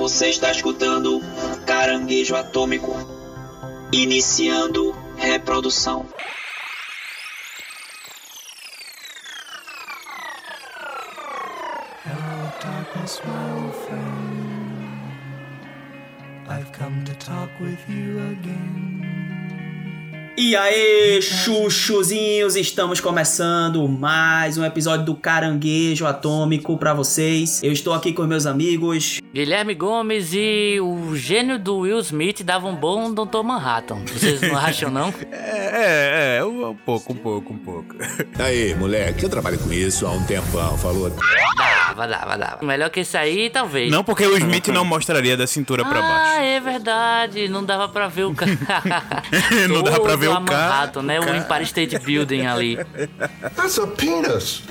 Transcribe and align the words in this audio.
Você 0.00 0.28
está 0.30 0.50
escutando 0.50 1.20
Caranguejo 1.66 2.34
Atômico. 2.34 2.96
Iniciando 3.92 4.96
reprodução. 5.18 6.06
Hello, 12.06 12.50
darkness, 12.62 13.20
my 13.26 13.62
old 13.62 13.74
friend. 13.74 14.40
I've 16.48 16.72
come 16.72 17.04
to 17.04 17.14
talk 17.16 17.50
with 17.60 17.78
you 17.86 18.20
again. 18.32 18.80
E 20.38 20.56
aí, 20.56 21.20
chuchuzinhos, 21.20 22.56
estamos 22.56 22.98
começando 22.98 23.86
mais 23.86 24.56
um 24.56 24.64
episódio 24.64 25.04
do 25.04 25.14
Caranguejo 25.14 26.06
Atômico 26.06 26.78
pra 26.78 26.94
vocês. 26.94 27.62
Eu 27.62 27.70
estou 27.70 27.92
aqui 27.92 28.14
com 28.14 28.22
meus 28.22 28.46
amigos. 28.46 29.19
Guilherme 29.32 29.74
Gomes 29.76 30.32
e 30.34 30.80
o 30.80 31.14
gênio 31.14 31.56
do 31.56 31.78
Will 31.78 32.00
Smith 32.00 32.42
dava 32.42 32.66
um 32.66 32.74
bom 32.74 33.14
Dr. 33.14 33.42
Manhattan. 33.44 34.00
Vocês 34.06 34.40
não 34.40 34.56
acham, 34.58 34.90
não? 34.90 35.14
É, 35.30 36.36
é, 36.36 36.38
é, 36.38 36.44
um 36.44 36.74
pouco, 36.74 37.12
um 37.12 37.16
pouco, 37.16 37.52
um 37.52 37.58
pouco. 37.58 37.94
Aí, 38.40 38.74
moleque, 38.74 39.22
eu 39.22 39.30
trabalho 39.30 39.56
com 39.60 39.72
isso 39.72 40.04
há 40.04 40.10
um 40.10 40.24
tempão, 40.24 40.76
falou? 40.76 41.10
Dava, 41.56 42.08
dava, 42.08 42.36
dava. 42.36 42.66
Melhor 42.66 42.90
que 42.90 43.00
esse 43.00 43.16
aí, 43.16 43.50
talvez. 43.50 43.90
Não 43.90 44.02
porque 44.02 44.24
o 44.26 44.36
Smith 44.36 44.68
não 44.68 44.84
mostraria 44.84 45.36
da 45.36 45.46
cintura 45.46 45.84
pra 45.84 45.98
Ah, 45.98 46.02
baixo. 46.02 46.40
é 46.42 46.60
verdade. 46.60 47.48
Não 47.48 47.64
dava 47.64 47.88
pra 47.88 48.08
ver 48.08 48.24
o 48.24 48.34
cara. 48.34 48.50
Não 49.68 49.82
dava 49.82 50.00
pra 50.00 50.16
ver 50.16 50.28
o 50.28 50.32
a 50.32 50.40
cara. 50.42 50.68
Manhattan, 50.68 51.02
né? 51.02 51.20
O 51.20 51.34
Empire 51.36 51.62
State 51.64 51.98
Building 51.98 52.46
ali. 52.46 52.78
That's 53.56 53.78
a 53.78 53.86
penis. 53.88 54.62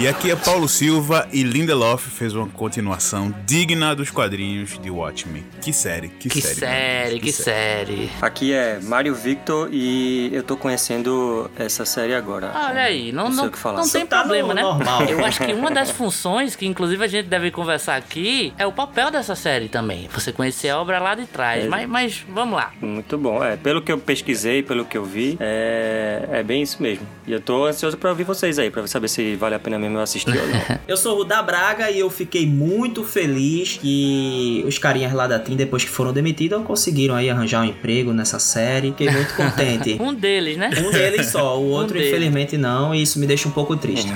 E 0.00 0.08
aqui 0.08 0.30
é 0.30 0.36
Paulo 0.36 0.66
Silva 0.66 1.28
e 1.30 1.42
Lindelof 1.42 2.08
fez 2.08 2.34
uma 2.34 2.46
continuação 2.48 3.34
digna 3.44 3.94
dos 3.94 4.10
quadrinhos 4.10 4.78
de 4.78 4.90
Watchmen. 4.90 5.44
Que 5.60 5.74
série, 5.74 6.08
que, 6.08 6.30
Que 6.30 6.40
série. 6.40 6.54
série, 6.54 7.08
mano, 7.10 7.20
que 7.20 7.32
série. 7.32 8.10
Aqui 8.22 8.50
é 8.54 8.80
Mário 8.82 9.14
Victor 9.14 9.68
e 9.70 10.30
eu 10.32 10.42
tô 10.42 10.56
conhecendo 10.56 11.50
essa 11.54 11.84
série 11.84 12.14
agora. 12.14 12.50
Olha 12.54 12.80
aí, 12.80 13.12
não, 13.12 13.24
Não 13.24 13.32
sei 13.32 13.42
não, 13.42 13.48
o 13.48 13.52
que 13.52 13.58
falar. 13.58 13.76
não 13.76 13.84
Você 13.84 13.98
tem 13.98 14.06
tá 14.06 14.20
problema, 14.20 14.48
no 14.48 14.54
né? 14.54 14.62
normal. 14.62 15.02
Eu 15.04 15.22
acho 15.22 15.44
que 15.44 15.52
uma 15.52 15.70
das 15.70 15.90
funções 15.90 16.56
que, 16.56 16.64
inclusive, 16.64 17.04
a 17.04 17.06
gente 17.06 17.26
deve 17.28 17.50
conversar 17.50 17.96
aqui 17.96 18.54
é 18.56 18.66
o 18.66 18.72
papel 18.72 19.10
dessa 19.10 19.34
série 19.34 19.68
também. 19.68 20.08
Você 20.14 20.32
conhecer 20.32 20.70
a 20.70 20.80
obra 20.80 20.98
lá 20.98 21.14
de 21.14 21.26
trás. 21.26 21.66
É. 21.66 21.68
Mas, 21.68 21.86
mas 21.86 22.24
vamos 22.26 22.54
lá. 22.56 22.72
Muito 22.80 23.18
bom. 23.18 23.44
É, 23.44 23.58
pelo 23.58 23.82
que 23.82 23.92
eu 23.92 23.98
pesquisei, 23.98 24.62
pelo 24.62 24.86
que 24.86 24.96
eu 24.96 25.04
vi, 25.04 25.36
é, 25.38 26.26
é 26.32 26.42
bem 26.42 26.62
isso 26.62 26.82
mesmo. 26.82 27.06
E 27.26 27.32
eu 27.32 27.40
tô 27.42 27.66
ansioso 27.66 27.98
pra 27.98 28.08
ouvir 28.08 28.24
vocês 28.24 28.58
aí, 28.58 28.70
pra 28.70 28.86
saber 28.86 29.08
se 29.08 29.36
vale 29.36 29.54
a 29.56 29.58
pena 29.58 29.78
mesmo 29.78 29.89
eu 29.96 30.02
assistir 30.02 30.30
ou 30.38 30.46
não. 30.46 30.80
Eu 30.90 30.96
sou 30.96 31.14
o 31.14 31.18
Rudá 31.18 31.40
Braga 31.40 31.88
e 31.90 32.00
eu 32.00 32.10
fiquei 32.10 32.44
muito 32.46 33.04
feliz 33.04 33.78
que 33.80 34.64
os 34.66 34.76
carinhas 34.76 35.12
lá 35.12 35.26
da 35.28 35.38
TIM, 35.38 35.54
depois 35.54 35.84
que 35.84 35.90
foram 35.90 36.12
demitidos, 36.12 36.64
conseguiram 36.64 37.14
aí 37.14 37.30
arranjar 37.30 37.60
um 37.62 37.64
emprego 37.64 38.12
nessa 38.12 38.40
série. 38.40 38.88
Fiquei 38.88 39.08
muito 39.10 39.34
contente. 39.34 39.96
Um 40.00 40.12
deles, 40.12 40.56
né? 40.56 40.70
Um 40.84 40.90
deles 40.90 41.26
só, 41.26 41.58
o 41.60 41.68
outro 41.70 41.94
deles. 41.94 42.08
infelizmente 42.08 42.56
não, 42.56 42.92
e 42.94 43.02
isso 43.02 43.18
me 43.20 43.26
deixa 43.26 43.46
um 43.48 43.52
pouco 43.52 43.76
triste. 43.76 44.08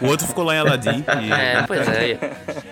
O 0.00 0.06
outro 0.06 0.26
ficou 0.26 0.42
lá 0.44 0.56
em 0.56 0.58
Aladdin 0.58 1.04
e 1.22 1.32
É, 1.32 1.62
pois 1.66 1.86
é. 1.88 2.18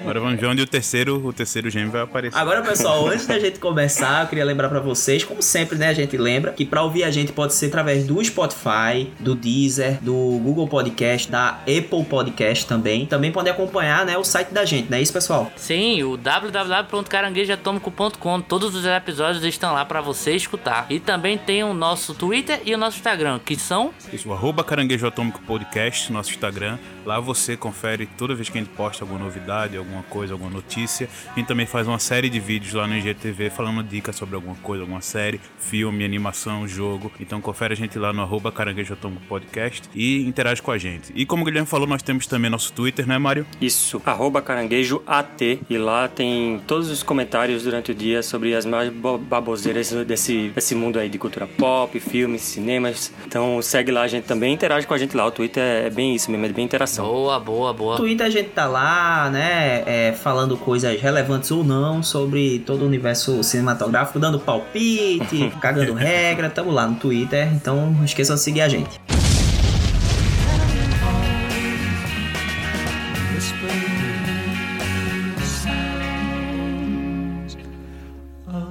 agora 0.00 0.18
vamos 0.20 0.40
ver 0.40 0.46
onde 0.46 0.62
o 0.62 0.66
terceiro, 0.66 1.24
o 1.24 1.32
terceiro 1.32 1.70
gêmeo 1.70 1.90
vai 1.92 2.02
aparecer. 2.02 2.36
Agora, 2.38 2.62
pessoal, 2.62 3.06
antes 3.06 3.26
da 3.26 3.38
gente 3.38 3.58
começar, 3.60 4.22
eu 4.24 4.28
queria 4.28 4.44
lembrar 4.44 4.68
pra 4.68 4.80
vocês, 4.80 5.22
como 5.22 5.42
sempre, 5.42 5.78
né, 5.78 5.88
a 5.88 5.94
gente 5.94 6.16
lembra 6.16 6.52
que 6.52 6.64
pra 6.64 6.82
ouvir 6.82 7.04
a 7.04 7.10
gente 7.10 7.30
pode 7.32 7.54
ser 7.54 7.66
através 7.66 8.04
do 8.04 8.22
Spotify, 8.24 9.08
do 9.20 9.34
Deezer, 9.34 9.98
do 10.02 10.12
Google 10.42 10.66
Podcast, 10.66 11.30
da 11.30 11.60
Apple 11.62 12.04
Podcast 12.08 12.27
também. 12.66 13.06
Também 13.06 13.32
pode 13.32 13.48
acompanhar, 13.48 14.04
né, 14.04 14.18
o 14.18 14.24
site 14.24 14.52
da 14.52 14.64
gente, 14.64 14.90
não 14.90 14.98
é 14.98 15.02
isso, 15.02 15.12
pessoal? 15.12 15.52
Sim, 15.56 16.02
o 16.02 16.16
www.caranguejoatômico.com. 16.16 18.40
Todos 18.40 18.74
os 18.74 18.84
episódios 18.84 19.44
estão 19.44 19.74
lá 19.74 19.84
pra 19.84 20.00
você 20.00 20.34
escutar. 20.34 20.86
E 20.90 20.98
também 21.00 21.38
tem 21.38 21.62
o 21.64 21.74
nosso 21.74 22.14
Twitter 22.14 22.60
e 22.64 22.74
o 22.74 22.78
nosso 22.78 22.96
Instagram, 22.96 23.38
que 23.44 23.56
são 23.56 23.92
Isso, 24.12 24.28
o 24.28 24.32
arroba 24.32 24.64
Caranguejo 24.64 25.06
Atômico 25.06 25.40
Podcast, 25.42 26.12
nosso 26.12 26.30
Instagram. 26.30 26.78
Lá 27.04 27.20
você 27.20 27.56
confere 27.56 28.06
toda 28.06 28.34
vez 28.34 28.48
que 28.48 28.58
a 28.58 28.60
gente 28.60 28.72
posta 28.74 29.04
alguma 29.04 29.20
novidade, 29.20 29.76
alguma 29.76 30.02
coisa, 30.04 30.34
alguma 30.34 30.50
notícia. 30.50 31.08
A 31.32 31.38
gente 31.38 31.46
também 31.46 31.66
faz 31.66 31.86
uma 31.86 31.98
série 31.98 32.28
de 32.28 32.40
vídeos 32.40 32.74
lá 32.74 32.86
no 32.86 32.96
IGTV 32.96 33.50
falando 33.50 33.82
dicas 33.82 34.16
sobre 34.16 34.34
alguma 34.34 34.56
coisa, 34.56 34.82
alguma 34.82 35.00
série, 35.00 35.40
filme, 35.58 36.04
animação, 36.04 36.66
jogo. 36.66 37.10
Então 37.18 37.40
confere 37.40 37.74
a 37.74 37.76
gente 37.76 37.98
lá 37.98 38.12
no 38.12 38.22
arroba 38.22 38.52
Caranguejo 38.52 38.92
Atômico 38.92 39.24
Podcast 39.26 39.88
e 39.94 40.26
interage 40.26 40.60
com 40.60 40.70
a 40.70 40.78
gente. 40.78 41.12
E 41.14 41.24
como 41.24 41.42
o 41.42 41.44
Guilherme 41.44 41.68
falou, 41.68 41.86
nós 41.86 42.02
temos 42.02 42.17
também 42.26 42.50
nosso 42.50 42.72
Twitter, 42.72 43.06
né, 43.06 43.18
Mário? 43.18 43.46
Isso, 43.60 44.00
arroba 44.04 44.40
caranguejo 44.42 45.02
AT. 45.06 45.60
E 45.68 45.78
lá 45.78 46.08
tem 46.08 46.60
todos 46.66 46.90
os 46.90 47.02
comentários 47.02 47.62
durante 47.62 47.92
o 47.92 47.94
dia 47.94 48.22
sobre 48.22 48.54
as 48.54 48.64
mais 48.64 48.90
bo- 48.92 49.18
baboseiras 49.18 49.90
desse, 50.06 50.48
desse 50.54 50.74
mundo 50.74 50.98
aí 50.98 51.08
de 51.08 51.18
cultura 51.18 51.46
pop, 51.46 51.98
filmes, 52.00 52.42
cinemas. 52.42 53.12
Então 53.26 53.60
segue 53.62 53.90
lá 53.92 54.02
a 54.02 54.08
gente 54.08 54.24
também, 54.24 54.54
interage 54.54 54.86
com 54.86 54.94
a 54.94 54.98
gente 54.98 55.16
lá. 55.16 55.26
O 55.26 55.30
Twitter 55.30 55.62
é 55.62 55.90
bem 55.90 56.14
isso 56.14 56.30
mesmo, 56.30 56.46
é 56.46 56.48
bem 56.48 56.64
interação. 56.64 57.04
boa, 57.06 57.38
boa, 57.38 57.72
boa. 57.72 57.92
No 57.94 58.00
Twitter 58.00 58.26
a 58.26 58.30
gente 58.30 58.48
tá 58.50 58.66
lá, 58.66 59.28
né, 59.30 59.82
é, 59.86 60.12
falando 60.12 60.56
coisas 60.56 61.00
relevantes 61.00 61.50
ou 61.50 61.62
não 61.62 62.02
sobre 62.02 62.60
todo 62.60 62.82
o 62.82 62.86
universo 62.86 63.42
cinematográfico, 63.42 64.18
dando 64.18 64.38
palpite, 64.40 65.52
cagando 65.60 65.92
regra, 65.94 66.48
tamo 66.50 66.70
lá 66.70 66.86
no 66.86 66.96
Twitter, 66.96 67.52
então 67.54 67.90
não 67.92 68.04
esqueçam 68.04 68.36
de 68.36 68.42
seguir 68.42 68.62
a 68.62 68.68
gente. 68.68 68.98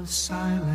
Silence. 0.09 0.66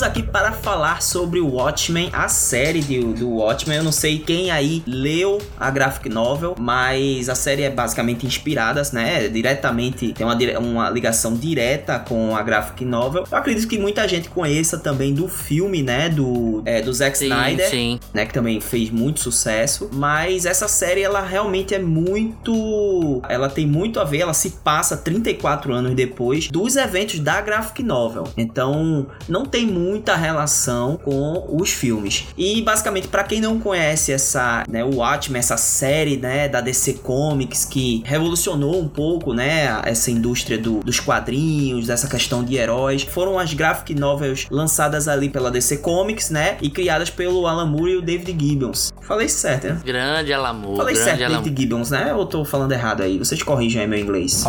Estamos 0.00 0.02
aqui 0.02 0.22
para 0.22 0.52
falar 0.52 1.02
sobre 1.02 1.40
o 1.40 1.54
Watchmen, 1.54 2.08
a 2.12 2.26
série 2.28 2.80
de, 2.80 3.00
do 3.00 3.28
Watchmen. 3.28 3.78
Eu 3.78 3.84
não 3.84 3.92
sei 3.92 4.18
quem 4.18 4.50
aí 4.50 4.82
leu 4.86 5.38
a 5.58 5.70
graphic 5.70 6.08
novel, 6.08 6.54
mas 6.58 7.28
a 7.28 7.34
série 7.34 7.62
é 7.62 7.70
basicamente 7.70 8.26
inspirada, 8.26 8.82
né? 8.92 9.28
Diretamente, 9.28 10.12
tem 10.12 10.26
uma, 10.26 10.36
uma 10.58 10.90
ligação 10.90 11.34
direta 11.34 11.98
com 11.98 12.34
a 12.34 12.42
graphic 12.42 12.84
novel. 12.84 13.24
Eu 13.30 13.36
acredito 13.36 13.68
que 13.68 13.78
muita 13.78 14.06
gente 14.08 14.30
conheça 14.30 14.78
também 14.78 15.12
do 15.12 15.28
filme, 15.28 15.82
né? 15.82 16.08
Do, 16.08 16.62
é, 16.64 16.80
do 16.80 16.92
Zack 16.92 17.18
Sim, 17.18 17.26
Snyder. 17.26 17.68
sim. 17.68 18.00
né, 18.14 18.24
que 18.24 18.32
também 18.32 18.60
fez 18.60 18.90
muito 18.90 19.20
sucesso, 19.20 19.90
mas 19.92 20.46
essa 20.46 20.66
série 20.66 21.02
ela 21.02 21.20
realmente 21.20 21.74
é 21.74 21.78
muito, 21.78 23.20
ela 23.28 23.48
tem 23.50 23.66
muito 23.66 24.00
a 24.00 24.04
ver, 24.04 24.20
ela 24.20 24.34
se 24.34 24.50
passa 24.64 24.96
34 24.96 25.72
anos 25.74 25.94
depois 25.94 26.48
dos 26.48 26.76
eventos 26.76 27.18
da 27.18 27.40
graphic 27.40 27.82
novel. 27.82 28.24
Então, 28.36 29.06
não 29.28 29.44
tem 29.44 29.66
muita 29.90 30.14
relação 30.16 30.96
com 30.96 31.44
os 31.50 31.70
filmes. 31.70 32.26
E 32.36 32.62
basicamente 32.62 33.08
para 33.08 33.24
quem 33.24 33.40
não 33.40 33.58
conhece 33.58 34.12
essa, 34.12 34.62
né, 34.68 34.84
o 34.84 34.96
Watchmen, 34.96 35.38
essa 35.40 35.56
série, 35.56 36.16
né, 36.16 36.48
da 36.48 36.60
DC 36.60 36.94
Comics 36.94 37.64
que 37.64 38.02
revolucionou 38.06 38.80
um 38.80 38.88
pouco, 38.88 39.32
né, 39.34 39.80
essa 39.84 40.10
indústria 40.10 40.56
do- 40.58 40.80
dos 40.80 41.00
quadrinhos, 41.00 41.86
dessa 41.86 42.06
questão 42.08 42.44
de 42.44 42.56
heróis, 42.56 43.02
foram 43.02 43.38
as 43.38 43.52
graphic 43.52 43.94
novels 43.94 44.46
lançadas 44.50 45.08
ali 45.08 45.28
pela 45.28 45.50
DC 45.50 45.78
Comics, 45.78 46.30
né, 46.30 46.56
e 46.60 46.70
criadas 46.70 47.10
pelo 47.10 47.46
Alan 47.46 47.66
Moore 47.66 47.92
e 47.92 47.96
o 47.96 48.02
David 48.02 48.36
Gibbons. 48.38 48.92
Falei 49.00 49.28
certo, 49.28 49.66
né? 49.66 49.80
Grande 49.84 50.32
Alamur, 50.32 50.76
Falei 50.76 50.94
grande 50.94 51.10
certo, 51.10 51.24
Alamur. 51.24 51.42
David 51.42 51.60
Gibbons, 51.62 51.90
né? 51.90 52.14
Ou 52.14 52.24
tô 52.26 52.44
falando 52.44 52.70
errado 52.72 53.02
aí? 53.02 53.18
Vocês 53.18 53.42
corrijam 53.42 53.82
aí 53.82 53.88
meu 53.88 53.98
inglês. 53.98 54.44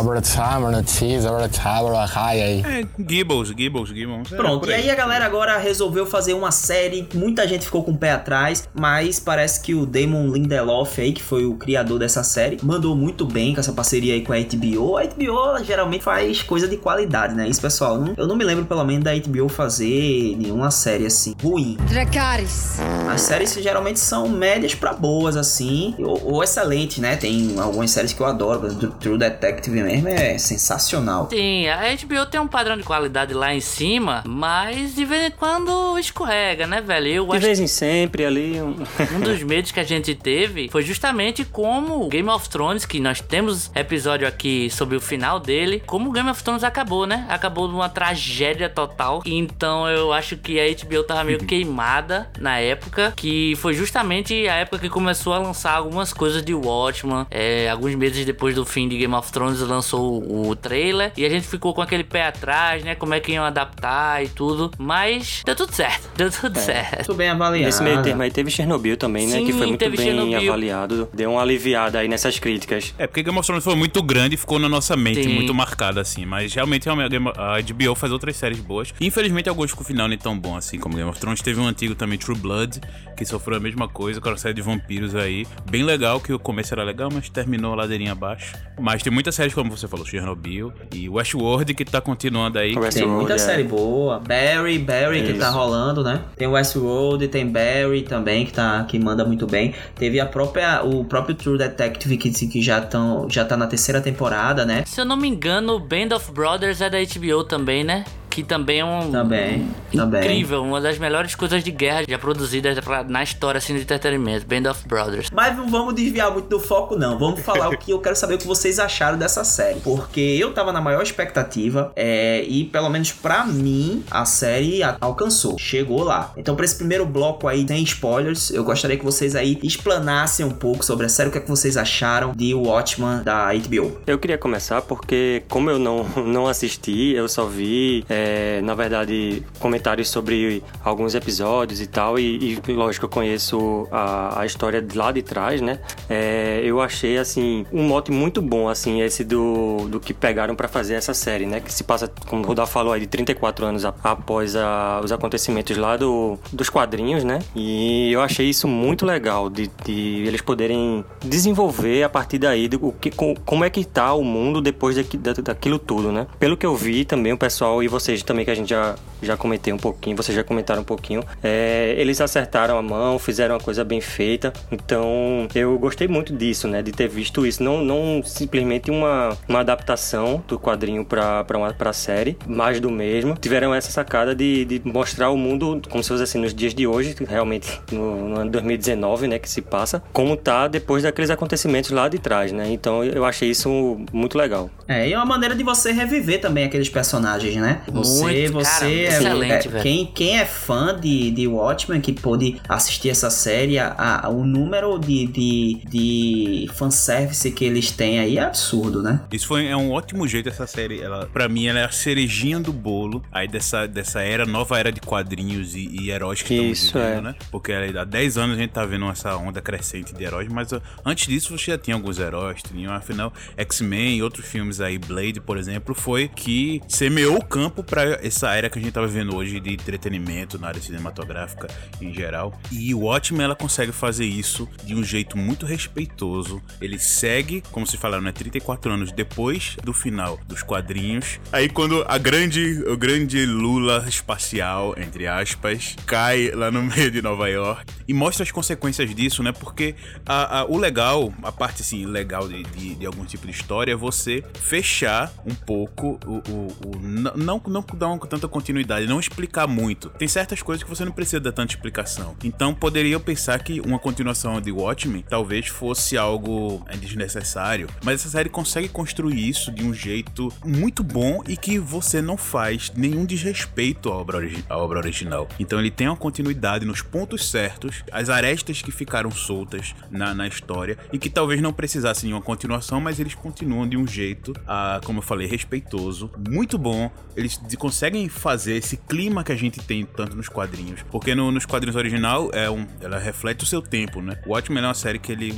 É, 2.64 2.84
Gibbles, 3.08 3.48
Gibbles. 3.48 3.90
É, 4.32 4.36
Pronto, 4.36 4.60
por 4.60 4.68
e 4.70 4.74
aí 4.74 4.90
a 4.90 4.94
galera 4.94 5.24
agora 5.32 5.56
resolveu 5.56 6.04
fazer 6.04 6.34
uma 6.34 6.50
série, 6.50 7.08
muita 7.14 7.48
gente 7.48 7.64
ficou 7.64 7.82
com 7.82 7.92
o 7.92 7.96
pé 7.96 8.12
atrás, 8.12 8.68
mas 8.74 9.18
parece 9.18 9.62
que 9.62 9.74
o 9.74 9.86
Damon 9.86 10.30
Lindelof 10.30 11.00
aí, 11.00 11.10
que 11.10 11.22
foi 11.22 11.46
o 11.46 11.54
criador 11.54 11.98
dessa 11.98 12.22
série, 12.22 12.58
mandou 12.62 12.94
muito 12.94 13.24
bem 13.24 13.54
com 13.54 13.60
essa 13.60 13.72
parceria 13.72 14.12
aí 14.12 14.20
com 14.20 14.34
a 14.34 14.36
HBO. 14.38 14.98
A 14.98 15.04
HBO 15.04 15.64
geralmente 15.64 16.04
faz 16.04 16.42
coisa 16.42 16.68
de 16.68 16.76
qualidade, 16.76 17.34
né? 17.34 17.48
Isso, 17.48 17.62
pessoal, 17.62 17.96
não- 17.98 18.12
eu 18.14 18.26
não 18.26 18.36
me 18.36 18.44
lembro 18.44 18.66
pelo 18.66 18.84
menos 18.84 19.04
da 19.04 19.12
HBO 19.14 19.48
fazer 19.48 20.36
nenhuma 20.36 20.70
série 20.70 21.06
assim, 21.06 21.34
ruim. 21.42 21.78
Dracarys. 21.88 22.78
As 23.10 23.22
séries 23.22 23.54
geralmente 23.54 23.98
são 24.00 24.28
médias 24.28 24.74
pra 24.74 24.92
boas, 24.92 25.34
assim, 25.34 25.94
ou, 25.98 26.34
ou 26.34 26.44
excelentes, 26.44 26.98
né? 26.98 27.16
Tem 27.16 27.58
algumas 27.58 27.90
séries 27.90 28.12
que 28.12 28.20
eu 28.20 28.26
adoro, 28.26 28.60
por 28.60 28.66
exemplo, 28.66 28.90
True 29.00 29.16
Detective 29.16 29.80
mesmo 29.82 30.08
é 30.08 30.36
sensacional. 30.36 31.28
Sim, 31.30 31.68
a 31.68 31.78
HBO 31.96 32.26
tem 32.30 32.38
um 32.38 32.46
padrão 32.48 32.76
de 32.76 32.82
qualidade 32.82 33.32
lá 33.32 33.54
em 33.54 33.60
cima, 33.62 34.22
mas 34.26 34.52
mas 34.82 34.94
de 34.94 35.04
vez 35.04 35.21
quando 35.30 35.98
escorrega, 35.98 36.66
né, 36.66 36.80
velho? 36.80 37.06
Eu 37.08 37.26
De 37.26 37.32
acho 37.36 37.46
vez 37.46 37.60
em 37.60 37.66
sempre 37.66 38.24
ali. 38.24 38.60
um- 38.60 38.76
um 39.16 39.20
dos 39.20 39.42
medos 39.42 39.70
que 39.70 39.80
a 39.80 39.84
gente 39.84 40.14
teve 40.14 40.68
foi 40.70 40.82
justamente 40.82 41.44
como 41.44 42.08
Game 42.08 42.28
of 42.28 42.48
Thrones, 42.48 42.84
que 42.84 43.00
nós 43.00 43.20
temos 43.20 43.70
episódio 43.74 44.26
aqui 44.26 44.68
sobre 44.70 44.96
o 44.96 45.00
final 45.00 45.38
dele, 45.40 45.82
como 45.86 46.10
Game 46.12 46.28
of 46.30 46.42
Thrones 46.42 46.64
acabou, 46.64 47.06
né? 47.06 47.26
Acabou 47.28 47.68
numa 47.68 47.88
tragédia 47.88 48.68
total. 48.68 49.22
Então 49.26 49.88
eu 49.88 50.12
acho 50.12 50.36
que 50.36 50.58
a 50.60 50.64
HBO 50.68 51.02
tava 51.04 51.24
meio 51.24 51.38
queimada 51.40 52.30
na 52.38 52.58
época, 52.58 53.12
que 53.16 53.54
foi 53.56 53.74
justamente 53.74 54.48
a 54.48 54.54
época 54.56 54.78
que 54.78 54.88
começou 54.88 55.32
a 55.32 55.38
lançar 55.38 55.72
algumas 55.74 56.12
coisas 56.12 56.42
de 56.42 56.54
Watchman. 56.54 57.26
É, 57.30 57.68
alguns 57.70 57.94
meses 57.94 58.24
depois 58.24 58.54
do 58.54 58.64
fim 58.64 58.88
de 58.88 58.96
Game 58.98 59.14
of 59.14 59.30
Thrones 59.32 59.60
lançou 59.60 60.22
o, 60.22 60.48
o 60.48 60.56
trailer 60.56 61.12
e 61.16 61.24
a 61.24 61.28
gente 61.28 61.46
ficou 61.46 61.72
com 61.74 61.80
aquele 61.82 62.04
pé 62.04 62.26
atrás, 62.26 62.82
né? 62.84 62.94
Como 62.94 63.14
é 63.14 63.20
que 63.20 63.32
iam 63.32 63.44
adaptar 63.44 64.22
e 64.24 64.28
tudo. 64.28 64.70
Mas 64.78 65.11
deu 65.44 65.56
tudo 65.56 65.72
certo, 65.72 66.08
deu 66.16 66.30
tudo 66.30 66.58
certo. 66.58 66.96
Muito 66.96 67.14
bem 67.14 67.28
avaliado. 67.30 67.64
Nesse 67.66 67.82
meio 67.82 68.02
termo 68.02 68.22
aí 68.22 68.30
teve 68.30 68.50
Chernobyl 68.50 68.96
também, 68.96 69.26
né? 69.26 69.38
Sim, 69.38 69.46
que 69.46 69.52
foi 69.52 69.66
muito 69.66 69.78
teve 69.80 69.96
bem 69.96 70.06
Chernobyl. 70.06 70.48
avaliado. 70.50 71.08
Deu 71.12 71.32
uma 71.32 71.42
aliviada 71.42 71.98
aí 71.98 72.08
nessas 72.08 72.38
críticas. 72.38 72.94
É, 72.98 73.06
porque 73.06 73.22
Game 73.22 73.38
of 73.38 73.46
Thrones 73.46 73.64
foi 73.64 73.74
muito 73.74 74.02
grande 74.02 74.34
e 74.34 74.38
ficou 74.38 74.58
na 74.58 74.68
nossa 74.68 74.96
mente 74.96 75.24
Sim. 75.24 75.34
muito 75.34 75.52
marcada, 75.54 76.00
assim. 76.00 76.24
Mas 76.24 76.54
realmente 76.54 76.88
a 76.88 77.08
Game- 77.08 77.32
a 77.36 77.60
HBO 77.60 77.94
faz 77.94 78.12
outras 78.12 78.36
séries 78.36 78.60
boas. 78.60 78.92
Infelizmente, 79.00 79.48
alguns 79.48 79.72
com 79.72 79.82
o 79.82 79.84
final 79.84 80.08
nem 80.08 80.18
tão 80.18 80.38
bom 80.38 80.56
assim 80.56 80.78
como 80.78 80.96
Game 80.96 81.08
of 81.08 81.18
Thrones. 81.18 81.40
Teve 81.42 81.60
um 81.60 81.66
antigo 81.66 81.94
também, 81.94 82.18
True 82.18 82.38
Blood, 82.38 82.80
que 83.16 83.24
sofreu 83.24 83.56
a 83.56 83.60
mesma 83.60 83.88
coisa, 83.88 84.20
com 84.20 84.28
a 84.28 84.36
série 84.36 84.54
de 84.54 84.62
vampiros 84.62 85.14
aí. 85.14 85.46
Bem 85.70 85.82
legal, 85.82 86.20
que 86.20 86.32
o 86.32 86.38
começo 86.38 86.74
era 86.74 86.82
legal, 86.84 87.08
mas 87.12 87.28
terminou 87.28 87.72
a 87.72 87.76
ladeirinha 87.76 88.12
abaixo. 88.12 88.54
Mas 88.80 89.02
tem 89.02 89.12
muitas 89.12 89.34
séries, 89.34 89.54
como 89.54 89.70
você 89.70 89.86
falou, 89.88 90.04
Chernobyl 90.06 90.72
e 90.92 91.08
Westworld, 91.08 91.74
que 91.74 91.84
tá 91.84 92.00
continuando 92.00 92.58
aí. 92.58 92.74
Tem 92.90 93.06
muita 93.06 93.34
é. 93.34 93.38
série 93.38 93.64
boa. 93.64 94.18
Barry, 94.20 94.78
Barry 94.78 95.01
que 95.22 95.34
tá 95.34 95.50
rolando, 95.50 96.02
né? 96.02 96.20
Tem 96.36 96.48
Westworld, 96.48 97.28
tem 97.28 97.46
Barry 97.46 98.02
também 98.02 98.46
que 98.46 98.52
tá 98.52 98.84
que 98.84 98.98
manda 98.98 99.24
muito 99.24 99.46
bem. 99.46 99.74
Teve 99.94 100.20
a 100.20 100.26
própria 100.26 100.82
o 100.82 101.04
próprio 101.04 101.34
True 101.34 101.58
Detective 101.58 102.16
que, 102.16 102.30
que 102.30 102.62
já 102.62 102.80
tão, 102.80 103.28
já 103.28 103.44
tá 103.44 103.56
na 103.56 103.66
terceira 103.66 104.00
temporada, 104.00 104.64
né? 104.64 104.84
Se 104.86 105.00
eu 105.00 105.04
não 105.04 105.16
me 105.16 105.28
engano, 105.28 105.78
Band 105.78 106.14
of 106.14 106.32
Brothers 106.32 106.80
é 106.80 106.90
da 106.90 106.98
HBO 106.98 107.44
também, 107.44 107.84
né? 107.84 108.04
Que 108.32 108.42
também 108.42 108.80
é 108.80 108.84
um. 108.84 109.10
Também, 109.10 109.68
também. 109.94 110.20
Incrível, 110.22 110.62
uma 110.62 110.80
das 110.80 110.98
melhores 110.98 111.34
coisas 111.34 111.62
de 111.62 111.70
guerra 111.70 112.02
já 112.08 112.18
produzidas 112.18 112.78
pra- 112.80 113.04
na 113.04 113.22
história 113.22 113.58
assim, 113.58 113.74
de 113.74 113.82
entretenimento. 113.82 114.46
Band 114.46 114.70
of 114.70 114.88
Brothers. 114.88 115.28
Mas 115.30 115.54
não 115.56 115.68
vamos 115.68 115.94
desviar 115.94 116.30
muito 116.32 116.48
do 116.48 116.58
foco, 116.58 116.96
não. 116.96 117.18
Vamos 117.18 117.40
falar 117.40 117.68
o 117.68 117.76
que 117.76 117.90
eu 117.90 117.98
quero 117.98 118.16
saber 118.16 118.34
o 118.36 118.38
que 118.38 118.46
vocês 118.46 118.78
acharam 118.78 119.18
dessa 119.18 119.44
série. 119.44 119.80
Porque 119.80 120.20
eu 120.20 120.54
tava 120.54 120.72
na 120.72 120.80
maior 120.80 121.02
expectativa 121.02 121.92
é, 121.94 122.42
e, 122.48 122.64
pelo 122.64 122.88
menos 122.88 123.12
pra 123.12 123.44
mim, 123.44 124.02
a 124.10 124.24
série 124.24 124.80
alcançou. 124.98 125.58
Chegou 125.58 126.02
lá. 126.02 126.32
Então, 126.36 126.56
pra 126.56 126.64
esse 126.64 126.76
primeiro 126.76 127.04
bloco 127.04 127.46
aí, 127.46 127.66
sem 127.68 127.82
spoilers, 127.82 128.50
eu 128.50 128.64
gostaria 128.64 128.96
que 128.96 129.04
vocês 129.04 129.36
aí 129.36 129.58
explanassem 129.62 130.46
um 130.46 130.50
pouco 130.50 130.82
sobre 130.84 131.04
a 131.04 131.08
série, 131.10 131.28
o 131.28 131.32
que, 131.32 131.38
é 131.38 131.40
que 131.42 131.48
vocês 131.50 131.76
acharam 131.76 132.32
de 132.34 132.54
Watchman 132.54 133.22
da 133.22 133.50
HBO. 133.52 133.98
Eu 134.06 134.18
queria 134.18 134.38
começar 134.38 134.80
porque, 134.80 135.42
como 135.50 135.68
eu 135.68 135.78
não, 135.78 136.04
não 136.24 136.46
assisti, 136.46 137.12
eu 137.14 137.28
só 137.28 137.44
vi, 137.46 138.04
é, 138.08 138.21
na 138.62 138.74
verdade, 138.74 139.42
comentários 139.58 140.08
sobre 140.08 140.62
alguns 140.84 141.14
episódios 141.14 141.80
e 141.80 141.86
tal, 141.86 142.18
e, 142.18 142.58
e, 142.68 142.72
lógico, 142.72 143.06
eu 143.06 143.08
conheço 143.10 143.86
a, 143.90 144.40
a 144.40 144.46
história 144.46 144.80
de 144.82 144.96
lá 144.96 145.10
de 145.12 145.22
trás, 145.22 145.60
né? 145.60 145.78
É, 146.08 146.60
eu 146.64 146.80
achei, 146.80 147.18
assim, 147.18 147.64
um 147.72 147.82
mote 147.84 148.10
muito 148.10 148.40
bom, 148.42 148.68
assim, 148.68 149.00
esse 149.00 149.24
do, 149.24 149.88
do 149.88 150.00
que 150.00 150.12
pegaram 150.14 150.54
pra 150.54 150.68
fazer 150.68 150.94
essa 150.94 151.14
série, 151.14 151.46
né? 151.46 151.60
Que 151.60 151.72
se 151.72 151.84
passa, 151.84 152.10
como 152.28 152.42
o 152.42 152.46
Rodolfo 152.46 152.72
falou 152.72 152.92
aí, 152.92 153.00
de 153.00 153.06
34 153.06 153.64
anos 153.66 153.84
após 153.84 154.54
a- 154.56 155.00
os 155.02 155.12
acontecimentos 155.12 155.76
lá 155.76 155.96
do, 155.96 156.38
dos 156.52 156.68
quadrinhos, 156.70 157.24
né? 157.24 157.38
E 157.54 158.10
eu 158.12 158.20
achei 158.20 158.48
isso 158.48 158.66
muito 158.68 159.04
legal, 159.06 159.48
de, 159.50 159.70
de 159.84 160.24
eles 160.26 160.40
poderem 160.40 161.04
desenvolver 161.24 162.02
a 162.02 162.08
partir 162.08 162.38
daí 162.38 162.68
do, 162.68 162.86
o 162.88 162.92
que, 162.92 163.10
com- 163.10 163.34
como 163.44 163.64
é 163.64 163.70
que 163.70 163.84
tá 163.84 164.12
o 164.14 164.22
mundo 164.24 164.60
depois 164.60 164.96
da- 164.96 165.32
daquilo 165.42 165.78
tudo, 165.78 166.12
né? 166.12 166.26
Pelo 166.38 166.56
que 166.56 166.66
eu 166.66 166.76
vi 166.76 167.04
também, 167.04 167.32
o 167.32 167.38
pessoal 167.38 167.82
e 167.82 167.88
vocês 168.12 168.22
também, 168.22 168.44
que 168.44 168.50
a 168.50 168.54
gente 168.54 168.68
já, 168.68 168.94
já 169.22 169.36
comentei 169.36 169.72
um 169.72 169.78
pouquinho, 169.78 170.16
vocês 170.16 170.36
já 170.36 170.44
comentaram 170.44 170.82
um 170.82 170.84
pouquinho, 170.84 171.24
é, 171.42 171.94
eles 171.96 172.20
acertaram 172.20 172.76
a 172.76 172.82
mão, 172.82 173.18
fizeram 173.18 173.54
uma 173.54 173.60
coisa 173.60 173.84
bem 173.84 174.00
feita, 174.00 174.52
então 174.70 175.48
eu 175.54 175.78
gostei 175.78 176.06
muito 176.06 176.34
disso, 176.34 176.68
né? 176.68 176.82
De 176.82 176.92
ter 176.92 177.08
visto 177.08 177.46
isso, 177.46 177.62
não, 177.62 177.82
não 177.82 178.22
simplesmente 178.24 178.90
uma, 178.90 179.36
uma 179.48 179.60
adaptação 179.60 180.42
do 180.46 180.58
quadrinho 180.58 181.04
pra, 181.04 181.44
uma, 181.54 181.72
pra 181.72 181.92
série, 181.92 182.36
mais 182.46 182.80
do 182.80 182.90
mesmo. 182.90 183.36
Tiveram 183.40 183.74
essa 183.74 183.90
sacada 183.90 184.34
de, 184.34 184.64
de 184.64 184.82
mostrar 184.84 185.30
o 185.30 185.36
mundo, 185.36 185.80
como 185.90 186.02
se 186.02 186.08
fosse 186.10 186.22
assim, 186.22 186.38
nos 186.38 186.54
dias 186.54 186.74
de 186.74 186.86
hoje, 186.86 187.14
realmente 187.26 187.80
no, 187.90 188.28
no 188.28 188.40
ano 188.40 188.50
2019, 188.50 189.26
né, 189.28 189.38
que 189.38 189.48
se 189.48 189.62
passa, 189.62 190.02
como 190.12 190.36
tá 190.36 190.68
depois 190.68 191.02
daqueles 191.02 191.30
acontecimentos 191.30 191.90
lá 191.90 192.08
de 192.08 192.18
trás, 192.18 192.52
né? 192.52 192.70
Então 192.70 193.02
eu 193.02 193.24
achei 193.24 193.50
isso 193.50 194.00
muito 194.12 194.36
legal. 194.36 194.70
É, 194.86 195.08
e 195.08 195.12
é 195.12 195.16
uma 195.16 195.24
maneira 195.24 195.54
de 195.54 195.62
você 195.62 195.92
reviver 195.92 196.40
também 196.40 196.64
aqueles 196.64 196.88
personagens, 196.88 197.56
né? 197.56 197.80
Você, 198.04 198.22
Muito, 198.22 198.52
você 198.52 198.70
cara, 198.70 198.90
é- 198.92 199.08
excelente, 199.08 199.68
é- 199.68 199.70
velho. 199.70 199.82
quem, 199.82 200.06
quem 200.06 200.38
é 200.38 200.44
fã 200.44 200.98
de, 200.98 201.30
de 201.30 201.46
Watchmen, 201.46 202.00
que 202.00 202.12
pôde 202.12 202.60
assistir 202.68 203.10
essa 203.10 203.30
série, 203.30 203.78
a, 203.78 203.94
a- 204.24 204.28
o 204.28 204.44
número 204.44 204.98
de, 204.98 205.26
de, 205.26 205.80
de 205.88 206.70
fanservice 206.74 207.50
que 207.50 207.64
eles 207.64 207.90
têm 207.90 208.18
aí 208.18 208.38
é 208.38 208.42
absurdo, 208.42 209.02
né? 209.02 209.20
Isso 209.32 209.46
foi 209.46 209.66
é 209.66 209.76
um 209.76 209.90
ótimo 209.92 210.26
jeito 210.26 210.48
essa 210.48 210.66
série. 210.66 211.00
Ela, 211.00 211.26
para 211.32 211.48
mim, 211.48 211.66
ela 211.66 211.80
é 211.80 211.84
a 211.84 211.90
cerejinha 211.90 212.58
do 212.60 212.72
bolo 212.72 213.22
aí 213.30 213.46
dessa, 213.48 213.86
dessa 213.86 214.20
era, 214.22 214.44
nova 214.44 214.78
era 214.78 214.90
de 214.92 215.00
quadrinhos 215.00 215.74
e, 215.74 215.88
e 216.00 216.10
heróis 216.10 216.42
que 216.42 216.54
estamos 216.54 216.78
Isso, 216.78 216.98
vivendo, 216.98 217.18
é. 217.18 217.20
né? 217.20 217.34
Porque 217.50 217.72
há 217.72 218.04
10 218.04 218.38
anos 218.38 218.56
a 218.56 218.60
gente 218.60 218.70
tá 218.70 218.84
vendo 218.84 219.08
essa 219.08 219.36
onda 219.36 219.60
crescente 219.60 220.12
de 220.14 220.24
heróis, 220.24 220.48
mas 220.50 220.68
antes 221.04 221.26
disso 221.26 221.56
você 221.56 221.72
já 221.72 221.78
tinha 221.78 221.94
alguns 221.96 222.18
heróis, 222.18 222.60
tinha, 222.62 222.90
afinal, 222.92 223.32
X-Men 223.56 224.16
e 224.18 224.22
outros 224.22 224.46
filmes 224.46 224.80
aí, 224.80 224.98
Blade, 224.98 225.40
por 225.40 225.56
exemplo, 225.56 225.94
foi 225.94 226.28
que 226.28 226.80
semeou 226.88 227.36
o 227.36 227.44
campo 227.44 227.82
para 227.92 228.18
essa 228.26 228.54
era 228.54 228.70
que 228.70 228.78
a 228.78 228.82
gente 228.82 228.90
tá 228.94 229.02
vivendo 229.04 229.36
hoje 229.36 229.60
de 229.60 229.74
entretenimento 229.74 230.58
na 230.58 230.68
área 230.68 230.80
cinematográfica 230.80 231.68
em 232.00 232.10
geral. 232.14 232.58
E 232.70 232.94
o 232.94 233.00
Watchmen, 233.00 233.42
ela 233.44 233.54
consegue 233.54 233.92
fazer 233.92 234.24
isso 234.24 234.66
de 234.82 234.94
um 234.94 235.04
jeito 235.04 235.36
muito 235.36 235.66
respeitoso. 235.66 236.62
Ele 236.80 236.98
segue, 236.98 237.62
como 237.70 237.86
se 237.86 237.98
falaram, 237.98 238.22
né, 238.24 238.32
34 238.32 238.90
anos 238.90 239.12
depois 239.12 239.76
do 239.84 239.92
final 239.92 240.40
dos 240.48 240.62
quadrinhos. 240.62 241.38
Aí 241.52 241.68
quando 241.68 242.02
a 242.08 242.16
grande, 242.16 242.82
o 242.88 242.96
grande 242.96 243.44
Lula 243.44 244.06
espacial, 244.08 244.94
entre 244.96 245.26
aspas, 245.26 245.94
cai 246.06 246.50
lá 246.50 246.70
no 246.70 246.80
meio 246.96 247.10
de 247.10 247.20
Nova 247.20 247.46
York 247.50 247.84
e 248.08 248.14
mostra 248.14 248.42
as 248.42 248.50
consequências 248.50 249.14
disso, 249.14 249.42
né? 249.42 249.52
Porque 249.52 249.94
a- 250.24 250.60
a- 250.60 250.64
o 250.64 250.78
legal, 250.78 251.30
a 251.42 251.52
parte 251.52 251.82
assim, 251.82 252.06
legal 252.06 252.48
de, 252.48 252.62
de, 252.62 252.94
de 252.94 253.04
algum 253.04 253.26
tipo 253.26 253.44
de 253.46 253.52
história 253.52 253.92
é 253.92 253.96
você 253.96 254.42
fechar 254.58 255.30
um 255.44 255.54
pouco 255.54 256.18
o. 256.26 256.36
o- 256.50 256.72
o- 256.86 256.96
n- 257.02 257.30
não, 257.36 257.60
não 257.90 257.98
dar 257.98 258.08
uma, 258.08 258.18
tanta 258.18 258.48
continuidade, 258.48 259.06
não 259.06 259.20
explicar 259.20 259.66
muito. 259.66 260.10
Tem 260.10 260.28
certas 260.28 260.62
coisas 260.62 260.82
que 260.82 260.88
você 260.88 261.04
não 261.04 261.12
precisa 261.12 261.40
dar 261.40 261.52
tanta 261.52 261.74
explicação. 261.74 262.36
Então 262.44 262.74
poderia 262.74 263.12
eu 263.12 263.20
pensar 263.20 263.62
que 263.62 263.80
uma 263.80 263.98
continuação 263.98 264.60
de 264.60 264.70
Watchmen 264.70 265.24
talvez 265.28 265.66
fosse 265.68 266.16
algo 266.16 266.84
é, 266.88 266.96
desnecessário. 266.96 267.88
Mas 268.04 268.20
essa 268.20 268.30
série 268.30 268.48
consegue 268.48 268.88
construir 268.88 269.48
isso 269.48 269.70
de 269.70 269.84
um 269.84 269.92
jeito 269.92 270.52
muito 270.64 271.02
bom 271.02 271.42
e 271.46 271.56
que 271.56 271.78
você 271.78 272.22
não 272.22 272.36
faz 272.36 272.92
nenhum 272.94 273.24
desrespeito 273.24 274.10
à 274.10 274.16
obra, 274.16 274.38
à 274.68 274.78
obra 274.78 274.98
original. 274.98 275.48
Então 275.58 275.78
ele 275.78 275.90
tem 275.90 276.08
uma 276.08 276.16
continuidade 276.16 276.84
nos 276.84 277.02
pontos 277.02 277.50
certos, 277.50 278.04
as 278.10 278.28
arestas 278.28 278.82
que 278.82 278.90
ficaram 278.90 279.30
soltas 279.30 279.94
na, 280.10 280.34
na 280.34 280.46
história 280.46 280.98
e 281.12 281.18
que 281.18 281.30
talvez 281.30 281.60
não 281.60 281.72
precisassem 281.72 282.28
de 282.28 282.34
uma 282.34 282.42
continuação, 282.42 283.00
mas 283.00 283.18
eles 283.18 283.34
continuam 283.34 283.88
de 283.88 283.96
um 283.96 284.06
jeito, 284.06 284.52
ah, 284.66 285.00
como 285.04 285.18
eu 285.18 285.22
falei, 285.22 285.46
respeitoso, 285.46 286.30
muito 286.48 286.78
bom. 286.78 287.10
Eles 287.36 287.58
de- 287.72 287.76
conseguem 287.76 288.28
fazer 288.28 288.74
esse 288.76 288.96
clima 288.96 289.42
que 289.42 289.50
a 289.52 289.56
gente 289.56 289.80
tem 289.80 290.04
tanto 290.04 290.36
nos 290.36 290.48
quadrinhos, 290.48 291.00
porque 291.10 291.34
no- 291.34 291.50
nos 291.50 291.66
quadrinhos 291.66 291.96
original 291.96 292.50
é 292.52 292.70
um, 292.70 292.86
ela 293.00 293.18
reflete 293.18 293.64
o 293.64 293.66
seu 293.66 293.80
tempo, 293.82 294.20
né? 294.22 294.36
O 294.46 294.50
Watchmen 294.52 294.82
é 294.82 294.86
uma 294.86 294.94
série 294.94 295.18
que 295.18 295.32
ele, 295.32 295.52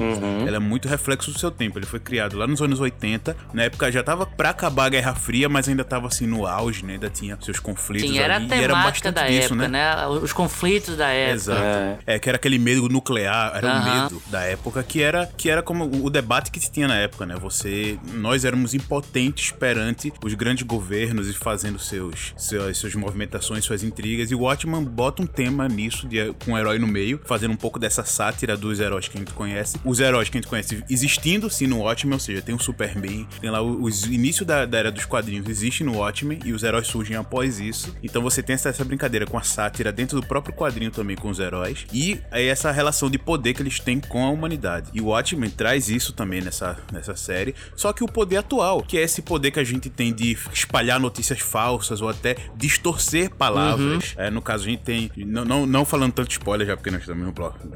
ela 0.46 0.56
é 0.56 0.60
muito 0.60 0.88
reflexo 0.88 1.30
do 1.32 1.38
seu 1.38 1.50
tempo. 1.50 1.78
Ele 1.78 1.86
foi 1.86 2.00
criado 2.00 2.36
lá 2.36 2.46
nos 2.46 2.62
anos 2.62 2.80
80, 2.80 3.36
na 3.52 3.64
época 3.64 3.90
já 3.92 4.02
tava 4.02 4.24
pra 4.26 4.50
acabar 4.50 4.86
a 4.86 4.88
Guerra 4.88 5.14
Fria, 5.14 5.48
mas 5.48 5.68
ainda 5.68 5.84
tava 5.84 6.06
assim 6.08 6.26
no 6.26 6.46
auge, 6.46 6.84
né? 6.84 6.94
Ainda 6.94 7.10
tinha 7.10 7.36
seus 7.40 7.58
conflitos 7.58 8.08
Sim, 8.10 8.18
era 8.18 8.34
a 8.34 8.36
ali, 8.36 8.48
e 8.48 8.52
era 8.54 8.68
temática 8.74 9.10
bastante 9.12 9.14
da 9.14 9.26
disso, 9.40 9.54
época, 9.54 9.68
né? 9.68 10.06
Os 10.06 10.32
conflitos 10.32 10.96
da 10.96 11.08
época. 11.08 11.34
Exato. 11.34 12.00
É. 12.06 12.18
que 12.18 12.28
era 12.28 12.36
aquele 12.36 12.58
medo 12.58 12.88
nuclear, 12.88 13.52
era 13.56 13.66
o 13.66 13.70
Aham. 13.70 14.02
medo 14.04 14.22
da 14.28 14.42
época, 14.42 14.82
que 14.82 15.02
era, 15.02 15.26
que 15.36 15.50
era 15.50 15.62
como 15.62 15.84
o 16.04 16.08
debate 16.08 16.50
que 16.50 16.60
se 16.60 16.70
tinha 16.70 16.86
na 16.88 16.96
época, 16.96 17.26
né? 17.26 17.34
Você. 17.36 17.98
Nós 18.14 18.44
éramos 18.44 18.72
impotentes 18.74 19.50
perante 19.50 20.12
os 20.22 20.34
grandes 20.34 20.64
governos 20.64 21.28
e 21.28 21.32
fazendo 21.32 21.78
seus 21.94 22.34
seus, 22.36 22.78
suas 22.78 22.94
movimentações, 22.94 23.64
suas 23.64 23.82
intrigas. 23.82 24.30
E 24.30 24.34
o 24.34 24.40
Watchman 24.40 24.82
bota 24.84 25.22
um 25.22 25.26
tema 25.26 25.68
nisso, 25.68 26.08
de, 26.08 26.32
com 26.44 26.52
um 26.52 26.58
herói 26.58 26.78
no 26.78 26.86
meio, 26.86 27.20
fazendo 27.24 27.52
um 27.52 27.56
pouco 27.56 27.78
dessa 27.78 28.04
sátira 28.04 28.56
dos 28.56 28.80
heróis 28.80 29.08
que 29.08 29.16
a 29.16 29.20
gente 29.20 29.32
conhece. 29.32 29.78
Os 29.84 30.00
heróis 30.00 30.28
que 30.28 30.36
a 30.36 30.40
gente 30.40 30.48
conhece 30.48 30.82
existindo 30.88 31.48
sim 31.48 31.66
no 31.66 31.80
Watchmen, 31.80 32.14
ou 32.14 32.20
seja, 32.20 32.42
tem 32.42 32.54
o 32.54 32.58
Superman, 32.58 33.26
tem 33.40 33.50
lá 33.50 33.62
o, 33.62 33.84
o 33.84 33.88
início 33.88 34.44
da, 34.44 34.66
da, 34.66 34.78
era 34.78 34.92
dos 34.92 35.04
quadrinhos 35.04 35.48
existe 35.48 35.84
no 35.84 35.98
Watchmen 35.98 36.40
e 36.44 36.52
os 36.52 36.62
heróis 36.62 36.86
surgem 36.86 37.16
após 37.16 37.60
isso. 37.60 37.94
Então 38.02 38.22
você 38.22 38.42
tem 38.42 38.54
essa, 38.54 38.68
essa 38.68 38.84
brincadeira 38.84 39.26
com 39.26 39.38
a 39.38 39.42
sátira 39.42 39.92
dentro 39.92 40.20
do 40.20 40.26
próprio 40.26 40.54
quadrinho 40.54 40.90
também 40.90 41.16
com 41.16 41.28
os 41.28 41.38
heróis 41.38 41.86
e 41.92 42.20
aí 42.30 42.46
essa 42.46 42.70
relação 42.70 43.10
de 43.10 43.18
poder 43.18 43.54
que 43.54 43.62
eles 43.62 43.80
têm 43.80 44.00
com 44.00 44.24
a 44.24 44.30
humanidade. 44.30 44.90
E 44.92 45.00
o 45.00 45.06
Watchmen 45.06 45.50
traz 45.50 45.88
isso 45.88 46.12
também 46.12 46.40
nessa, 46.40 46.76
nessa 46.92 47.16
série, 47.16 47.54
só 47.76 47.92
que 47.92 48.04
o 48.04 48.08
poder 48.08 48.38
atual, 48.38 48.82
que 48.82 48.98
é 48.98 49.02
esse 49.02 49.22
poder 49.22 49.50
que 49.50 49.60
a 49.60 49.64
gente 49.64 49.88
tem 49.88 50.12
de 50.12 50.36
espalhar 50.52 50.98
notícias 51.00 51.40
falsas 51.40 51.83
ou 51.90 52.08
até 52.08 52.36
distorcer 52.56 53.30
palavras. 53.30 54.14
Uhum. 54.16 54.22
É, 54.22 54.30
no 54.30 54.42
caso, 54.42 54.64
a 54.64 54.68
gente 54.68 54.82
tem. 54.82 55.10
Não, 55.16 55.44
não, 55.44 55.66
não 55.66 55.84
falando 55.84 56.12
tanto 56.12 56.30
spoiler, 56.30 56.66
já 56.66 56.76
porque 56.76 56.90
nós 56.90 57.00
estamos 57.00 57.24
no 57.24 57.32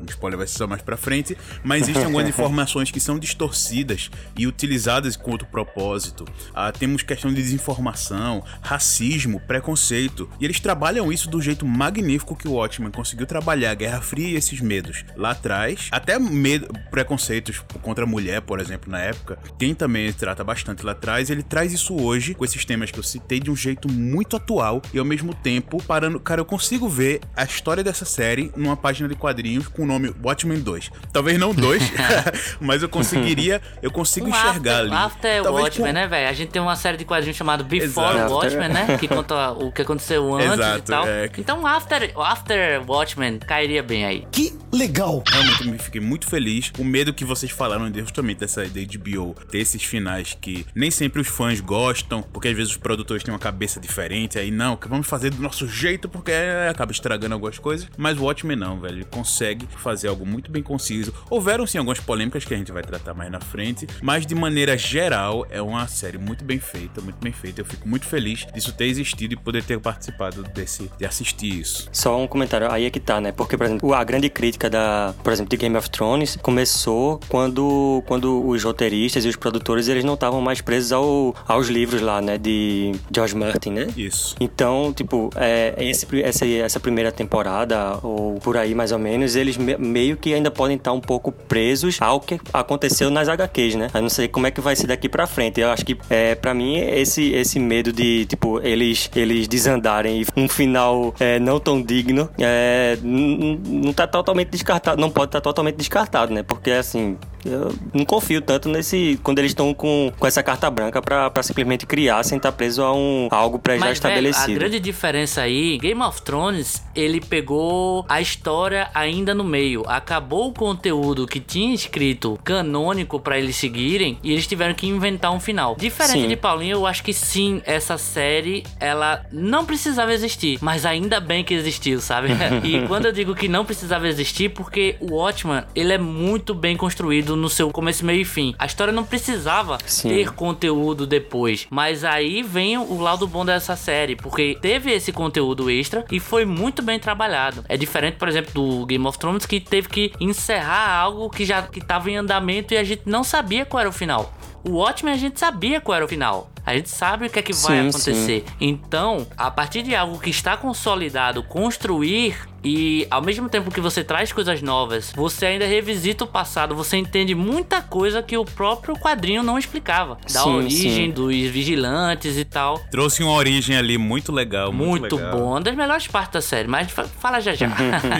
spoiler 0.08 0.38
vai 0.38 0.46
ser 0.46 0.58
só 0.58 0.66
mais 0.66 0.82
pra 0.82 0.96
frente, 0.96 1.36
mas 1.62 1.82
existem 1.82 2.04
algumas 2.04 2.28
informações 2.28 2.90
que 2.90 3.00
são 3.00 3.18
distorcidas 3.18 4.10
e 4.36 4.46
utilizadas 4.46 5.16
com 5.16 5.30
outro 5.32 5.46
propósito. 5.48 6.24
Ah, 6.54 6.72
temos 6.72 7.02
questão 7.02 7.30
de 7.32 7.42
desinformação, 7.42 8.42
racismo, 8.60 9.40
preconceito. 9.40 10.28
E 10.40 10.44
eles 10.44 10.60
trabalham 10.60 11.12
isso 11.12 11.28
do 11.28 11.40
jeito 11.40 11.66
magnífico 11.66 12.36
que 12.36 12.48
o 12.48 12.52
Watchmen 12.52 12.90
conseguiu 12.90 13.26
trabalhar 13.26 13.70
a 13.70 13.74
Guerra 13.74 14.00
Fria 14.00 14.28
e 14.28 14.36
esses 14.36 14.60
medos 14.60 15.04
lá 15.16 15.30
atrás. 15.30 15.88
Até 15.90 16.18
medo, 16.18 16.68
preconceitos 16.90 17.60
contra 17.82 18.04
a 18.04 18.06
mulher, 18.06 18.42
por 18.42 18.60
exemplo, 18.60 18.90
na 18.90 19.00
época. 19.00 19.38
Tem 19.58 19.74
também, 19.74 20.12
trata 20.12 20.44
bastante 20.44 20.84
lá 20.84 20.92
atrás. 20.92 21.30
Ele 21.30 21.42
traz 21.42 21.72
isso 21.72 21.94
hoje, 21.94 22.34
com 22.34 22.44
esses 22.44 22.64
temas 22.64 22.90
que 22.90 22.98
eu 22.98 23.02
citei, 23.02 23.40
de 23.40 23.50
um 23.50 23.56
jeito 23.56 23.90
muito 23.98 24.36
atual 24.36 24.80
e 24.92 24.98
ao 24.98 25.04
mesmo 25.04 25.34
tempo 25.34 25.82
parando. 25.82 26.20
Cara, 26.20 26.40
eu 26.40 26.44
consigo 26.44 26.88
ver 26.88 27.20
a 27.36 27.44
história 27.44 27.82
dessa 27.82 28.04
série 28.04 28.52
numa 28.56 28.76
página 28.76 29.08
de 29.08 29.14
quadrinhos 29.14 29.68
com 29.68 29.82
o 29.82 29.86
nome 29.86 30.14
Watchmen 30.22 30.60
2. 30.60 30.90
Talvez 31.12 31.38
não 31.38 31.54
2, 31.54 31.82
mas 32.60 32.82
eu 32.82 32.88
conseguiria. 32.88 33.60
Eu 33.82 33.90
consigo 33.90 34.26
um 34.26 34.30
enxergar 34.30 34.52
after, 34.52 34.76
ali. 34.78 34.92
After 34.92 35.42
Talvez 35.42 35.64
Watchmen, 35.64 35.88
com... 35.88 35.94
né, 35.94 36.06
velho? 36.06 36.28
A 36.28 36.32
gente 36.32 36.50
tem 36.50 36.62
uma 36.62 36.76
série 36.76 36.96
de 36.96 37.04
quadrinhos 37.04 37.36
chamado 37.36 37.64
Before 37.64 38.16
Exato. 38.16 38.32
Watchmen, 38.32 38.68
né? 38.68 38.98
Que 38.98 39.08
conta 39.08 39.52
o 39.52 39.72
que 39.72 39.82
aconteceu 39.82 40.34
antes 40.34 40.52
Exato, 40.52 40.78
e 40.78 40.82
tal. 40.82 41.06
É... 41.06 41.30
Então, 41.38 41.66
After, 41.66 42.12
After 42.16 42.82
Watchmen 42.86 43.38
cairia 43.38 43.82
bem 43.82 44.04
aí. 44.04 44.26
Que 44.30 44.56
legal! 44.72 45.22
Realmente 45.26 45.68
me 45.68 45.78
fiquei 45.78 46.00
muito 46.00 46.26
feliz. 46.26 46.72
O 46.78 46.84
medo 46.84 47.12
que 47.12 47.24
vocês 47.24 47.50
falaram 47.50 47.92
justamente 47.94 48.38
dessa 48.38 48.64
ideia 48.64 48.86
de 48.86 48.98
HBO 48.98 49.34
ter 49.50 49.58
esses 49.58 49.82
finais 49.82 50.36
que 50.40 50.66
nem 50.74 50.90
sempre 50.90 51.20
os 51.20 51.28
fãs 51.28 51.60
gostam, 51.60 52.22
porque 52.22 52.48
às 52.48 52.56
vezes 52.56 52.72
os 52.72 52.76
produtores 52.76 53.22
têm 53.22 53.32
uma 53.32 53.40
cabeça 53.40 53.80
diferente, 53.88 54.38
aí 54.38 54.50
não, 54.50 54.76
que 54.76 54.88
vamos 54.88 55.06
fazer 55.06 55.30
do 55.30 55.42
nosso 55.42 55.66
jeito 55.66 56.08
porque 56.08 56.32
acaba 56.70 56.92
estragando 56.92 57.34
algumas 57.34 57.58
coisas. 57.58 57.88
Mas 57.96 58.18
o 58.18 58.24
Watchmen 58.24 58.56
não, 58.56 58.78
velho. 58.78 58.98
Ele 58.98 59.04
consegue 59.04 59.66
fazer 59.76 60.08
algo 60.08 60.24
muito 60.24 60.50
bem 60.50 60.62
conciso. 60.62 61.12
Houveram 61.30 61.66
sim 61.66 61.78
algumas 61.78 62.00
polêmicas 62.00 62.44
que 62.44 62.54
a 62.54 62.56
gente 62.56 62.72
vai 62.72 62.82
tratar 62.82 63.14
mais 63.14 63.30
na 63.30 63.40
frente, 63.40 63.86
mas 64.02 64.26
de 64.26 64.34
maneira 64.34 64.76
geral 64.76 65.46
é 65.50 65.60
uma 65.60 65.86
série 65.88 66.18
muito 66.18 66.44
bem 66.44 66.58
feita, 66.58 67.00
muito 67.00 67.18
bem 67.20 67.32
feita. 67.32 67.60
Eu 67.60 67.64
fico 67.64 67.88
muito 67.88 68.06
feliz 68.06 68.46
disso 68.54 68.72
ter 68.72 68.86
existido 68.86 69.34
e 69.34 69.36
poder 69.36 69.64
ter 69.64 69.78
participado 69.80 70.42
desse, 70.42 70.90
de 70.98 71.04
assistir 71.04 71.60
isso. 71.60 71.88
Só 71.92 72.20
um 72.20 72.26
comentário, 72.26 72.70
aí 72.70 72.84
é 72.84 72.90
que 72.90 73.00
tá, 73.00 73.20
né? 73.20 73.32
Porque, 73.32 73.56
por 73.56 73.66
exemplo, 73.66 73.94
a 73.94 74.04
grande 74.04 74.28
crítica 74.28 74.68
da, 74.68 75.14
por 75.22 75.32
exemplo, 75.32 75.50
de 75.50 75.56
Game 75.56 75.76
of 75.76 75.88
Thrones 75.90 76.36
começou 76.36 77.20
quando, 77.28 78.02
quando 78.06 78.46
os 78.46 78.62
roteiristas 78.62 79.24
e 79.24 79.28
os 79.28 79.36
produtores 79.36 79.88
eles 79.88 80.04
não 80.04 80.14
estavam 80.14 80.40
mais 80.40 80.60
presos 80.60 80.92
ao, 80.92 81.34
aos 81.46 81.68
livros 81.68 82.00
lá, 82.00 82.20
né? 82.20 82.36
De 82.38 82.92
George 83.14 83.34
Martin, 83.34 83.70
né? 83.78 83.92
Isso. 83.96 84.34
Então, 84.40 84.92
tipo, 84.92 85.30
é, 85.36 85.74
esse, 85.78 86.06
essa, 86.22 86.46
essa 86.46 86.80
primeira 86.80 87.12
temporada, 87.12 87.98
ou 88.02 88.34
por 88.40 88.56
aí 88.56 88.74
mais 88.74 88.92
ou 88.92 88.98
menos, 88.98 89.36
eles 89.36 89.56
me, 89.56 89.76
meio 89.76 90.16
que 90.16 90.34
ainda 90.34 90.50
podem 90.50 90.76
estar 90.76 90.92
um 90.92 91.00
pouco 91.00 91.32
presos 91.32 91.98
ao 92.00 92.20
que 92.20 92.40
aconteceu 92.52 93.10
nas 93.10 93.28
HQs, 93.28 93.74
né? 93.74 93.90
Eu 93.94 94.02
não 94.02 94.08
sei 94.08 94.28
como 94.28 94.46
é 94.46 94.50
que 94.50 94.60
vai 94.60 94.74
ser 94.76 94.86
daqui 94.86 95.08
pra 95.08 95.26
frente. 95.26 95.60
Eu 95.60 95.70
acho 95.70 95.84
que, 95.84 95.96
é, 96.10 96.34
pra 96.34 96.54
mim, 96.54 96.76
esse, 96.76 97.32
esse 97.32 97.58
medo 97.58 97.92
de, 97.92 98.26
tipo, 98.26 98.60
eles, 98.60 99.10
eles 99.14 99.46
desandarem 99.48 100.22
e 100.22 100.26
um 100.36 100.48
final 100.48 101.14
é, 101.18 101.38
não 101.38 101.60
tão 101.60 101.82
digno 101.82 102.28
é, 102.38 102.98
não 103.02 103.92
tá 103.92 104.06
totalmente 104.06 104.48
descartado, 104.50 105.00
não 105.00 105.10
pode 105.10 105.28
estar 105.28 105.40
tá 105.40 105.44
totalmente 105.44 105.76
descartado, 105.76 106.32
né? 106.32 106.42
Porque, 106.42 106.70
assim, 106.70 107.16
eu 107.44 107.74
não 107.94 108.04
confio 108.04 108.40
tanto 108.42 108.68
nesse. 108.68 109.18
quando 109.22 109.38
eles 109.38 109.52
estão 109.52 109.72
com, 109.72 110.12
com 110.18 110.26
essa 110.26 110.42
carta 110.42 110.70
branca 110.70 111.00
pra, 111.00 111.30
pra 111.30 111.42
simplesmente 111.42 111.86
criar 111.86 112.22
sem 112.24 112.36
estar 112.36 112.50
tá 112.50 112.56
preso 112.56 112.82
a 112.82 112.92
um 112.94 113.28
algo 113.30 113.58
pré 113.68 113.78
já 113.78 113.92
estabelecido. 113.92 114.52
A 114.52 114.54
grande 114.54 114.80
diferença 114.80 115.42
aí, 115.42 115.78
Game 115.78 116.02
of 116.02 116.22
Thrones, 116.22 116.82
ele 116.94 117.20
pegou 117.20 118.04
a 118.08 118.20
história 118.20 118.90
ainda 118.94 119.34
no 119.34 119.44
meio. 119.44 119.82
Acabou 119.86 120.48
o 120.48 120.52
conteúdo 120.52 121.26
que 121.26 121.40
tinha 121.40 121.74
escrito 121.74 122.38
canônico 122.42 123.20
para 123.20 123.38
eles 123.38 123.56
seguirem 123.56 124.18
e 124.22 124.32
eles 124.32 124.46
tiveram 124.46 124.74
que 124.74 124.86
inventar 124.86 125.32
um 125.32 125.40
final. 125.40 125.76
Diferente 125.78 126.22
sim. 126.22 126.28
de 126.28 126.36
Paulinho, 126.36 126.78
eu 126.78 126.86
acho 126.86 127.02
que 127.02 127.12
sim, 127.12 127.60
essa 127.64 127.98
série 127.98 128.64
ela 128.80 129.24
não 129.32 129.64
precisava 129.64 130.12
existir, 130.12 130.58
mas 130.60 130.86
ainda 130.86 131.20
bem 131.20 131.44
que 131.44 131.54
existiu, 131.54 132.00
sabe? 132.00 132.28
e 132.64 132.86
quando 132.86 133.06
eu 133.06 133.12
digo 133.12 133.34
que 133.34 133.48
não 133.48 133.64
precisava 133.64 134.08
existir, 134.08 134.50
porque 134.50 134.96
o 135.00 135.16
Watchman, 135.16 135.64
ele 135.74 135.92
é 135.92 135.98
muito 135.98 136.54
bem 136.54 136.76
construído 136.76 137.36
no 137.36 137.48
seu 137.48 137.70
começo, 137.70 138.04
meio 138.04 138.22
e 138.22 138.24
fim. 138.24 138.54
A 138.58 138.66
história 138.66 138.92
não 138.92 139.04
precisava 139.04 139.78
Sim. 139.84 140.08
ter 140.08 140.32
conteúdo 140.32 141.06
depois. 141.06 141.66
Mas 141.70 142.04
aí 142.04 142.42
vem 142.42 142.78
o 142.78 143.00
lado 143.00 143.26
bom 143.26 143.44
dessa 143.58 143.76
série, 143.76 144.16
porque 144.16 144.56
teve 144.60 144.92
esse 144.92 145.12
conteúdo 145.12 145.70
extra 145.70 146.04
e 146.10 146.18
foi 146.18 146.44
muito 146.44 146.82
bem 146.82 146.98
trabalhado. 146.98 147.64
É 147.68 147.76
diferente, 147.76 148.16
por 148.16 148.28
exemplo, 148.28 148.52
do 148.52 148.86
Game 148.86 149.06
of 149.06 149.18
Thrones, 149.18 149.44
que 149.44 149.60
teve 149.60 149.88
que 149.88 150.12
encerrar 150.20 150.96
algo 150.96 151.28
que 151.28 151.44
já 151.44 151.68
estava 151.74 152.10
em 152.10 152.16
andamento 152.16 152.72
e 152.72 152.76
a 152.76 152.84
gente 152.84 153.02
não 153.04 153.22
sabia 153.22 153.66
qual 153.66 153.80
era 153.80 153.88
o 153.88 153.92
final. 153.92 154.32
O 154.64 154.78
Watchmen 154.78 155.14
a 155.14 155.16
gente 155.16 155.38
sabia 155.38 155.80
qual 155.80 155.96
era 155.96 156.04
o 156.04 156.08
final. 156.08 156.50
A 156.68 156.74
gente 156.74 156.90
sabe 156.90 157.24
o 157.24 157.30
que 157.30 157.38
é 157.38 157.42
que 157.42 157.54
vai 157.54 157.76
sim, 157.76 157.88
acontecer. 157.88 158.14
Sim. 158.14 158.44
Então, 158.60 159.26
a 159.38 159.50
partir 159.50 159.82
de 159.82 159.94
algo 159.94 160.18
que 160.18 160.28
está 160.28 160.54
consolidado, 160.54 161.42
construir 161.42 162.46
e 162.62 163.06
ao 163.10 163.22
mesmo 163.22 163.48
tempo 163.48 163.70
que 163.70 163.80
você 163.80 164.02
traz 164.02 164.32
coisas 164.32 164.60
novas, 164.60 165.12
você 165.14 165.46
ainda 165.46 165.66
revisita 165.66 166.24
o 166.24 166.26
passado, 166.26 166.74
você 166.74 166.96
entende 166.96 167.34
muita 167.34 167.80
coisa 167.80 168.22
que 168.22 168.36
o 168.36 168.44
próprio 168.44 168.96
quadrinho 168.96 169.42
não 169.42 169.58
explicava. 169.58 170.18
Da 170.32 170.42
sim, 170.42 170.56
origem 170.56 171.06
sim. 171.06 171.10
dos 171.10 171.34
vigilantes 171.34 172.36
e 172.36 172.44
tal. 172.44 172.78
Trouxe 172.90 173.22
uma 173.22 173.32
origem 173.32 173.76
ali 173.76 173.96
muito 173.96 174.32
legal. 174.32 174.72
Muito, 174.72 175.00
muito 175.00 175.16
legal. 175.16 175.38
bom. 175.38 175.50
Uma 175.52 175.60
das 175.60 175.74
melhores 175.74 176.06
partes 176.06 176.32
da 176.32 176.40
série, 176.40 176.68
mas 176.68 176.90
fala 176.90 177.40
já 177.40 177.54
já. 177.54 177.68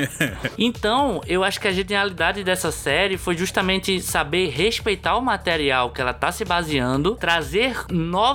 então, 0.57 1.21
eu 1.27 1.43
acho 1.43 1.61
que 1.61 1.69
a 1.69 1.73
genialidade 1.73 2.45
dessa 2.45 2.71
série 2.71 3.19
foi 3.19 3.37
justamente 3.37 4.01
saber 4.01 4.51
respeitar 4.51 5.17
o 5.17 5.21
material 5.21 5.91
que 5.91 6.01
ela 6.01 6.15
tá 6.15 6.31
se 6.31 6.45
baseando, 6.45 7.17
trazer 7.17 7.85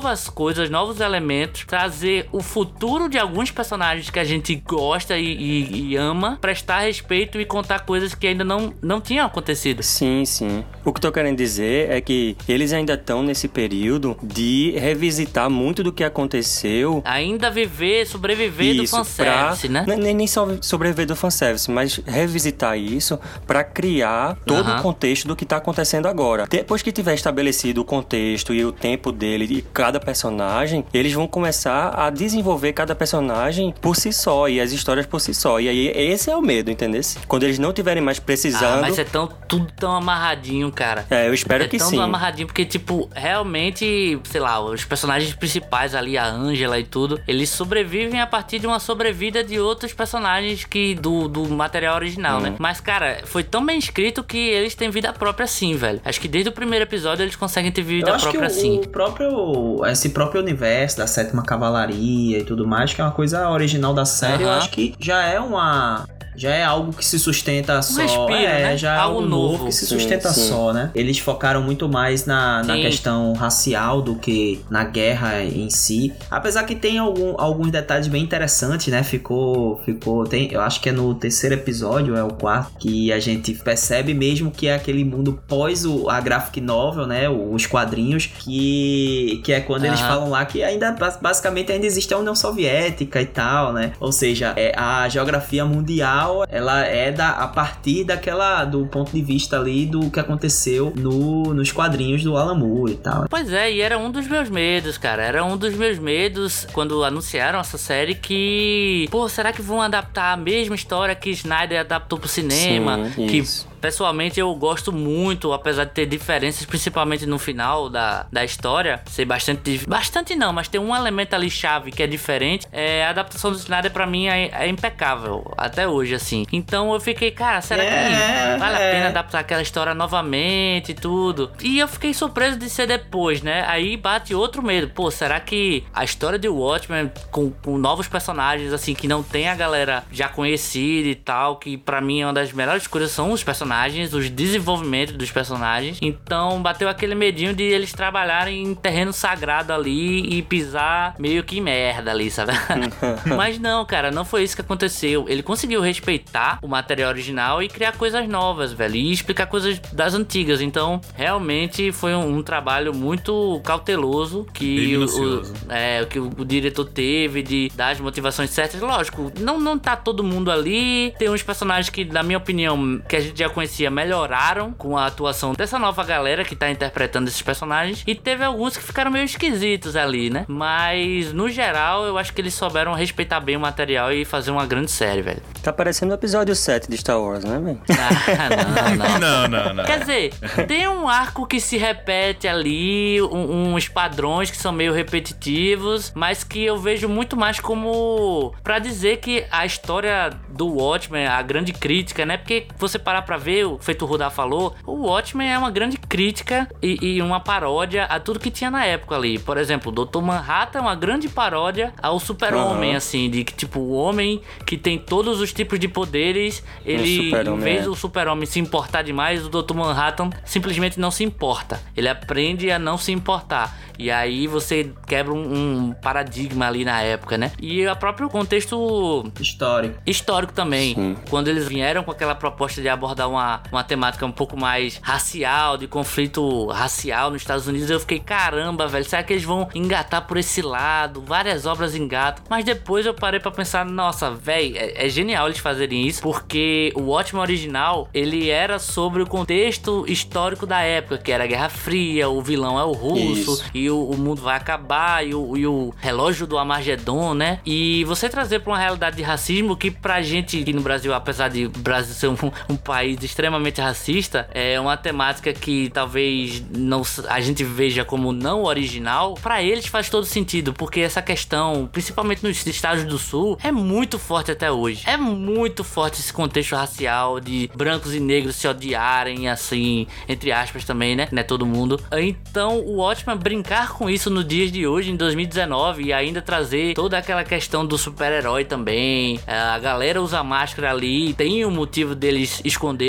novas 0.03 0.29
coisas, 0.29 0.69
novos 0.69 0.99
elementos, 0.99 1.63
trazer 1.63 2.27
o 2.33 2.43
futuro 2.43 3.07
de 3.07 3.17
alguns 3.17 3.49
personagens 3.51 4.09
que 4.09 4.19
a 4.19 4.23
gente 4.25 4.53
gosta 4.53 5.17
e, 5.17 5.25
e, 5.25 5.91
e 5.91 5.95
ama, 5.95 6.37
prestar 6.41 6.81
respeito 6.81 7.39
e 7.39 7.45
contar 7.45 7.85
coisas 7.85 8.13
que 8.13 8.27
ainda 8.27 8.43
não, 8.43 8.73
não 8.81 8.99
tinham 8.99 9.25
acontecido. 9.25 9.81
Sim, 9.81 10.25
sim. 10.25 10.65
O 10.85 10.91
que 10.91 10.97
eu 10.97 11.01
tô 11.01 11.11
querendo 11.11 11.37
dizer 11.37 11.89
é 11.89 12.01
que 12.01 12.35
eles 12.47 12.73
ainda 12.73 12.93
estão 12.93 13.23
nesse 13.23 13.47
período 13.47 14.17
de 14.21 14.71
revisitar 14.77 15.49
muito 15.49 15.83
do 15.83 15.93
que 15.93 16.03
aconteceu. 16.03 17.01
Ainda 17.05 17.49
viver, 17.49 18.05
sobreviver 18.05 18.75
isso, 18.75 18.95
do 18.95 19.03
fanservice, 19.03 19.69
pra, 19.69 19.85
né? 19.85 19.95
Nem, 19.97 20.13
nem 20.13 20.27
só 20.27 20.47
sobreviver 20.61 21.05
do 21.05 21.15
fanservice, 21.15 21.69
mas 21.71 22.01
revisitar 22.05 22.77
isso 22.77 23.19
para 23.47 23.63
criar 23.63 24.37
todo 24.45 24.71
o 24.71 24.81
contexto 24.81 25.27
do 25.27 25.35
que 25.35 25.45
tá 25.45 25.57
acontecendo 25.57 26.07
agora. 26.07 26.45
Depois 26.49 26.81
que 26.81 26.91
tiver 26.91 27.13
estabelecido 27.13 27.81
o 27.81 27.85
contexto 27.85 28.53
e 28.53 28.65
o 28.65 28.71
tempo 28.71 29.11
dele 29.11 29.45
e 29.49 29.61
cada 29.61 29.99
personagem, 29.99 30.85
eles 30.93 31.13
vão 31.13 31.27
começar 31.27 31.93
a 31.97 32.09
desenvolver 32.09 32.73
cada 32.73 32.95
personagem 32.95 33.73
por 33.81 33.95
si 33.95 34.11
só 34.11 34.49
e 34.49 34.59
as 34.59 34.71
histórias 34.71 35.05
por 35.05 35.19
si 35.19 35.33
só. 35.33 35.59
E 35.59 35.69
aí 35.69 35.87
esse 35.87 36.29
é 36.29 36.35
o 36.35 36.41
medo, 36.41 36.69
entendeu? 36.69 37.01
Quando 37.27 37.43
eles 37.43 37.57
não 37.57 37.73
tiverem 37.73 38.03
mais 38.03 38.19
precisando. 38.19 38.79
Ah, 38.79 38.81
mas 38.81 38.99
é 38.99 39.03
tão, 39.03 39.27
tudo 39.47 39.71
tão 39.75 39.95
amarradinho, 39.95 40.71
cara. 40.73 41.05
É, 41.09 41.27
eu 41.27 41.33
espero 41.33 41.63
é 41.63 41.67
que 41.67 41.79
sim. 41.79 41.85
É 41.85 41.97
tão 41.97 42.01
amarradinho, 42.01 42.47
porque, 42.47 42.65
tipo, 42.65 43.09
realmente, 43.13 44.19
sei 44.23 44.41
lá, 44.41 44.59
os 44.59 44.83
personagens 44.83 45.33
principais 45.33 45.95
ali, 45.95 46.17
a 46.17 46.25
Angela 46.25 46.79
e 46.79 46.83
tudo, 46.83 47.19
eles 47.27 47.49
sobrevivem 47.49 48.19
a 48.19 48.27
partir 48.27 48.59
de 48.59 48.67
uma 48.67 48.79
sobrevida 48.79 49.43
de 49.43 49.59
outros 49.59 49.93
personagens 49.93 50.63
que 50.65 50.95
do, 50.95 51.27
do 51.27 51.47
material 51.49 51.95
original, 51.95 52.39
né? 52.39 52.49
hum. 52.49 52.51
né? 52.53 52.57
Mas, 52.59 52.79
cara, 52.79 53.21
foi 53.25 53.43
tão 53.43 53.65
bem 53.65 53.77
escrito 53.77 54.23
que 54.23 54.37
eles 54.37 54.75
têm 54.75 54.89
vida 54.89 55.13
própria 55.13 55.47
sim, 55.47 55.75
velho. 55.75 56.01
Acho 56.03 56.19
que 56.19 56.27
desde 56.27 56.49
o 56.49 56.53
primeiro 56.53 56.83
episódio 56.83 57.23
eles 57.23 57.35
conseguem 57.35 57.71
ter 57.71 57.81
vida 57.81 58.09
eu 58.09 58.17
própria 58.17 58.45
acho 58.45 58.59
que 58.59 58.67
o, 58.67 58.81
O 58.81 58.89
próprio, 58.89 59.85
esse 59.85 60.09
próprio 60.09 60.41
universo 60.41 60.97
da 60.97 61.07
sétima 61.07 61.43
cavalaria 61.43 62.39
e 62.39 62.43
tudo 62.43 62.67
mais, 62.67 62.93
que 62.93 63.01
é 63.01 63.03
uma 63.03 63.11
coisa 63.11 63.49
original 63.49 63.93
da 63.93 64.05
série, 64.05 64.43
uh 64.43 64.47
-huh. 64.47 64.51
eu 64.51 64.51
acho 64.51 64.69
que 64.69 64.95
já 64.99 65.23
é 65.23 65.39
uma 65.39 66.05
já 66.35 66.49
é 66.53 66.63
algo 66.63 66.93
que 66.93 67.05
se 67.05 67.19
sustenta 67.19 67.81
só. 67.81 68.01
respiro, 68.01 68.33
é, 68.33 68.63
né? 68.63 68.77
já 68.77 68.95
é 68.95 68.97
Algo 68.97 69.17
algo 69.17 69.27
novo, 69.29 69.51
novo. 69.53 69.65
que 69.65 69.71
se 69.71 69.85
Sim, 69.85 69.97
sustenta 69.99 70.29
sim. 70.29 70.47
só, 70.49 70.73
né? 70.73 70.91
Eles 70.95 71.19
focaram 71.19 71.61
muito 71.61 71.87
mais 71.89 72.25
na, 72.25 72.63
na 72.63 72.75
Sim. 72.75 72.81
questão 72.81 73.33
racial 73.33 74.01
do 74.01 74.15
que 74.15 74.61
na 74.69 74.83
guerra 74.83 75.43
em 75.43 75.69
si. 75.69 76.13
Apesar 76.31 76.63
que 76.63 76.75
tem 76.75 76.97
algum, 76.97 77.35
alguns 77.37 77.69
detalhes 77.71 78.07
bem 78.07 78.23
interessantes, 78.23 78.87
né? 78.87 79.03
Ficou. 79.03 79.77
ficou 79.85 80.23
tem, 80.25 80.51
eu 80.51 80.61
acho 80.61 80.79
que 80.81 80.89
é 80.89 80.91
no 80.91 81.13
terceiro 81.15 81.55
episódio, 81.55 82.15
é 82.15 82.23
o 82.23 82.29
quarto, 82.29 82.77
que 82.79 83.11
a 83.11 83.19
gente 83.19 83.53
percebe 83.53 84.13
mesmo 84.13 84.49
que 84.51 84.67
é 84.67 84.75
aquele 84.75 85.03
mundo 85.03 85.39
pós 85.47 85.85
o, 85.85 86.09
a 86.09 86.19
graphic 86.19 86.59
novel, 86.61 87.05
né? 87.05 87.29
Os 87.29 87.65
quadrinhos, 87.65 88.25
que, 88.27 89.41
que 89.43 89.51
é 89.53 89.59
quando 89.61 89.85
eles 89.85 89.99
Aham. 89.99 90.07
falam 90.09 90.29
lá 90.29 90.45
que 90.45 90.63
ainda 90.63 90.91
bas- 90.91 91.17
basicamente 91.21 91.71
ainda 91.71 91.85
existe 91.85 92.13
a 92.13 92.17
União 92.17 92.35
Soviética 92.35 93.21
e 93.21 93.25
tal, 93.25 93.73
né? 93.73 93.91
Ou 93.99 94.11
seja, 94.11 94.53
é, 94.55 94.73
a 94.77 95.07
geografia 95.09 95.65
mundial 95.65 96.22
ela 96.49 96.81
é 96.81 97.11
da, 97.11 97.29
a 97.29 97.47
partir 97.47 98.03
daquela 98.03 98.65
do 98.65 98.85
ponto 98.85 99.11
de 99.11 99.21
vista 99.21 99.57
ali 99.57 99.85
do 99.85 100.09
que 100.09 100.19
aconteceu 100.19 100.93
no, 100.95 101.53
nos 101.53 101.71
quadrinhos 101.71 102.23
do 102.23 102.37
Alan 102.37 102.55
Moore 102.55 102.93
e 102.93 102.95
tal. 102.95 103.25
Pois 103.29 103.51
é, 103.51 103.71
e 103.71 103.81
era 103.81 103.97
um 103.97 104.11
dos 104.11 104.27
meus 104.27 104.49
medos, 104.49 104.97
cara. 104.97 105.23
Era 105.23 105.43
um 105.43 105.57
dos 105.57 105.73
meus 105.73 105.99
medos 105.99 106.67
quando 106.73 107.03
anunciaram 107.03 107.59
essa 107.59 107.77
série 107.77 108.15
que. 108.15 109.07
Pô, 109.09 109.27
será 109.27 109.51
que 109.51 109.61
vão 109.61 109.81
adaptar 109.81 110.33
a 110.33 110.37
mesma 110.37 110.75
história 110.75 111.15
que 111.15 111.29
Snyder 111.31 111.79
adaptou 111.81 112.19
pro 112.19 112.27
cinema? 112.27 113.09
Sim, 113.15 113.27
que 113.27 113.37
isso. 113.37 113.72
Pessoalmente 113.83 114.39
eu 114.39 114.55
gosto 114.55 114.93
muito, 114.93 115.51
apesar 115.51 115.83
de 115.83 115.91
ter 115.91 116.05
diferenças, 116.05 116.65
principalmente 116.65 117.25
no 117.25 117.37
final 117.37 117.89
da, 117.89 118.25
da 118.31 118.41
história, 118.41 119.01
ser 119.07 119.25
bastante. 119.25 119.85
Bastante 119.85 120.37
não, 120.37 120.53
mas 120.53 120.69
tem 120.69 120.79
um 120.79 120.95
elemento 120.95 121.33
ali 121.33 121.49
chave 121.49 121.91
que 121.91 122.01
é 122.01 122.07
diferente. 122.07 122.65
É, 122.71 123.05
a 123.05 123.09
adaptação 123.09 123.51
do 123.51 123.57
Snyder 123.57 123.91
pra 123.91 124.07
mim 124.07 124.27
é, 124.27 124.49
é 124.53 124.67
impecável, 124.69 125.53
até 125.57 125.85
hoje, 125.85 126.15
assim. 126.15 126.45
Então 126.49 126.93
eu 126.93 126.99
fiquei, 127.01 127.29
cara, 127.29 127.59
será 127.59 127.83
É, 127.83 128.53
que 128.53 128.59
vale 128.59 128.77
a 128.77 128.79
é. 128.79 128.91
pena 128.93 129.07
adaptar 129.07 129.39
aquela 129.39 129.61
história 129.61 129.93
novamente 129.93 130.93
e 130.93 130.95
tudo. 130.95 131.51
E 131.61 131.79
eu 131.79 131.87
fiquei 131.89 132.13
surpreso 132.13 132.57
de 132.57 132.69
ser 132.69 132.87
depois, 132.87 133.41
né? 133.41 133.65
Aí 133.67 133.97
bate 133.97 134.33
outro 134.33 134.63
medo. 134.63 134.87
Pô, 134.91 135.11
será 135.11 135.41
que 135.41 135.83
a 135.93 136.05
história 136.05 136.39
de 136.39 136.47
Watchmen 136.47 137.11
com, 137.29 137.51
com 137.51 137.77
novos 137.77 138.07
personagens, 138.07 138.71
assim, 138.71 138.93
que 138.93 139.09
não 139.09 139.21
tem 139.21 139.49
a 139.49 139.55
galera 139.55 140.05
já 140.09 140.29
conhecida 140.29 141.09
e 141.09 141.15
tal, 141.15 141.57
que 141.57 141.77
pra 141.77 141.99
mim 141.99 142.21
é 142.21 142.25
uma 142.25 142.33
das 142.33 142.53
melhores 142.53 142.87
coisas 142.87 143.11
são 143.11 143.33
os 143.33 143.43
personagens, 143.43 143.72
os 144.13 144.29
desenvolvimentos 144.29 145.15
dos 145.15 145.31
personagens. 145.31 145.97
Então 146.01 146.61
bateu 146.61 146.87
aquele 146.89 147.15
medinho 147.15 147.53
de 147.53 147.63
eles 147.63 147.91
trabalharem 147.91 148.63
em 148.63 148.75
terreno 148.75 149.11
sagrado 149.13 149.73
ali 149.73 150.37
e 150.37 150.41
pisar 150.41 151.15
meio 151.19 151.43
que 151.43 151.59
merda 151.59 152.11
ali, 152.11 152.29
sabe? 152.29 152.51
Mas 153.35 153.57
não, 153.59 153.85
cara, 153.85 154.11
não 154.11 154.25
foi 154.25 154.43
isso 154.43 154.55
que 154.55 154.61
aconteceu. 154.61 155.25
Ele 155.27 155.43
conseguiu 155.43 155.81
respeitar 155.81 156.59
o 156.61 156.67
material 156.67 157.09
original 157.09 157.61
e 157.61 157.67
criar 157.67 157.93
coisas 157.93 158.27
novas, 158.27 158.71
velho. 158.73 158.95
E 158.95 159.11
explicar 159.11 159.47
coisas 159.47 159.79
das 159.91 160.13
antigas. 160.13 160.61
Então, 160.61 160.99
realmente 161.15 161.91
foi 161.91 162.13
um, 162.15 162.37
um 162.37 162.43
trabalho 162.43 162.93
muito 162.93 163.59
cauteloso 163.63 164.45
que 164.53 164.97
o, 164.97 165.05
o- 165.39 165.43
é, 165.69 166.05
que 166.05 166.19
o, 166.19 166.29
o 166.37 166.45
diretor 166.45 166.85
teve 166.85 167.41
de 167.41 167.71
dar 167.75 167.89
as 167.89 167.99
motivações 167.99 168.49
certas. 168.49 168.81
Lógico, 168.81 169.31
não, 169.39 169.59
não 169.59 169.77
tá 169.77 169.95
todo 169.95 170.23
mundo 170.23 170.51
ali. 170.51 171.13
Tem 171.17 171.29
uns 171.29 171.43
personagens 171.43 171.89
que, 171.89 172.05
na 172.05 172.23
minha 172.23 172.37
opinião, 172.37 173.01
que 173.07 173.15
a 173.15 173.19
gente 173.19 173.37
já 173.39 173.49
conhecia, 173.63 173.89
melhoraram 173.89 174.71
com 174.73 174.97
a 174.97 175.05
atuação 175.05 175.53
dessa 175.53 175.79
nova 175.79 176.03
galera 176.03 176.43
que 176.43 176.55
tá 176.55 176.69
interpretando 176.69 177.27
esses 177.29 177.41
personagens. 177.41 178.03
E 178.05 178.13
teve 178.13 178.43
alguns 178.43 178.75
que 178.75 178.83
ficaram 178.83 179.09
meio 179.09 179.23
esquisitos 179.25 179.95
ali, 179.95 180.29
né? 180.29 180.45
Mas, 180.49 181.31
no 181.31 181.47
geral, 181.49 182.05
eu 182.05 182.17
acho 182.17 182.33
que 182.33 182.41
eles 182.41 182.53
souberam 182.53 182.93
respeitar 182.93 183.39
bem 183.39 183.55
o 183.55 183.59
material 183.59 184.11
e 184.11 184.25
fazer 184.25 184.51
uma 184.51 184.65
grande 184.65 184.91
série, 184.91 185.21
velho. 185.21 185.41
Tá 185.61 185.71
parecendo 185.71 186.11
o 186.11 186.15
episódio 186.15 186.53
7 186.55 186.89
de 186.89 186.97
Star 186.97 187.19
Wars, 187.19 187.43
né, 187.45 187.57
velho? 187.59 187.81
Ah, 187.89 188.49
não, 188.49 188.95
não. 189.19 189.19
Não, 189.19 189.47
não, 189.47 189.73
não. 189.75 189.83
Quer 189.85 189.99
dizer, 189.99 190.33
tem 190.67 190.87
um 190.87 191.07
arco 191.07 191.45
que 191.47 191.59
se 191.59 191.77
repete 191.77 192.47
ali, 192.47 193.21
um- 193.21 193.73
uns 193.75 193.87
padrões 193.87 194.51
que 194.51 194.57
são 194.57 194.71
meio 194.73 194.91
repetitivos, 194.93 196.11
mas 196.15 196.43
que 196.43 196.63
eu 196.65 196.77
vejo 196.77 197.07
muito 197.07 197.37
mais 197.37 197.59
como 197.59 198.53
pra 198.63 198.79
dizer 198.79 199.17
que 199.17 199.45
a 199.51 199.65
história 199.65 200.31
do 200.49 200.67
Watchmen, 200.67 201.27
a 201.27 201.41
grande 201.41 201.71
crítica, 201.71 202.25
né? 202.25 202.37
Porque 202.37 202.67
você 202.77 202.99
parar 202.99 203.21
pra 203.21 203.37
ver, 203.37 203.52
o 203.63 203.77
feito 203.77 204.03
o 204.03 204.07
Rudá 204.07 204.29
falou, 204.29 204.75
o 204.85 205.07
Watchmen 205.07 205.49
é 205.51 205.57
uma 205.57 205.69
grande 205.69 205.97
crítica 205.97 206.69
e, 206.81 206.97
e 207.01 207.21
uma 207.21 207.39
paródia 207.39 208.05
a 208.05 208.19
tudo 208.19 208.39
que 208.39 208.49
tinha 208.49 208.71
na 208.71 208.85
época 208.85 209.15
ali. 209.15 209.37
Por 209.37 209.57
exemplo, 209.57 209.91
o 209.91 210.05
Dr. 210.05 210.21
Manhattan 210.21 210.79
é 210.79 210.81
uma 210.81 210.95
grande 210.95 211.27
paródia 211.27 211.93
ao 212.01 212.19
super-homem, 212.19 212.91
Aham. 212.91 212.97
assim, 212.97 213.29
de 213.29 213.43
que 213.43 213.53
tipo, 213.53 213.79
o 213.79 213.91
homem 213.93 214.41
que 214.65 214.77
tem 214.77 214.97
todos 214.97 215.41
os 215.41 215.51
tipos 215.51 215.79
de 215.79 215.87
poderes, 215.87 216.63
ele, 216.85 217.19
em 217.19 217.23
super-homem, 217.25 217.63
vez 217.63 217.81
é. 217.81 217.83
do 217.83 217.95
super-homem 217.95 218.45
se 218.45 218.59
importar 218.59 219.01
demais, 219.01 219.45
o 219.45 219.49
Dr. 219.49 219.73
Manhattan 219.73 220.29
simplesmente 220.45 220.99
não 220.99 221.11
se 221.11 221.23
importa. 221.23 221.81
Ele 221.95 222.07
aprende 222.07 222.71
a 222.71 222.79
não 222.79 222.97
se 222.97 223.11
importar. 223.11 223.77
E 223.97 224.09
aí 224.09 224.47
você 224.47 224.91
quebra 225.07 225.33
um, 225.33 225.89
um 225.89 225.93
paradigma 225.93 226.67
ali 226.67 226.83
na 226.83 227.01
época, 227.01 227.37
né? 227.37 227.51
E 227.61 227.85
o 227.87 227.95
próprio 227.95 228.29
contexto 228.29 229.31
Histórico. 229.39 229.99
histórico 230.05 230.53
também. 230.53 230.95
Sim. 230.95 231.15
Quando 231.29 231.47
eles 231.47 231.67
vieram 231.67 232.03
com 232.03 232.11
aquela 232.11 232.33
proposta 232.33 232.81
de 232.81 232.89
abordar 232.89 233.29
uma, 233.29 233.42
uma 233.71 233.83
temática 233.83 234.25
um 234.25 234.31
pouco 234.31 234.57
mais 234.57 234.99
racial, 235.01 235.77
de 235.77 235.87
conflito 235.87 236.67
racial 236.67 237.31
nos 237.31 237.41
Estados 237.41 237.67
Unidos, 237.67 237.89
eu 237.89 237.99
fiquei, 237.99 238.19
caramba, 238.19 238.87
velho, 238.87 239.05
será 239.05 239.23
que 239.23 239.33
eles 239.33 239.43
vão 239.43 239.67
engatar 239.73 240.25
por 240.27 240.37
esse 240.37 240.61
lado? 240.61 241.21
Várias 241.21 241.65
obras 241.65 241.95
engatam. 241.95 242.43
Mas 242.49 242.65
depois 242.65 243.05
eu 243.05 243.13
parei 243.13 243.39
pra 243.39 243.51
pensar, 243.51 243.85
nossa, 243.85 244.31
velho, 244.31 244.75
é, 244.77 245.05
é 245.05 245.09
genial 245.09 245.47
eles 245.47 245.59
fazerem 245.59 246.05
isso, 246.07 246.21
porque 246.21 246.91
o 246.95 247.01
Watchmen 247.01 247.41
original, 247.41 248.09
ele 248.13 248.49
era 248.49 248.79
sobre 248.79 249.21
o 249.21 249.27
contexto 249.27 250.05
histórico 250.07 250.65
da 250.65 250.81
época, 250.81 251.17
que 251.17 251.31
era 251.31 251.43
a 251.43 251.47
Guerra 251.47 251.69
Fria, 251.69 252.29
o 252.29 252.41
vilão 252.41 252.79
é 252.79 252.83
o 252.83 252.91
russo, 252.91 253.53
Isso. 253.53 253.65
e 253.73 253.89
o, 253.89 254.03
o 254.03 254.17
mundo 254.17 254.41
vai 254.41 254.55
acabar, 254.55 255.25
e 255.25 255.33
o, 255.33 255.57
e 255.57 255.67
o 255.67 255.93
relógio 255.97 256.47
do 256.47 256.57
Armagedon, 256.57 257.33
né? 257.33 257.59
E 257.65 258.03
você 258.05 258.29
trazer 258.29 258.59
pra 258.59 258.71
uma 258.71 258.79
realidade 258.79 259.15
de 259.15 259.23
racismo 259.23 259.75
que 259.75 259.91
pra 259.91 260.21
gente 260.21 260.61
aqui 260.61 260.73
no 260.73 260.81
Brasil, 260.81 261.13
apesar 261.13 261.49
de 261.49 261.65
o 261.65 261.69
Brasil 261.69 262.13
ser 262.13 262.27
um, 262.27 262.51
um 262.69 262.75
país 262.75 263.17
extremamente 263.23 263.81
racista, 263.81 264.47
é 264.53 264.79
uma 264.79 264.97
temática 264.97 265.53
que 265.53 265.89
talvez 265.89 266.63
não 266.75 267.03
a 267.27 267.41
gente 267.41 267.63
veja 267.63 268.05
como 268.05 268.31
não 268.31 268.63
original, 268.63 269.35
pra 269.35 269.61
eles 269.61 269.87
faz 269.87 270.09
todo 270.09 270.25
sentido, 270.25 270.73
porque 270.73 270.99
essa 270.99 271.21
questão, 271.21 271.89
principalmente 271.91 272.43
nos 272.43 272.65
estados 272.65 273.03
do 273.03 273.17
sul, 273.17 273.57
é 273.63 273.71
muito 273.71 274.17
forte 274.19 274.51
até 274.51 274.71
hoje. 274.71 275.03
É 275.05 275.17
muito 275.17 275.83
forte 275.83 276.19
esse 276.19 276.31
contexto 276.31 276.75
racial 276.75 277.39
de 277.39 277.69
brancos 277.75 278.13
e 278.13 278.19
negros 278.19 278.55
se 278.55 278.67
odiarem, 278.67 279.49
assim, 279.49 280.07
entre 280.27 280.51
aspas 280.51 280.85
também, 280.85 281.15
né? 281.15 281.27
Não 281.31 281.39
é 281.39 281.43
todo 281.43 281.65
mundo. 281.65 281.99
Então, 282.17 282.79
o 282.79 282.97
Watchmen 282.97 283.37
brincar 283.37 283.93
com 283.93 284.09
isso 284.09 284.29
nos 284.29 284.45
dias 284.47 284.71
de 284.71 284.87
hoje, 284.87 285.11
em 285.11 285.15
2019, 285.15 286.03
e 286.03 286.13
ainda 286.13 286.41
trazer 286.41 286.93
toda 286.93 287.17
aquela 287.17 287.43
questão 287.43 287.85
do 287.85 287.97
super-herói 287.97 288.65
também. 288.65 289.39
É, 289.45 289.57
A 289.57 289.79
galera 289.79 290.21
usa 290.21 290.43
máscara 290.43 290.91
ali, 290.91 291.33
tem 291.33 291.65
o 291.65 291.71
motivo 291.71 292.15
deles 292.15 292.61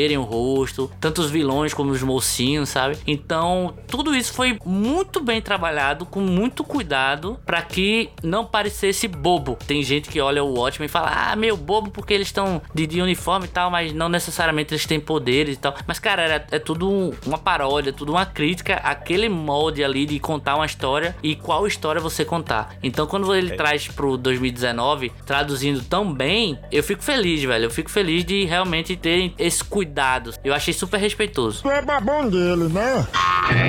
esconderem 0.04 0.18
o 0.18 0.22
rosto, 0.22 0.90
tanto 1.00 1.20
os 1.20 1.30
vilões 1.30 1.72
como 1.72 1.90
os 1.90 2.02
mocinhos, 2.02 2.68
sabe? 2.68 2.96
Então, 3.06 3.74
tudo 3.86 4.14
isso 4.14 4.32
foi 4.32 4.58
muito 4.64 5.20
bem 5.22 5.40
trabalhado, 5.40 6.04
com 6.06 6.20
muito 6.20 6.62
cuidado, 6.62 7.38
pra 7.46 7.62
que 7.62 8.10
não 8.22 8.44
parecesse 8.44 9.08
bobo. 9.08 9.56
Tem 9.66 9.82
gente 9.82 10.08
que 10.08 10.20
olha 10.20 10.42
o 10.44 10.54
Watchmen 10.58 10.86
e 10.86 10.88
fala, 10.88 11.30
ah, 11.30 11.36
meio 11.36 11.56
bobo 11.56 11.90
porque 11.90 12.12
eles 12.12 12.28
estão 12.28 12.60
de, 12.74 12.86
de 12.86 13.00
uniforme 13.00 13.46
e 13.46 13.48
tal, 13.48 13.70
mas 13.70 13.92
não 13.92 14.08
necessariamente 14.08 14.74
eles 14.74 14.86
têm 14.86 15.00
poderes 15.00 15.56
e 15.56 15.58
tal. 15.58 15.74
Mas, 15.86 15.98
cara, 15.98 16.22
era- 16.22 16.46
é 16.50 16.58
tudo 16.58 16.90
um- 16.90 17.12
uma 17.26 17.38
paródia, 17.38 17.92
tudo 17.92 18.12
uma 18.12 18.26
crítica 18.26 18.74
àquele 18.76 19.28
molde 19.28 19.82
ali 19.82 20.04
de 20.06 20.18
contar 20.18 20.56
uma 20.56 20.66
história 20.66 21.16
e 21.22 21.34
qual 21.34 21.66
história 21.66 22.00
você 22.00 22.24
contar. 22.24 22.76
Então, 22.82 23.06
quando 23.06 23.34
ele 23.34 23.50
traz 23.56 23.88
pro 23.88 24.16
2019, 24.16 25.10
traduzindo 25.24 25.82
tão 25.82 26.12
bem, 26.12 26.58
eu 26.70 26.82
fico 26.82 27.02
feliz, 27.02 27.42
velho. 27.42 27.64
Eu 27.64 27.70
fico 27.70 27.90
feliz 27.90 28.24
de 28.24 28.44
realmente 28.44 28.96
terem 28.96 29.34
esses 29.38 29.62
cuidados. 29.94 30.38
Eu 30.42 30.52
achei 30.52 30.74
super 30.74 30.98
respeitoso. 30.98 31.62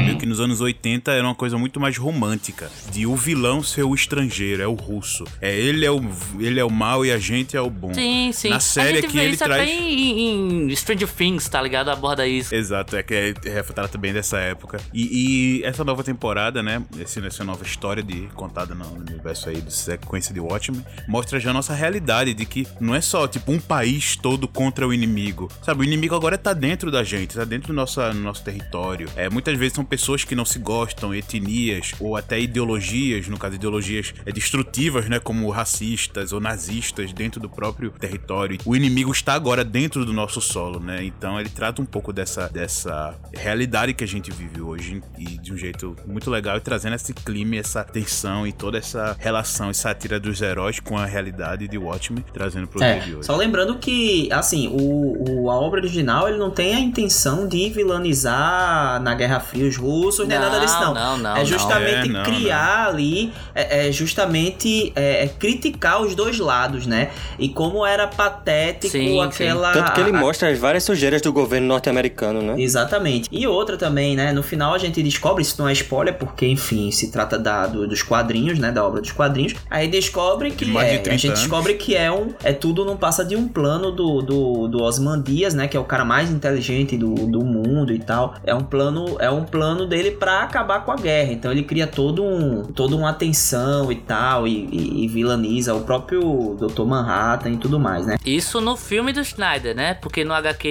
Meio 0.03 0.17
que 0.17 0.25
nos 0.25 0.39
anos 0.39 0.59
80 0.59 1.11
era 1.11 1.23
uma 1.23 1.35
coisa 1.35 1.57
muito 1.57 1.79
mais 1.79 1.97
romântica. 1.97 2.71
De 2.91 3.05
o 3.05 3.15
vilão 3.15 3.61
ser 3.61 3.83
o 3.83 3.93
estrangeiro, 3.93 4.63
é 4.63 4.67
o 4.67 4.73
russo. 4.73 5.23
É 5.39 5.55
ele 5.55 5.85
é 5.85 5.91
o, 5.91 6.01
ele 6.39 6.59
é 6.59 6.65
o 6.65 6.71
mal 6.71 7.05
e 7.05 7.11
a 7.11 7.17
gente 7.19 7.55
é 7.55 7.61
o 7.61 7.69
bom. 7.69 7.93
Sim, 7.93 8.31
sim. 8.33 8.49
Na 8.49 8.55
a 8.57 8.59
série 8.59 8.95
gente 8.95 9.05
aqui 9.05 9.17
vê 9.17 9.23
ele 9.25 9.33
isso 9.35 9.43
traz. 9.43 9.61
até 9.61 9.71
em, 9.71 10.69
em 10.69 10.75
Stranger 10.75 11.07
Things, 11.09 11.47
tá 11.47 11.61
ligado? 11.61 11.89
Aborda 11.89 12.25
isso. 12.25 12.55
Exato, 12.55 12.95
é 12.95 13.03
que 13.03 13.13
é, 13.13 13.33
retrata 13.49 13.97
bem 13.97 14.13
dessa 14.13 14.39
época. 14.39 14.79
E, 14.93 15.59
e 15.59 15.63
essa 15.63 15.83
nova 15.83 16.03
temporada, 16.03 16.63
né? 16.63 16.81
Esse, 16.99 17.25
essa 17.25 17.43
nova 17.43 17.63
história 17.63 18.01
de 18.01 18.27
contada 18.33 18.73
no 18.73 18.85
universo 18.93 19.49
aí 19.49 19.61
de 19.61 19.73
sequência 19.73 20.33
de 20.33 20.39
Watchmen, 20.39 20.83
mostra 21.07 21.39
já 21.39 21.51
a 21.51 21.53
nossa 21.53 21.73
realidade 21.73 22.33
de 22.33 22.45
que 22.45 22.67
não 22.79 22.95
é 22.95 23.01
só 23.01 23.27
tipo 23.27 23.51
um 23.51 23.59
país 23.59 24.15
todo 24.15 24.47
contra 24.47 24.87
o 24.87 24.93
inimigo. 24.93 25.49
Sabe, 25.61 25.81
o 25.81 25.83
inimigo 25.83 26.14
agora 26.15 26.37
tá 26.37 26.53
dentro 26.53 26.89
da 26.91 27.03
gente, 27.03 27.35
tá 27.35 27.43
dentro 27.45 27.67
do 27.69 27.73
nosso, 27.73 28.01
nosso 28.13 28.43
território. 28.43 29.07
É, 29.15 29.29
muitas 29.29 29.57
vezes 29.57 29.73
são 29.73 29.83
pessoas 29.85 30.23
que 30.23 30.35
não 30.35 30.45
se 30.45 30.59
gostam, 30.59 31.13
etnias 31.13 31.91
ou 31.99 32.15
até 32.15 32.39
ideologias, 32.39 33.27
no 33.27 33.37
caso 33.37 33.55
ideologias 33.55 34.13
é, 34.25 34.31
destrutivas, 34.31 35.07
né, 35.09 35.19
como 35.19 35.49
racistas 35.49 36.31
ou 36.33 36.39
nazistas 36.39 37.11
dentro 37.13 37.39
do 37.39 37.49
próprio 37.49 37.91
território. 37.91 38.57
O 38.65 38.75
inimigo 38.75 39.11
está 39.11 39.33
agora 39.33 39.63
dentro 39.63 40.05
do 40.05 40.13
nosso 40.13 40.39
solo, 40.41 40.79
né? 40.79 41.03
Então 41.03 41.39
ele 41.39 41.49
trata 41.49 41.81
um 41.81 41.85
pouco 41.85 42.11
dessa, 42.13 42.47
dessa 42.49 43.15
realidade 43.33 43.93
que 43.93 44.03
a 44.03 44.07
gente 44.07 44.31
vive 44.31 44.61
hoje 44.61 45.01
e 45.17 45.23
de 45.37 45.53
um 45.53 45.57
jeito 45.57 45.95
muito 46.05 46.29
legal 46.29 46.57
e 46.57 46.61
trazendo 46.61 46.95
esse 46.95 47.13
clima, 47.13 47.55
essa 47.57 47.83
tensão 47.83 48.45
e 48.47 48.51
toda 48.53 48.77
essa 48.77 49.15
relação 49.19 49.69
e 49.71 49.73
sátira 49.75 50.19
dos 50.19 50.41
heróis 50.41 50.79
com 50.79 50.97
a 50.97 51.05
realidade 51.05 51.67
de 51.67 51.77
Watchmen, 51.77 52.23
trazendo 52.33 52.67
pro 52.67 52.83
É, 52.83 52.95
dia 52.99 53.05
de 53.05 53.15
hoje. 53.15 53.25
só 53.25 53.35
lembrando 53.35 53.77
que, 53.77 54.31
assim, 54.31 54.67
o, 54.67 55.43
o- 55.45 55.49
a 55.51 55.55
obra 55.55 55.79
original 55.79 56.04
ele 56.27 56.37
não 56.37 56.49
tem 56.51 56.73
a 56.75 56.79
intenção 56.79 57.47
de 57.47 57.69
vilanizar 57.69 59.01
na 59.01 59.13
Guerra 59.15 59.39
Fria 59.39 59.67
os 59.67 59.77
russos, 59.77 60.27
nem 60.27 60.37
Não, 60.37 60.45
nada 60.49 60.59
disso, 60.59 60.79
não. 60.79 60.93
não, 60.93 61.17
não, 61.17 61.35
é 61.35 61.39
não. 61.39 61.45
justamente 61.45 62.09
É, 62.09 62.11
não, 62.11 62.23
criar 62.23 62.87
ali, 62.87 63.31
é, 63.53 63.87
é 63.87 63.91
justamente 63.91 64.91
é, 64.95 65.23
é 65.25 65.27
criticar 65.27 66.01
os 66.01 66.15
dois 66.15 66.39
lados, 66.39 66.85
né? 66.87 67.09
E 67.39 67.49
como 67.49 67.85
era 67.85 68.07
patético 68.07 68.91
Sim, 68.91 69.07
sim. 69.09 69.21
aquela. 69.21 69.71
Tanto 69.73 69.91
que 69.93 70.01
ele 70.01 70.11
a- 70.15 70.19
mostra 70.19 70.49
as 70.49 70.57
várias 70.59 70.83
sujeiras 70.83 71.21
do 71.21 71.31
governo 71.33 71.67
norte-americano, 71.67 72.41
né? 72.41 72.55
Exatamente. 72.61 73.27
E 73.31 73.45
outra 73.47 73.77
também, 73.77 74.15
né? 74.15 74.31
No 74.31 74.43
final 74.43 74.73
a 74.73 74.77
gente 74.77 75.01
descobre, 75.03 75.41
isso 75.41 75.55
não 75.61 75.67
é 75.69 75.73
spoiler, 75.73 76.13
porque, 76.15 76.47
enfim, 76.47 76.91
se 76.91 77.11
trata 77.11 77.37
da, 77.37 77.67
do- 77.67 77.87
dos 77.87 78.01
quadrinhos, 78.03 78.59
né? 78.59 78.71
Da 78.71 78.85
obra 78.85 79.01
dos 79.01 79.11
quadrinhos. 79.11 79.55
Aí 79.69 79.87
descobre 79.87 80.51
que 80.51 80.65
mais 80.65 80.89
de 80.89 80.95
é, 80.95 80.99
30 80.99 81.09
a 81.09 81.17
gente 81.17 81.27
anos. 81.27 81.39
descobre 81.39 81.73
que 81.75 81.95
é 81.95 82.11
um. 82.11 82.33
É 82.43 82.53
tudo 82.53 82.85
não 82.85 82.97
passa 82.97 83.23
de 83.23 83.35
um 83.35 83.47
plano 83.47 83.91
do, 83.91 84.21
do, 84.21 84.67
do 84.67 84.83
Osmandias, 84.83 85.53
né? 85.53 85.67
Que 85.67 85.77
é 85.77 85.79
o 85.79 85.83
cara 85.95 86.03
mais 86.05 86.29
inteligente 86.29 86.97
do, 86.97 87.13
do 87.13 87.43
mundo 87.43 87.93
e 87.93 87.99
tal. 87.99 88.35
É 88.43 88.53
um 88.53 88.61
plano, 88.63 89.15
é 89.19 89.29
um 89.29 89.45
plano 89.45 89.85
dele 89.85 90.11
pra 90.11 90.41
acabar 90.43 90.83
com 90.83 90.91
a 90.91 90.95
guerra. 90.95 91.31
Então 91.31 91.51
ele 91.51 91.63
cria 91.63 91.87
todo 91.87 92.21
um, 92.23 92.63
toda 92.63 92.95
uma 92.95 93.13
tensão 93.13 93.89
e 93.91 93.95
tal. 93.95 94.45
E, 94.47 94.67
e- 94.71 95.05
e 95.05 95.07
vilaniza 95.07 95.73
o 95.73 95.81
próprio 95.81 96.57
Dr. 96.59 96.83
Manhattan 96.83 97.51
e 97.51 97.57
tudo 97.57 97.79
mais, 97.79 98.05
né? 98.05 98.17
Isso 98.25 98.59
no 98.59 98.75
filme 98.75 99.13
do 99.13 99.21
Snyder, 99.21 99.73
né? 99.75 99.93
Porque 99.93 100.23
no 100.25 100.33
HQ 100.33 100.67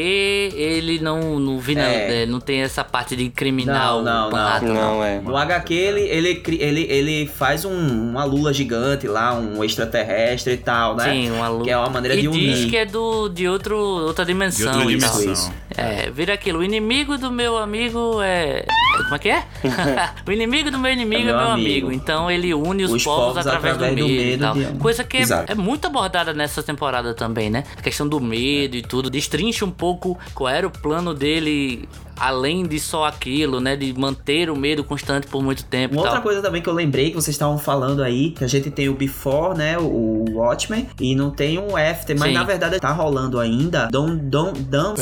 ele 0.54 0.98
não, 1.00 1.38
não, 1.40 1.58
vi, 1.58 1.76
É. 1.78 2.26
não, 2.26 2.32
não 2.34 2.40
tem 2.40 2.60
essa 2.60 2.84
parte 2.84 3.16
de 3.16 3.30
criminal. 3.30 4.02
Não, 4.02 4.24
não, 4.24 4.30
Manhattan, 4.30 4.72
Não, 4.74 5.04
é. 5.04 5.20
No 5.20 5.36
HQ, 5.36 5.72
ele, 5.74 6.00
ele, 6.02 6.42
ele, 6.58 6.80
ele 6.90 7.26
faz 7.26 7.64
um, 7.64 8.10
uma 8.10 8.24
lula 8.24 8.52
gigante 8.52 9.06
lá, 9.08 9.34
um 9.34 9.62
extraterrestre 9.64 10.54
e 10.54 10.56
tal, 10.58 10.96
né? 10.96 11.04
Sim, 11.12 11.30
uma 11.30 11.48
luta. 11.48 11.64
Que 11.64 11.70
é 11.70 11.76
uma 11.78 11.88
maneira 11.90 12.16
e 12.16 12.22
de 12.22 12.28
diz 12.28 12.58
unir. 12.58 12.70
que 12.70 12.76
é 12.76 12.84
do, 12.84 13.28
de 13.28 13.48
outro, 13.48 13.76
outra 13.78 14.24
De 14.24 14.32
dimensão. 14.32 14.66
outra 14.68 14.82
e 14.82 14.86
dimensão. 15.20 15.32
Isso. 15.32 15.52
É, 15.76 16.10
vira 16.10 16.34
aquilo. 16.34 16.60
O 16.60 16.64
inimigo 16.64 17.16
do 17.18 17.30
meu 17.30 17.56
amigo 17.58 18.20
é. 18.22 18.64
Como 19.04 19.14
é 19.14 19.18
que 19.18 19.28
é? 19.28 19.44
o 20.26 20.30
inimigo 20.32 20.70
do 20.70 20.78
meu 20.78 20.92
inimigo 20.92 21.22
é 21.22 21.30
É 21.30 21.32
meu, 21.32 21.36
meu 21.36 21.50
amigo. 21.50 21.86
amigo. 21.86 21.92
Então 21.92 22.30
ele 22.30 22.54
une 22.54 22.84
os, 22.84 22.92
Os 22.92 23.04
povos, 23.04 23.24
povos 23.34 23.46
através, 23.46 23.74
através 23.74 23.96
do 23.98 24.06
do 24.06 24.08
medo, 24.08 24.60
e 24.76 24.78
Coisa 24.78 25.02
que 25.04 25.16
é, 25.16 25.20
Exato. 25.20 25.50
é 25.52 25.54
muito 25.54 25.86
abordada 25.86 26.32
nessa 26.32 26.62
temporada 26.62 27.12
também, 27.14 27.50
né? 27.50 27.64
A 27.76 27.82
questão 27.82 28.06
do 28.08 28.20
medo 28.20 28.76
e 28.76 28.82
tudo. 28.82 29.10
Destrincha 29.10 29.64
um 29.64 29.70
pouco 29.70 30.18
qual 30.34 30.48
era 30.48 30.66
o 30.66 30.70
plano 30.70 31.12
dele. 31.12 31.88
Além 32.18 32.66
de 32.66 32.78
só 32.78 33.04
aquilo, 33.04 33.60
né? 33.60 33.76
De 33.76 33.92
manter 33.92 34.50
o 34.50 34.56
medo 34.56 34.84
constante 34.84 35.26
por 35.26 35.42
muito 35.42 35.64
tempo. 35.64 35.94
Uma 35.94 36.04
outra 36.04 36.20
coisa 36.20 36.40
também 36.40 36.62
que 36.62 36.68
eu 36.68 36.74
lembrei 36.74 37.10
que 37.10 37.16
vocês 37.16 37.34
estavam 37.34 37.58
falando 37.58 38.02
aí, 38.02 38.30
que 38.30 38.44
a 38.44 38.46
gente 38.46 38.70
tem 38.70 38.88
o 38.88 38.94
Before, 38.94 39.56
né, 39.56 39.78
o 39.78 40.24
Watchmen, 40.32 40.88
e 41.00 41.14
não 41.14 41.30
tem 41.30 41.58
um 41.58 41.76
After, 41.76 42.18
mas 42.18 42.28
Sim. 42.28 42.34
na 42.34 42.44
verdade 42.44 42.78
tá 42.78 42.92
rolando 42.92 43.38
ainda 43.38 43.86
Dom 43.86 44.16
Dom 44.16 44.52
Dom 44.52 44.94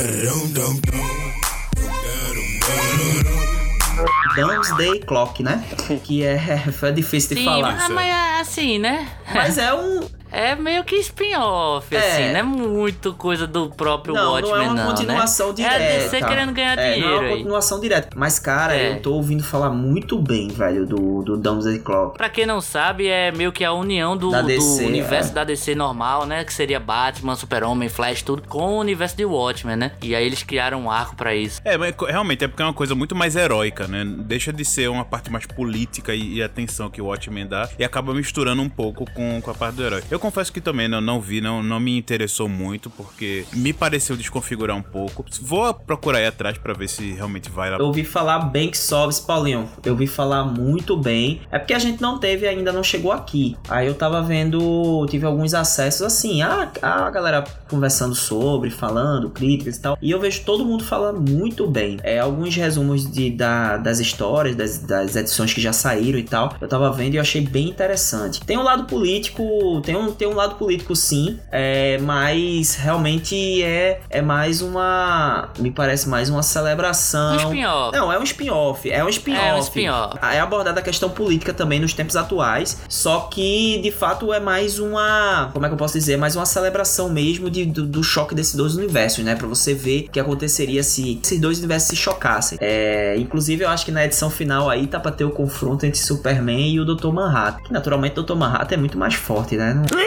Doomsday 4.35 4.99
Clock, 5.01 5.43
né? 5.43 5.63
Que 6.03 6.23
é, 6.23 6.35
é 6.81 6.91
difícil 6.91 7.35
de 7.35 7.43
Sim, 7.43 7.45
falar. 7.45 7.75
mas, 7.75 7.89
mas 7.89 8.07
é 8.07 8.39
assim, 8.39 8.79
né? 8.79 9.07
Mas 9.33 9.57
é 9.57 9.73
um, 9.73 10.01
É 10.33 10.55
meio 10.55 10.83
que 10.83 10.95
spin-off, 10.95 11.95
É. 11.95 11.99
assim, 11.99 12.31
não 12.33 12.39
é 12.39 12.43
muito 12.43 13.13
coisa 13.13 13.45
do 13.45 13.69
próprio 13.69 14.15
Não, 14.15 14.31
Watchmen, 14.33 14.51
não 14.53 14.61
é 14.63 14.67
uma 14.67 14.73
né? 14.73 14.85
continuação 14.87 15.53
direta. 15.53 15.75
É 15.75 15.95
a 15.95 15.99
DC 16.03 16.21
querendo 16.25 16.51
ganhar 16.53 16.77
É, 16.79 16.93
dinheiro 16.93 17.07
não 17.07 17.15
é 17.15 17.19
uma 17.19 17.27
aí. 17.29 17.37
continuação 17.37 17.79
direta. 17.79 18.09
Mas, 18.15 18.39
cara, 18.39 18.75
É. 18.75 18.93
eu 18.93 19.01
tô 19.01 19.13
ouvindo 19.13 19.43
falar 19.43 19.69
muito 19.69 20.17
bem, 20.19 20.47
velho, 20.47 20.85
do, 20.87 21.21
do 21.21 21.37
Doomsday 21.37 21.79
Clock. 21.79 22.17
Pra 22.17 22.29
quem 22.29 22.45
não 22.45 22.59
sabe, 22.61 23.07
é 23.07 23.31
meio 23.31 23.51
que 23.51 23.63
a 23.63 23.71
união 23.73 24.17
do, 24.17 24.31
Da 24.31 24.41
do 24.41 24.47
DC, 24.47 24.85
universo 24.85 25.29
é. 25.31 25.33
da 25.33 25.43
DC 25.43 25.75
normal, 25.75 26.25
né? 26.25 26.43
Que 26.43 26.53
seria 26.53 26.79
Batman, 26.79 27.35
Super-Homem, 27.35 27.87
Flash, 27.87 28.23
tudo, 28.23 28.41
com 28.47 28.77
o 28.77 28.79
universo 28.79 29.15
de 29.15 29.25
Watchmen, 29.25 29.75
né? 29.75 29.91
E 30.01 30.15
aí 30.15 30.25
eles 30.25 30.41
criaram 30.41 30.81
um 30.81 30.89
arco 30.91 31.15
pra 31.15 31.35
isso. 31.35 31.61
É, 31.63 31.77
mas 31.77 31.93
realmente 32.07 32.43
é 32.43 32.47
porque 32.47 32.61
é 32.63 32.65
uma 32.65 32.73
coisa 32.73 32.95
muito 32.95 33.15
mais 33.15 33.35
heróica, 33.35 33.87
né? 33.87 34.03
Deixa 34.05 34.51
de 34.51 34.65
ser 34.65 34.89
uma 34.89 35.05
parte 35.05 35.31
mais 35.31 35.45
política 35.45 36.15
e, 36.15 36.35
e 36.37 36.43
atenção 36.43 36.89
que 36.89 36.99
o 37.01 37.05
Watchmen 37.05 37.45
dá 37.47 37.69
e 37.77 37.83
acaba 37.83 38.13
misturando 38.15 38.61
um 38.63 38.69
pouco 38.69 39.05
com, 39.13 39.39
com 39.41 39.51
a 39.51 39.53
parte 39.53 39.75
do 39.75 39.83
herói. 39.85 40.03
Eu 40.09 40.22
confesso 40.23 40.53
que 40.53 40.61
também 40.61 40.87
não, 40.87 41.01
não 41.01 41.19
vi, 41.19 41.41
não, 41.41 41.61
não 41.61 41.81
me 41.81 41.97
interessou 41.97 42.47
muito, 42.47 42.89
porque 42.89 43.45
me 43.51 43.73
pareceu 43.73 44.15
desconfigurar 44.15 44.77
um 44.77 44.81
pouco. 44.81 45.25
Vou 45.41 45.73
procurar 45.73 46.19
aí 46.19 46.25
atrás 46.25 46.57
pra 46.57 46.73
ver 46.73 46.87
se 46.87 47.11
realmente 47.11 47.49
vai 47.49 47.69
lá. 47.69 47.77
Eu 47.77 47.87
ouvi 47.87 48.05
falar 48.05 48.39
bem 48.39 48.71
que 48.71 48.77
sobe, 48.77 49.13
Paulinho. 49.27 49.69
Eu 49.83 49.91
ouvi 49.91 50.07
falar 50.07 50.45
muito 50.45 50.95
bem. 50.95 51.41
É 51.51 51.59
porque 51.59 51.73
a 51.73 51.79
gente 51.79 52.01
não 52.01 52.19
teve 52.19 52.47
ainda, 52.47 52.71
não 52.71 52.83
chegou 52.83 53.11
aqui. 53.11 53.57
Aí 53.67 53.85
eu 53.85 53.95
tava 53.95 54.21
vendo, 54.21 55.05
tive 55.09 55.25
alguns 55.25 55.53
acessos 55.53 56.01
assim, 56.01 56.41
a, 56.41 56.71
a 56.81 57.09
galera 57.09 57.43
conversando 57.69 58.15
sobre, 58.15 58.69
falando, 58.69 59.29
críticas 59.29 59.75
e 59.75 59.81
tal. 59.81 59.97
E 60.01 60.09
eu 60.09 60.21
vejo 60.21 60.45
todo 60.45 60.63
mundo 60.63 60.85
falando 60.85 61.19
muito 61.19 61.67
bem. 61.67 61.99
É, 62.01 62.19
alguns 62.19 62.55
resumos 62.55 63.11
de, 63.11 63.29
da, 63.29 63.75
das 63.75 63.99
histórias, 63.99 64.55
das, 64.55 64.79
das 64.79 65.17
edições 65.17 65.53
que 65.53 65.59
já 65.59 65.73
saíram 65.73 66.17
e 66.17 66.23
tal. 66.23 66.55
Eu 66.61 66.67
tava 66.69 66.89
vendo 66.93 67.15
e 67.15 67.17
eu 67.17 67.21
achei 67.21 67.41
bem 67.41 67.67
interessante. 67.67 68.39
Tem 68.45 68.57
um 68.57 68.63
lado 68.63 68.85
político, 68.85 69.81
tem 69.81 69.97
um, 69.97 70.12
tem 70.15 70.27
um 70.27 70.35
lado 70.35 70.55
político 70.55 70.95
sim, 70.95 71.39
é, 71.51 71.97
mas 71.99 72.75
realmente 72.75 73.61
é, 73.63 74.01
é 74.09 74.21
mais 74.21 74.61
uma. 74.61 75.49
Me 75.59 75.71
parece 75.71 76.07
mais 76.09 76.29
uma 76.29 76.43
celebração. 76.43 77.33
Um 77.33 77.37
spin-off. 77.37 77.97
Não, 77.97 78.11
é 78.11 78.19
um 78.19 78.23
spin-off. 78.23 78.89
É 78.91 79.03
um 79.03 79.09
spin-off. 79.09 79.45
É 79.47 79.53
um 79.53 79.59
spin-off. 79.59 80.17
É 80.21 80.39
abordada 80.39 80.79
a 80.79 80.83
questão 80.83 81.09
política 81.09 81.53
também 81.53 81.79
nos 81.79 81.93
tempos 81.93 82.15
atuais. 82.15 82.81
Só 82.89 83.21
que, 83.31 83.79
de 83.81 83.91
fato, 83.91 84.33
é 84.33 84.39
mais 84.39 84.79
uma. 84.79 85.49
Como 85.53 85.65
é 85.65 85.69
que 85.69 85.73
eu 85.73 85.77
posso 85.77 85.93
dizer? 85.93 86.17
Mais 86.17 86.35
uma 86.35 86.45
celebração 86.45 87.09
mesmo 87.09 87.49
de, 87.49 87.65
do, 87.65 87.85
do 87.85 88.03
choque 88.03 88.33
desses 88.35 88.55
dois 88.55 88.75
universos, 88.75 89.23
né? 89.23 89.35
Pra 89.35 89.47
você 89.47 89.73
ver 89.73 90.05
o 90.07 90.11
que 90.11 90.19
aconteceria 90.19 90.83
se 90.83 91.19
esses 91.23 91.39
dois 91.39 91.57
universos 91.59 91.89
se 91.89 91.95
chocassem. 91.95 92.57
É, 92.61 93.15
inclusive, 93.17 93.63
eu 93.63 93.69
acho 93.69 93.85
que 93.85 93.91
na 93.91 94.05
edição 94.05 94.29
final 94.29 94.69
aí 94.69 94.87
tá 94.87 94.99
pra 94.99 95.11
ter 95.11 95.25
o 95.25 95.31
confronto 95.31 95.85
entre 95.85 95.99
Superman 95.99 96.73
e 96.73 96.79
o 96.79 96.85
Dr. 96.85 97.09
Manhattan. 97.11 97.63
Que 97.63 97.73
naturalmente 97.73 98.19
o 98.19 98.23
Dr. 98.23 98.35
Manhattan 98.35 98.75
é 98.75 98.77
muito 98.77 98.97
mais 98.97 99.13
forte, 99.15 99.55
né? 99.55 99.73
Não- 99.73 100.02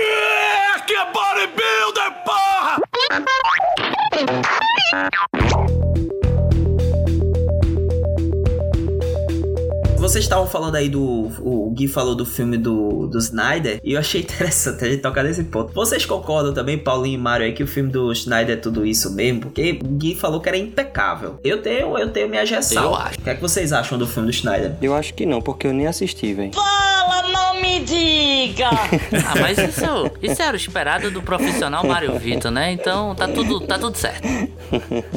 Vocês 9.98 10.24
estavam 10.24 10.46
falando 10.46 10.76
aí 10.76 10.88
do. 10.88 11.32
O 11.40 11.70
Gui 11.74 11.88
falou 11.88 12.14
do 12.14 12.24
filme 12.24 12.56
do, 12.56 13.08
do 13.08 13.18
Snyder. 13.18 13.80
E 13.82 13.94
eu 13.94 13.98
achei 13.98 14.20
interessante 14.22 14.84
a 14.84 14.88
gente 14.88 15.00
tocar 15.00 15.24
nesse 15.24 15.42
ponto. 15.44 15.72
Vocês 15.72 16.06
concordam 16.06 16.54
também, 16.54 16.78
Paulinho 16.78 17.18
e 17.18 17.18
Mário, 17.18 17.44
aí, 17.44 17.52
que 17.52 17.62
o 17.62 17.66
filme 17.66 17.90
do 17.90 18.12
Snyder 18.12 18.56
é 18.56 18.60
tudo 18.60 18.86
isso 18.86 19.12
mesmo? 19.14 19.40
Porque 19.40 19.80
o 19.82 19.88
Gui 19.88 20.14
falou 20.14 20.40
que 20.40 20.48
era 20.48 20.56
impecável. 20.56 21.40
Eu 21.42 21.60
tenho, 21.60 21.98
eu 21.98 22.08
tenho 22.10 22.28
minha 22.28 22.44
Eu 22.44 22.48
ressalva. 22.48 22.98
acho. 23.04 23.18
O 23.18 23.22
que 23.22 23.30
é 23.30 23.34
que 23.34 23.42
vocês 23.42 23.72
acham 23.72 23.98
do 23.98 24.06
filme 24.06 24.28
do 24.30 24.34
Snyder? 24.34 24.72
Eu 24.80 24.94
acho 24.94 25.12
que 25.12 25.26
não, 25.26 25.42
porque 25.42 25.66
eu 25.66 25.72
nem 25.72 25.86
assisti, 25.88 26.32
velho. 26.32 26.52
Fala, 26.54 27.22
não 27.32 27.55
me 27.60 27.80
diga! 27.80 28.70
Ah, 28.70 29.34
mas 29.40 29.58
isso, 29.58 30.10
isso 30.22 30.42
era 30.42 30.52
o 30.52 30.56
esperado 30.56 31.10
do 31.10 31.22
profissional 31.22 31.86
Mário 31.86 32.18
Vitor, 32.18 32.50
né? 32.50 32.72
Então 32.72 33.14
tá 33.14 33.28
tudo, 33.28 33.60
tá 33.60 33.78
tudo 33.78 33.96
certo. 33.96 34.26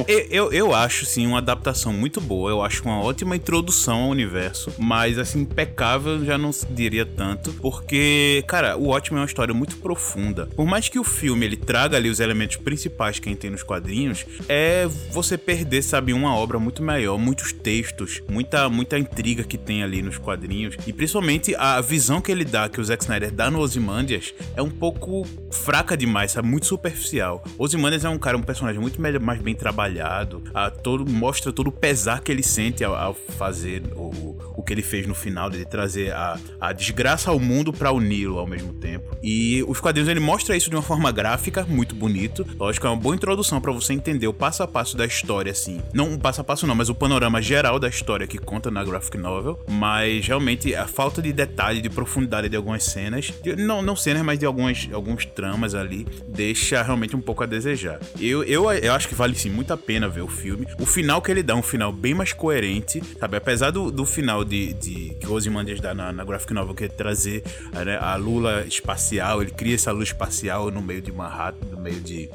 Eu, 0.07 0.19
eu, 0.29 0.53
eu 0.53 0.73
acho, 0.73 1.05
sim, 1.05 1.25
uma 1.25 1.39
adaptação 1.39 1.91
muito 1.91 2.21
boa. 2.21 2.49
Eu 2.49 2.61
acho 2.61 2.83
uma 2.83 3.01
ótima 3.01 3.35
introdução 3.35 4.03
ao 4.03 4.09
universo. 4.09 4.73
Mas, 4.77 5.17
assim, 5.17 5.41
impecável 5.41 6.23
já 6.23 6.37
não 6.37 6.51
diria 6.69 7.05
tanto. 7.05 7.53
Porque, 7.53 8.43
cara, 8.47 8.77
o 8.77 8.87
Watchmen 8.87 9.19
é 9.19 9.21
uma 9.21 9.27
história 9.27 9.53
muito 9.53 9.77
profunda. 9.77 10.47
Por 10.55 10.65
mais 10.65 10.89
que 10.89 10.99
o 10.99 11.03
filme 11.03 11.45
ele 11.45 11.57
traga 11.57 11.97
ali 11.97 12.09
os 12.09 12.19
elementos 12.19 12.57
principais 12.57 13.19
que 13.19 13.29
a 13.29 13.31
gente 13.31 13.41
tem 13.41 13.49
nos 13.49 13.63
quadrinhos, 13.63 14.25
é 14.47 14.87
você 15.11 15.37
perder, 15.37 15.81
sabe, 15.81 16.13
uma 16.13 16.35
obra 16.35 16.59
muito 16.59 16.83
maior, 16.83 17.17
muitos 17.17 17.51
textos, 17.51 18.21
muita, 18.29 18.69
muita 18.69 18.97
intriga 18.97 19.43
que 19.43 19.57
tem 19.57 19.83
ali 19.83 20.01
nos 20.01 20.17
quadrinhos. 20.17 20.75
E 20.85 20.93
principalmente 20.93 21.55
a 21.55 21.81
visão 21.81 22.21
que 22.21 22.28
ele 22.31 22.45
dá, 22.45 22.67
que 22.69 22.79
o 22.79 22.83
Zack 22.83 23.03
Snyder 23.03 23.31
dá 23.31 23.49
no 23.49 23.59
Ozymandias, 23.59 24.33
é 24.55 24.61
um 24.61 24.69
pouco 24.69 25.25
fraca 25.51 25.95
demais, 25.97 26.31
sabe? 26.31 26.47
Muito 26.47 26.65
superficial. 26.65 27.43
Ozymandias 27.57 28.05
é 28.05 28.09
um 28.09 28.17
cara, 28.17 28.37
um 28.37 28.41
personagem 28.41 28.79
muito 28.81 29.01
me- 29.01 29.19
mais 29.19 29.41
bem 29.41 29.55
trabalhado. 29.55 30.43
A, 30.53 30.69
todo, 30.69 31.09
mostra 31.09 31.51
todo 31.51 31.67
o 31.67 31.71
pesar 31.71 32.21
que 32.21 32.31
ele 32.31 32.43
sente 32.43 32.83
ao, 32.83 32.95
ao 32.95 33.13
fazer 33.13 33.83
o, 33.95 34.37
o 34.55 34.63
que 34.63 34.73
ele 34.73 34.81
fez 34.81 35.07
no 35.07 35.15
final, 35.15 35.49
de 35.49 35.65
trazer 35.65 36.11
a, 36.13 36.37
a 36.59 36.73
desgraça 36.73 37.29
ao 37.31 37.39
mundo 37.39 37.71
para 37.73 37.91
uni-lo 37.91 38.37
ao 38.39 38.47
mesmo 38.47 38.73
tempo. 38.73 39.15
E 39.23 39.63
os 39.67 39.79
quadrinhos 39.79 40.09
ele 40.09 40.19
mostra 40.19 40.55
isso 40.55 40.69
de 40.69 40.75
uma 40.75 40.81
forma 40.81 41.11
gráfica, 41.11 41.65
muito 41.67 41.95
bonito. 41.95 42.45
Lógico, 42.57 42.87
é 42.87 42.89
uma 42.89 42.95
boa 42.97 43.15
introdução 43.15 43.59
para 43.61 43.71
você 43.71 43.93
entender 43.93 44.27
o 44.27 44.33
passo 44.33 44.63
a 44.63 44.67
passo 44.67 44.95
da 44.97 45.05
história, 45.05 45.51
assim. 45.51 45.81
Não 45.93 46.13
o 46.13 46.19
passo 46.19 46.41
a 46.41 46.43
passo, 46.43 46.65
não, 46.67 46.75
mas 46.75 46.89
o 46.89 46.95
panorama 46.95 47.41
geral 47.41 47.79
da 47.79 47.87
história 47.87 48.27
que 48.27 48.37
conta 48.37 48.69
na 48.71 48.83
graphic 48.83 49.17
novel. 49.17 49.59
Mas 49.69 50.25
realmente 50.27 50.73
a 50.75 50.87
falta 50.87 51.21
de 51.21 51.31
detalhe, 51.33 51.81
de 51.81 51.89
profundidade 51.89 52.18
de 52.27 52.55
algumas 52.55 52.83
cenas, 52.83 53.33
de, 53.43 53.55
não, 53.55 53.81
não 53.81 53.95
cenas, 53.95 54.23
mas 54.23 54.39
de 54.39 54.45
algumas, 54.45 54.87
alguns 54.91 55.25
tramas 55.25 55.75
ali, 55.75 56.05
deixa 56.27 56.81
realmente 56.81 57.15
um 57.15 57.21
pouco 57.21 57.43
a 57.43 57.45
desejar. 57.45 57.99
Eu, 58.19 58.43
eu, 58.43 58.71
eu 58.71 58.93
acho 58.93 59.07
que 59.07 59.15
vale 59.15 59.35
sim 59.35 59.49
muito 59.49 59.73
a 59.73 59.77
pena 59.77 60.07
ver 60.07 60.21
o 60.21 60.27
filme. 60.27 60.67
O 60.79 60.85
final 60.85 61.21
que 61.21 61.31
ele 61.31 61.43
dá, 61.43 61.55
um 61.55 61.61
final 61.61 61.91
bem 61.91 62.13
mais 62.13 62.33
coerente, 62.33 63.01
sabe? 63.19 63.37
Apesar 63.37 63.71
do, 63.71 63.91
do 63.91 64.05
final 64.05 64.43
de, 64.43 64.73
de 64.73 65.15
que 65.19 65.27
o 65.27 65.33
Ozymandias 65.33 65.79
dá 65.79 65.93
na, 65.93 66.11
na 66.11 66.23
graphic 66.23 66.53
novel, 66.53 66.73
que 66.73 66.85
é 66.85 66.87
trazer 66.87 67.43
né, 67.85 67.97
a 67.99 68.15
lula 68.15 68.65
espacial, 68.67 69.41
ele 69.41 69.51
cria 69.51 69.75
essa 69.75 69.91
luz 69.91 70.09
espacial 70.09 70.71
no 70.71 70.81
meio 70.81 71.01
de 71.01 71.11
Manhattan, 71.11 71.67
no 71.71 71.79
meio 71.79 71.99
de 71.99 72.29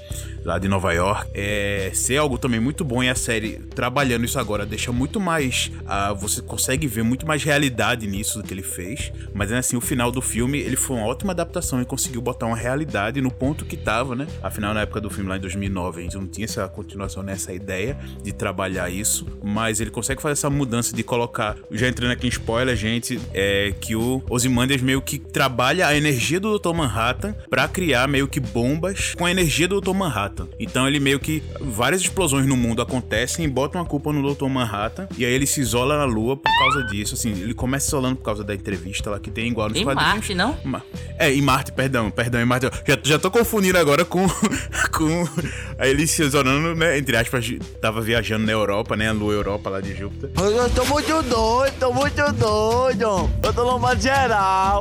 lá 0.44 0.58
de 0.58 0.68
Nova 0.68 0.92
York. 0.92 1.30
É, 1.34 1.90
ser 1.94 2.18
algo 2.18 2.38
também 2.38 2.60
muito 2.60 2.84
bom 2.84 3.02
e 3.02 3.08
a 3.08 3.14
série 3.14 3.58
trabalhando 3.74 4.24
isso 4.24 4.38
agora 4.38 4.66
deixa 4.66 4.92
muito 4.92 5.18
mais. 5.20 5.70
Uh, 5.82 6.14
você 6.14 6.42
consegue 6.42 6.86
ver 6.86 7.02
muito 7.02 7.26
mais 7.26 7.42
realidade 7.42 8.06
nisso 8.06 8.40
do 8.40 8.46
que 8.46 8.52
ele 8.52 8.62
fez. 8.62 9.12
Mas 9.32 9.50
assim, 9.52 9.73
o 9.76 9.80
final 9.80 10.10
do 10.10 10.20
filme 10.20 10.58
ele 10.58 10.76
foi 10.76 10.96
uma 10.96 11.06
ótima 11.06 11.32
adaptação 11.32 11.80
e 11.80 11.84
conseguiu 11.84 12.20
botar 12.20 12.46
uma 12.46 12.56
realidade 12.56 13.20
no 13.20 13.30
ponto 13.30 13.64
que 13.64 13.76
tava, 13.76 14.14
né? 14.14 14.26
Afinal, 14.42 14.74
na 14.74 14.82
época 14.82 15.00
do 15.00 15.10
filme 15.10 15.28
lá 15.28 15.36
em 15.36 15.40
2009, 15.40 16.00
a 16.00 16.02
gente 16.02 16.16
não 16.16 16.26
tinha 16.26 16.44
essa 16.44 16.68
continuação 16.68 17.22
nessa 17.22 17.52
ideia 17.52 17.96
de 18.22 18.32
trabalhar 18.32 18.90
isso. 18.90 19.26
Mas 19.42 19.80
ele 19.80 19.90
consegue 19.90 20.20
fazer 20.20 20.32
essa 20.32 20.50
mudança 20.50 20.94
de 20.94 21.02
colocar. 21.02 21.56
Já 21.70 21.88
entrando 21.88 22.12
aqui 22.12 22.26
em 22.26 22.30
spoiler, 22.30 22.76
gente, 22.76 23.20
é 23.32 23.74
que 23.80 23.94
o 23.94 24.22
Ozymandias 24.28 24.80
meio 24.80 25.00
que 25.02 25.18
trabalha 25.18 25.86
a 25.86 25.96
energia 25.96 26.40
do 26.40 26.58
Dr. 26.58 26.72
Manhattan 26.72 27.34
para 27.48 27.66
criar 27.68 28.08
meio 28.08 28.28
que 28.28 28.40
bombas 28.40 29.14
com 29.14 29.26
a 29.26 29.30
energia 29.30 29.68
do 29.68 29.80
Dr. 29.80 29.94
Manhattan. 29.94 30.48
Então 30.58 30.86
ele 30.86 31.00
meio 31.00 31.18
que 31.18 31.42
várias 31.60 32.00
explosões 32.00 32.46
no 32.46 32.56
mundo 32.56 32.82
acontecem 32.82 33.44
e 33.44 33.48
botam 33.48 33.80
a 33.80 33.84
culpa 33.84 34.12
no 34.12 34.34
Dr. 34.34 34.48
Manhattan 34.48 35.08
e 35.16 35.24
aí 35.24 35.32
ele 35.32 35.46
se 35.46 35.60
isola 35.60 35.96
na 35.98 36.04
Lua 36.04 36.36
por 36.36 36.58
causa 36.58 36.84
disso, 36.84 37.14
assim, 37.14 37.30
ele 37.30 37.54
começa 37.54 37.88
isolando 37.88 38.16
por 38.16 38.24
causa 38.24 38.44
da 38.44 38.54
entrevista 38.54 39.10
lá 39.10 39.18
que 39.18 39.30
tem 39.30 39.48
igual 39.48 39.63
nos 39.68 39.78
em 39.78 39.84
quadrinhos. 39.84 40.12
Marte, 40.12 40.34
não? 40.34 40.56
É, 41.18 41.32
em 41.32 41.42
Marte, 41.42 41.72
perdão, 41.72 42.10
perdão, 42.10 42.40
em 42.40 42.44
Marte. 42.44 42.66
Já, 42.86 42.98
já 43.02 43.18
tô 43.18 43.30
confundindo 43.30 43.78
agora 43.78 44.04
com 44.04 44.26
com 44.92 45.28
ele 45.78 46.06
se 46.06 46.22
isolando, 46.22 46.74
né, 46.74 46.98
entre 46.98 47.16
aspas, 47.16 47.46
tava 47.80 48.00
viajando 48.00 48.46
na 48.46 48.52
Europa, 48.52 48.96
né, 48.96 49.08
a 49.08 49.12
Lua 49.12 49.32
Europa 49.32 49.70
lá 49.70 49.80
de 49.80 49.94
Júpiter. 49.94 50.30
Eu 50.36 50.70
tô 50.70 50.84
muito 50.86 51.22
doido, 51.22 51.74
tô 51.78 51.92
muito 51.92 52.32
doido. 52.32 53.30
Eu 53.42 53.52
tô 53.52 53.62
lombado 53.62 54.00
geral. 54.00 54.80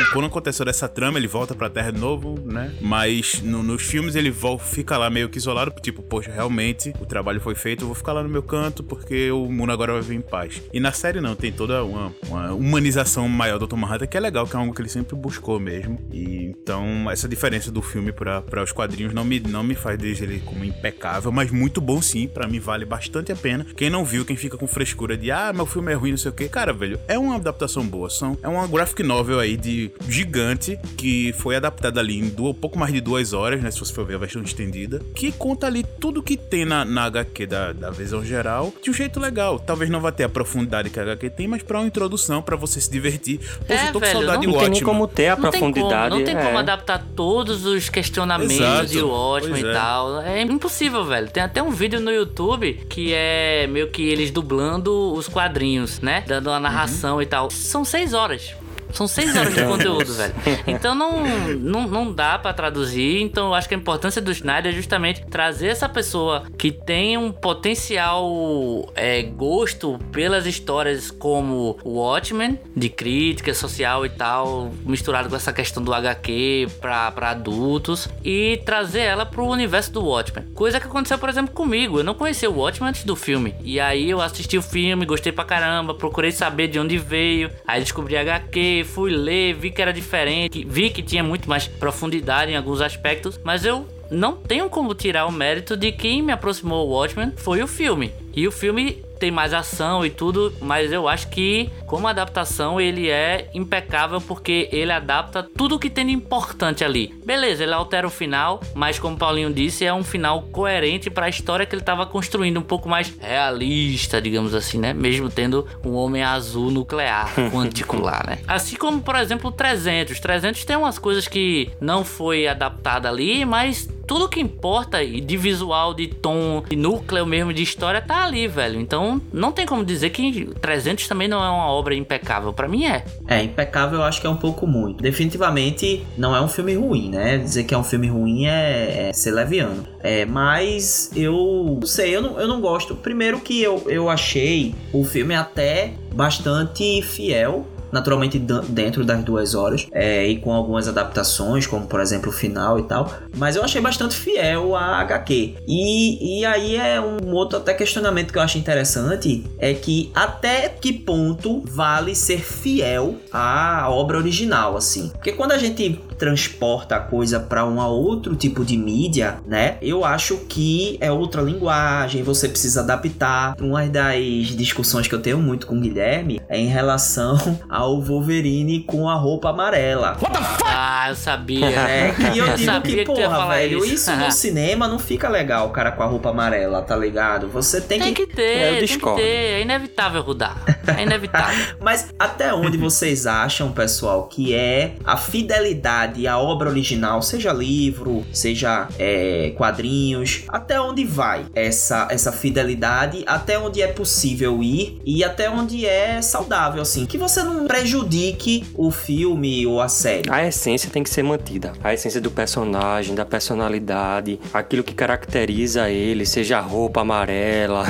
E 0.00 0.04
quando 0.12 0.26
aconteceu 0.26 0.66
essa 0.68 0.88
trama, 0.88 1.18
ele 1.18 1.28
volta 1.28 1.54
pra 1.54 1.70
Terra 1.70 1.90
de 1.90 2.00
novo, 2.00 2.38
né? 2.44 2.74
Mas 2.80 3.40
no, 3.42 3.62
nos 3.62 3.82
filmes 3.82 4.14
ele 4.14 4.30
volta, 4.30 4.64
fica 4.64 4.96
lá 4.96 5.08
meio 5.10 5.28
que 5.28 5.38
isolado, 5.38 5.72
tipo, 5.80 6.02
poxa, 6.02 6.30
realmente 6.30 6.92
o 7.00 7.06
trabalho 7.06 7.40
foi 7.40 7.54
feito, 7.54 7.82
eu 7.82 7.86
vou 7.86 7.94
ficar 7.94 8.12
lá 8.12 8.22
no 8.22 8.28
meu 8.28 8.42
canto 8.42 8.82
porque 8.82 9.30
o 9.30 9.50
mundo 9.50 9.72
agora 9.72 9.92
vai 9.92 10.02
vir 10.02 10.16
em 10.16 10.20
paz. 10.20 10.62
E 10.72 10.80
na 10.80 10.92
série 10.92 11.20
não, 11.20 11.34
tem 11.34 11.52
toda 11.52 11.84
uma, 11.84 12.12
uma 12.28 12.52
humanização 12.52 13.28
maior 13.28 13.58
do 13.58 13.66
Tom 13.66 13.76
Manhattan, 13.76 14.06
que 14.06 14.15
é 14.16 14.20
legal, 14.20 14.46
que 14.46 14.56
é 14.56 14.58
algo 14.58 14.72
que 14.72 14.80
ele 14.80 14.88
sempre 14.88 15.16
buscou 15.16 15.58
mesmo. 15.58 15.98
E 16.12 16.44
então 16.44 17.10
essa 17.10 17.28
diferença 17.28 17.70
do 17.70 17.82
filme 17.82 18.12
para 18.12 18.62
os 18.62 18.72
quadrinhos 18.72 19.12
não 19.12 19.24
me, 19.24 19.40
não 19.40 19.62
me 19.62 19.74
faz 19.74 19.98
desde 19.98 20.24
ele 20.24 20.40
como 20.40 20.64
impecável, 20.64 21.30
mas 21.32 21.50
muito 21.50 21.80
bom 21.80 22.00
sim, 22.00 22.28
para 22.28 22.46
mim 22.46 22.60
vale 22.60 22.84
bastante 22.84 23.32
a 23.32 23.36
pena. 23.36 23.66
Quem 23.76 23.90
não 23.90 24.04
viu, 24.04 24.24
quem 24.24 24.36
fica 24.36 24.56
com 24.56 24.66
frescura 24.66 25.16
de 25.16 25.30
ah, 25.30 25.52
meu 25.52 25.66
filme 25.66 25.92
é 25.92 25.94
ruim, 25.94 26.10
não 26.10 26.18
sei 26.18 26.30
o 26.30 26.34
que, 26.34 26.48
cara, 26.48 26.72
velho, 26.72 26.98
é 27.08 27.18
uma 27.18 27.36
adaptação 27.36 27.84
boa. 27.86 28.10
São, 28.10 28.36
é 28.42 28.48
uma 28.48 28.66
graphic 28.66 29.02
novel 29.02 29.38
aí 29.40 29.56
de 29.56 29.90
gigante 30.08 30.78
que 30.96 31.32
foi 31.34 31.56
adaptada 31.56 32.00
ali 32.00 32.18
em 32.18 32.28
duas, 32.28 32.56
pouco 32.56 32.78
mais 32.78 32.92
de 32.92 33.00
duas 33.00 33.32
horas, 33.32 33.62
né? 33.62 33.70
Se 33.70 33.78
você 33.78 33.92
for 33.92 34.04
ver 34.06 34.14
a 34.14 34.18
versão 34.18 34.42
estendida, 34.42 35.00
que 35.14 35.32
conta 35.32 35.66
ali 35.66 35.84
tudo 36.00 36.22
que 36.22 36.36
tem 36.36 36.64
na, 36.64 36.84
na 36.84 37.04
HQ 37.04 37.46
da, 37.46 37.72
da 37.72 37.90
visão 37.90 38.24
geral 38.24 38.72
de 38.82 38.90
um 38.90 38.92
jeito 38.92 39.20
legal. 39.20 39.58
Talvez 39.58 39.90
não 39.90 40.00
vá 40.00 40.10
ter 40.12 40.24
a 40.24 40.28
profundidade 40.28 40.90
que 40.90 40.98
a 40.98 41.02
HQ 41.02 41.30
tem, 41.30 41.48
mas 41.48 41.62
pra 41.62 41.78
uma 41.78 41.86
introdução, 41.86 42.42
para 42.42 42.56
você 42.56 42.80
se 42.80 42.90
divertir. 42.90 43.38
Pô, 43.66 43.72
É, 43.72 43.88
eu 43.88 43.92
tô 43.92 44.00
velho, 44.06 44.18
saudade 44.26 44.46
Não 44.46 44.52
de 44.52 44.58
tem 44.58 44.70
nem 44.70 44.82
como 44.82 45.06
ter 45.06 45.28
a 45.28 45.36
Não 45.36 45.50
tem 45.50 45.60
como, 45.60 45.72
profundidade. 45.72 46.16
não 46.16 46.24
tem 46.24 46.34
como 46.36 46.48
é. 46.56 46.58
adaptar 46.58 47.04
todos 47.14 47.64
os 47.66 47.88
questionamentos 47.88 48.56
Exato. 48.56 48.86
de 48.86 49.02
Watchmen 49.02 49.52
Pois 49.52 49.64
e 49.64 49.68
é. 49.68 49.72
tal. 49.72 50.20
É 50.22 50.42
impossível, 50.42 51.04
velho. 51.04 51.28
Tem 51.30 51.42
até 51.42 51.62
um 51.62 51.70
vídeo 51.70 52.00
no 52.00 52.10
YouTube 52.10 52.74
que 52.88 53.12
é 53.12 53.66
meio 53.66 53.88
que 53.90 54.02
eles 54.02 54.30
dublando 54.30 55.12
os 55.14 55.28
quadrinhos, 55.28 56.00
né? 56.00 56.24
Dando 56.26 56.48
uma 56.50 56.60
narração 56.60 57.20
e 57.20 57.26
tal. 57.26 57.50
São 57.50 57.84
seis 57.84 58.12
horas. 58.14 58.54
São 58.96 59.06
seis 59.06 59.36
horas 59.36 59.54
de 59.54 59.62
conteúdo, 59.66 60.12
velho. 60.14 60.34
Então 60.66 60.94
não, 60.94 61.22
não, 61.58 61.86
não 61.86 62.12
dá 62.12 62.38
pra 62.38 62.54
traduzir. 62.54 63.20
Então 63.20 63.48
eu 63.48 63.54
acho 63.54 63.68
que 63.68 63.74
a 63.74 63.78
importância 63.78 64.22
do 64.22 64.32
Snyder 64.32 64.72
é 64.72 64.74
justamente 64.74 65.24
trazer 65.26 65.68
essa 65.68 65.86
pessoa 65.86 66.44
que 66.56 66.72
tem 66.72 67.18
um 67.18 67.30
potencial 67.30 68.90
é, 68.94 69.22
gosto 69.22 69.98
pelas 70.10 70.46
histórias 70.46 71.10
como 71.10 71.78
Watchmen, 71.84 72.58
de 72.74 72.88
crítica 72.88 73.52
social 73.52 74.06
e 74.06 74.08
tal, 74.08 74.72
misturado 74.84 75.28
com 75.28 75.36
essa 75.36 75.52
questão 75.52 75.82
do 75.82 75.92
HQ 75.92 76.68
pra, 76.80 77.10
pra 77.10 77.30
adultos, 77.30 78.08
e 78.24 78.62
trazer 78.64 79.00
ela 79.00 79.26
pro 79.26 79.44
universo 79.44 79.92
do 79.92 80.02
Watchmen. 80.02 80.46
Coisa 80.54 80.80
que 80.80 80.86
aconteceu, 80.86 81.18
por 81.18 81.28
exemplo, 81.28 81.54
comigo. 81.54 81.98
Eu 81.98 82.04
não 82.04 82.14
conhecia 82.14 82.50
o 82.50 82.56
Watchmen 82.56 82.88
antes 82.88 83.04
do 83.04 83.14
filme. 83.14 83.54
E 83.62 83.78
aí 83.78 84.08
eu 84.08 84.22
assisti 84.22 84.56
o 84.56 84.62
filme, 84.62 85.04
gostei 85.04 85.32
pra 85.32 85.44
caramba, 85.44 85.92
procurei 85.92 86.32
saber 86.32 86.68
de 86.68 86.78
onde 86.78 86.96
veio. 86.96 87.50
Aí 87.66 87.80
descobri 87.80 88.16
HQ, 88.16 88.85
fui 88.86 89.10
ler, 89.10 89.52
vi 89.54 89.70
que 89.70 89.82
era 89.82 89.92
diferente, 89.92 90.64
vi 90.66 90.88
que 90.88 91.02
tinha 91.02 91.22
muito 91.22 91.48
mais 91.48 91.66
profundidade 91.66 92.50
em 92.50 92.56
alguns 92.56 92.80
aspectos, 92.80 93.38
mas 93.44 93.64
eu 93.64 93.86
não 94.10 94.36
tenho 94.36 94.70
como 94.70 94.94
tirar 94.94 95.26
o 95.26 95.32
mérito 95.32 95.76
de 95.76 95.92
quem 95.92 96.22
me 96.22 96.32
aproximou 96.32 96.86
o 96.86 96.92
Watchmen 96.92 97.32
foi 97.36 97.62
o 97.62 97.66
filme. 97.66 98.12
E 98.34 98.46
o 98.46 98.52
filme 98.52 99.04
tem 99.18 99.30
mais 99.30 99.52
ação 99.52 100.04
e 100.04 100.10
tudo, 100.10 100.52
mas 100.60 100.92
eu 100.92 101.08
acho 101.08 101.28
que 101.28 101.70
como 101.86 102.06
adaptação 102.06 102.80
ele 102.80 103.08
é 103.08 103.48
impecável 103.54 104.20
porque 104.20 104.68
ele 104.72 104.92
adapta 104.92 105.42
tudo 105.56 105.78
que 105.78 105.90
tem 105.90 106.06
de 106.06 106.12
importante 106.12 106.84
ali. 106.84 107.14
Beleza, 107.24 107.62
ele 107.62 107.72
altera 107.72 108.06
o 108.06 108.10
final, 108.10 108.60
mas 108.74 108.98
como 108.98 109.16
o 109.16 109.18
Paulinho 109.18 109.52
disse, 109.52 109.84
é 109.84 109.92
um 109.92 110.04
final 110.04 110.42
coerente 110.42 111.10
para 111.10 111.26
a 111.26 111.28
história 111.28 111.66
que 111.66 111.74
ele 111.74 111.82
estava 111.82 112.06
construindo, 112.06 112.58
um 112.58 112.62
pouco 112.62 112.88
mais 112.88 113.12
realista, 113.20 114.20
digamos 114.20 114.54
assim, 114.54 114.78
né? 114.78 114.92
Mesmo 114.92 115.30
tendo 115.30 115.66
um 115.84 115.94
homem 115.94 116.22
azul 116.22 116.70
nuclear, 116.70 117.32
quântico 117.52 118.00
lá, 118.00 118.22
né? 118.26 118.38
Assim 118.46 118.76
como, 118.76 119.00
por 119.00 119.16
exemplo, 119.16 119.50
o 119.50 119.52
300. 119.52 120.18
300 120.18 120.64
tem 120.64 120.76
umas 120.76 120.98
coisas 120.98 121.28
que 121.28 121.70
não 121.80 122.04
foi 122.04 122.46
adaptada 122.46 123.08
ali, 123.08 123.44
mas 123.44 123.88
tudo 124.06 124.28
que 124.28 124.40
importa 124.40 125.04
de 125.04 125.36
visual, 125.36 125.92
de 125.92 126.06
tom, 126.06 126.62
de 126.68 126.76
núcleo 126.76 127.26
mesmo 127.26 127.52
de 127.52 127.62
história 127.62 128.00
tá 128.00 128.24
ali, 128.24 128.46
velho. 128.46 128.80
Então 128.80 129.05
não 129.32 129.52
tem 129.52 129.66
como 129.66 129.84
dizer 129.84 130.10
que 130.10 130.46
300 130.60 131.08
também 131.08 131.28
não 131.28 131.42
é 131.42 131.48
uma 131.48 131.68
obra 131.68 131.94
impecável. 131.94 132.52
Pra 132.52 132.68
mim 132.68 132.84
é. 132.84 133.04
É, 133.26 133.42
impecável 133.42 134.00
eu 134.00 134.04
acho 134.04 134.20
que 134.20 134.26
é 134.26 134.30
um 134.30 134.36
pouco 134.36 134.66
muito. 134.66 135.02
Definitivamente 135.02 136.04
não 136.16 136.34
é 136.34 136.40
um 136.40 136.48
filme 136.48 136.74
ruim, 136.74 137.10
né? 137.10 137.38
Dizer 137.38 137.64
que 137.64 137.74
é 137.74 137.78
um 137.78 137.84
filme 137.84 138.08
ruim 138.08 138.46
é, 138.46 139.08
é 139.08 139.12
ser 139.12 139.32
leviano. 139.32 139.86
É, 140.00 140.24
mas 140.24 141.10
eu 141.14 141.78
não 141.80 141.86
sei, 141.86 142.14
eu 142.14 142.22
não, 142.22 142.40
eu 142.40 142.48
não 142.48 142.60
gosto. 142.60 142.94
Primeiro 142.94 143.40
que 143.40 143.62
eu, 143.62 143.82
eu 143.86 144.08
achei 144.08 144.74
o 144.92 145.04
filme 145.04 145.34
até 145.34 145.92
bastante 146.14 147.02
fiel 147.02 147.66
naturalmente 147.96 148.38
dentro 148.38 149.04
das 149.04 149.24
duas 149.24 149.54
horas 149.54 149.86
é, 149.90 150.26
e 150.26 150.36
com 150.36 150.52
algumas 150.52 150.86
adaptações, 150.86 151.66
como 151.66 151.86
por 151.86 151.98
exemplo 152.00 152.28
o 152.28 152.32
final 152.32 152.78
e 152.78 152.82
tal. 152.82 153.10
Mas 153.34 153.56
eu 153.56 153.64
achei 153.64 153.80
bastante 153.80 154.14
fiel 154.14 154.76
a 154.76 155.00
HQ. 155.00 155.54
E, 155.66 156.40
e 156.40 156.44
aí 156.44 156.76
é 156.76 157.00
um 157.00 157.32
outro 157.32 157.56
até 157.56 157.72
questionamento 157.72 158.32
que 158.32 158.38
eu 158.38 158.42
acho 158.42 158.58
interessante 158.58 159.44
é 159.58 159.72
que 159.72 160.10
até 160.14 160.68
que 160.68 160.92
ponto 160.92 161.62
vale 161.66 162.14
ser 162.14 162.40
fiel 162.40 163.16
à 163.32 163.88
obra 163.88 164.18
original, 164.18 164.76
assim? 164.76 165.08
Porque 165.14 165.32
quando 165.32 165.52
a 165.52 165.58
gente 165.58 165.98
transporta 166.18 166.96
a 166.96 167.00
coisa 167.00 167.38
para 167.40 167.64
um 167.64 167.78
outro 167.78 168.34
tipo 168.36 168.64
de 168.64 168.76
mídia, 168.76 169.38
né? 169.46 169.76
Eu 169.80 170.04
acho 170.04 170.38
que 170.48 170.96
é 171.00 171.10
outra 171.10 171.42
linguagem, 171.42 172.22
você 172.22 172.48
precisa 172.48 172.80
adaptar. 172.80 173.54
Uma 173.60 173.86
das 173.86 174.46
discussões 174.56 175.06
que 175.06 175.14
eu 175.14 175.20
tenho 175.20 175.38
muito 175.38 175.66
com 175.66 175.76
o 175.76 175.80
Guilherme 175.80 176.40
é 176.48 176.58
em 176.58 176.66
relação 176.66 177.36
ao 177.68 178.00
Wolverine 178.00 178.80
com 178.80 179.08
a 179.08 179.14
roupa 179.14 179.50
amarela. 179.50 180.16
Ah, 180.64 181.06
eu 181.08 181.14
sabia. 181.16 181.66
É, 181.66 182.12
que 182.12 182.38
eu 182.38 182.46
Eu 182.46 182.54
digo 182.56 182.70
sabia 182.72 182.96
que, 182.96 182.98
que 182.98 183.04
porra, 183.04 183.30
falar 183.36 183.54
velho, 183.56 183.78
isso. 183.84 183.94
isso 183.94 184.16
no 184.16 184.30
cinema 184.32 184.88
não 184.88 184.98
fica 184.98 185.28
legal, 185.28 185.66
o 185.68 185.70
cara 185.70 185.92
com 185.92 186.02
a 186.02 186.06
roupa 186.06 186.30
amarela, 186.30 186.82
tá 186.82 186.96
ligado? 186.96 187.48
Você 187.48 187.80
tem, 187.80 188.00
Tem 188.00 188.14
que 188.14 188.22
É, 188.22 188.26
ter, 188.26 188.74
eu 188.82 188.86
tem 188.86 188.98
que 188.98 189.14
ter. 189.16 189.22
É 189.22 189.60
inevitável 189.62 190.22
rodar. 190.22 190.56
É 190.96 191.02
inevitável. 191.02 191.76
Mas 191.80 192.08
até 192.18 192.52
onde 192.54 192.76
vocês 192.76 193.26
acham, 193.26 193.72
pessoal, 193.72 194.24
que 194.28 194.54
é 194.54 194.94
a 195.04 195.16
fidelidade 195.16 196.05
fidelidade 196.06 196.26
à 196.26 196.38
obra 196.38 196.68
original, 196.68 197.20
seja 197.22 197.52
livro, 197.52 198.24
seja 198.32 198.88
é, 198.98 199.52
quadrinhos, 199.56 200.42
até 200.48 200.80
onde 200.80 201.04
vai 201.04 201.44
essa, 201.54 202.06
essa 202.10 202.30
fidelidade, 202.32 203.24
até 203.26 203.58
onde 203.58 203.82
é 203.82 203.86
possível 203.88 204.62
ir 204.62 205.00
e 205.04 205.24
até 205.24 205.50
onde 205.50 205.84
é 205.86 206.20
saudável, 206.22 206.80
assim, 206.82 207.06
que 207.06 207.18
você 207.18 207.42
não 207.42 207.66
prejudique 207.66 208.64
o 208.74 208.90
filme 208.90 209.66
ou 209.66 209.80
a 209.80 209.88
série. 209.88 210.30
A 210.30 210.46
essência 210.46 210.90
tem 210.90 211.02
que 211.02 211.10
ser 211.10 211.22
mantida. 211.22 211.72
A 211.82 211.92
essência 211.92 212.20
do 212.20 212.30
personagem, 212.30 213.14
da 213.14 213.24
personalidade, 213.24 214.38
aquilo 214.52 214.82
que 214.84 214.94
caracteriza 214.94 215.88
ele, 215.90 216.24
seja 216.26 216.58
a 216.58 216.60
roupa 216.60 217.00
amarela, 217.00 217.84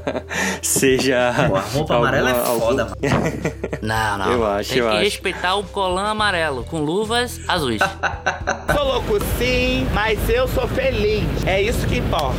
seja. 0.62 1.32
Pô, 1.48 1.56
a 1.56 1.60
roupa 1.60 1.96
amarela 1.96 2.30
é 2.30 2.32
alguma- 2.32 2.58
foda, 2.60 2.82
algum- 2.82 2.94
mano. 3.08 3.32
Não, 3.82 4.18
não. 4.18 4.32
Eu 4.32 4.46
acho, 4.46 4.70
Tem 4.70 4.78
eu 4.78 4.86
que 4.88 4.92
acho. 4.96 5.04
respeitar 5.04 5.54
o 5.56 5.64
colã 5.64 6.04
amarelo, 6.10 6.64
com 6.64 6.80
luvas 6.80 7.40
azuis. 7.48 7.80
Sou 8.74 8.84
louco 8.84 9.18
sim, 9.38 9.86
mas 9.92 10.28
eu 10.28 10.46
sou 10.48 10.66
feliz. 10.68 11.24
É 11.46 11.60
isso 11.60 11.86
que 11.86 11.98
importa. 11.98 12.36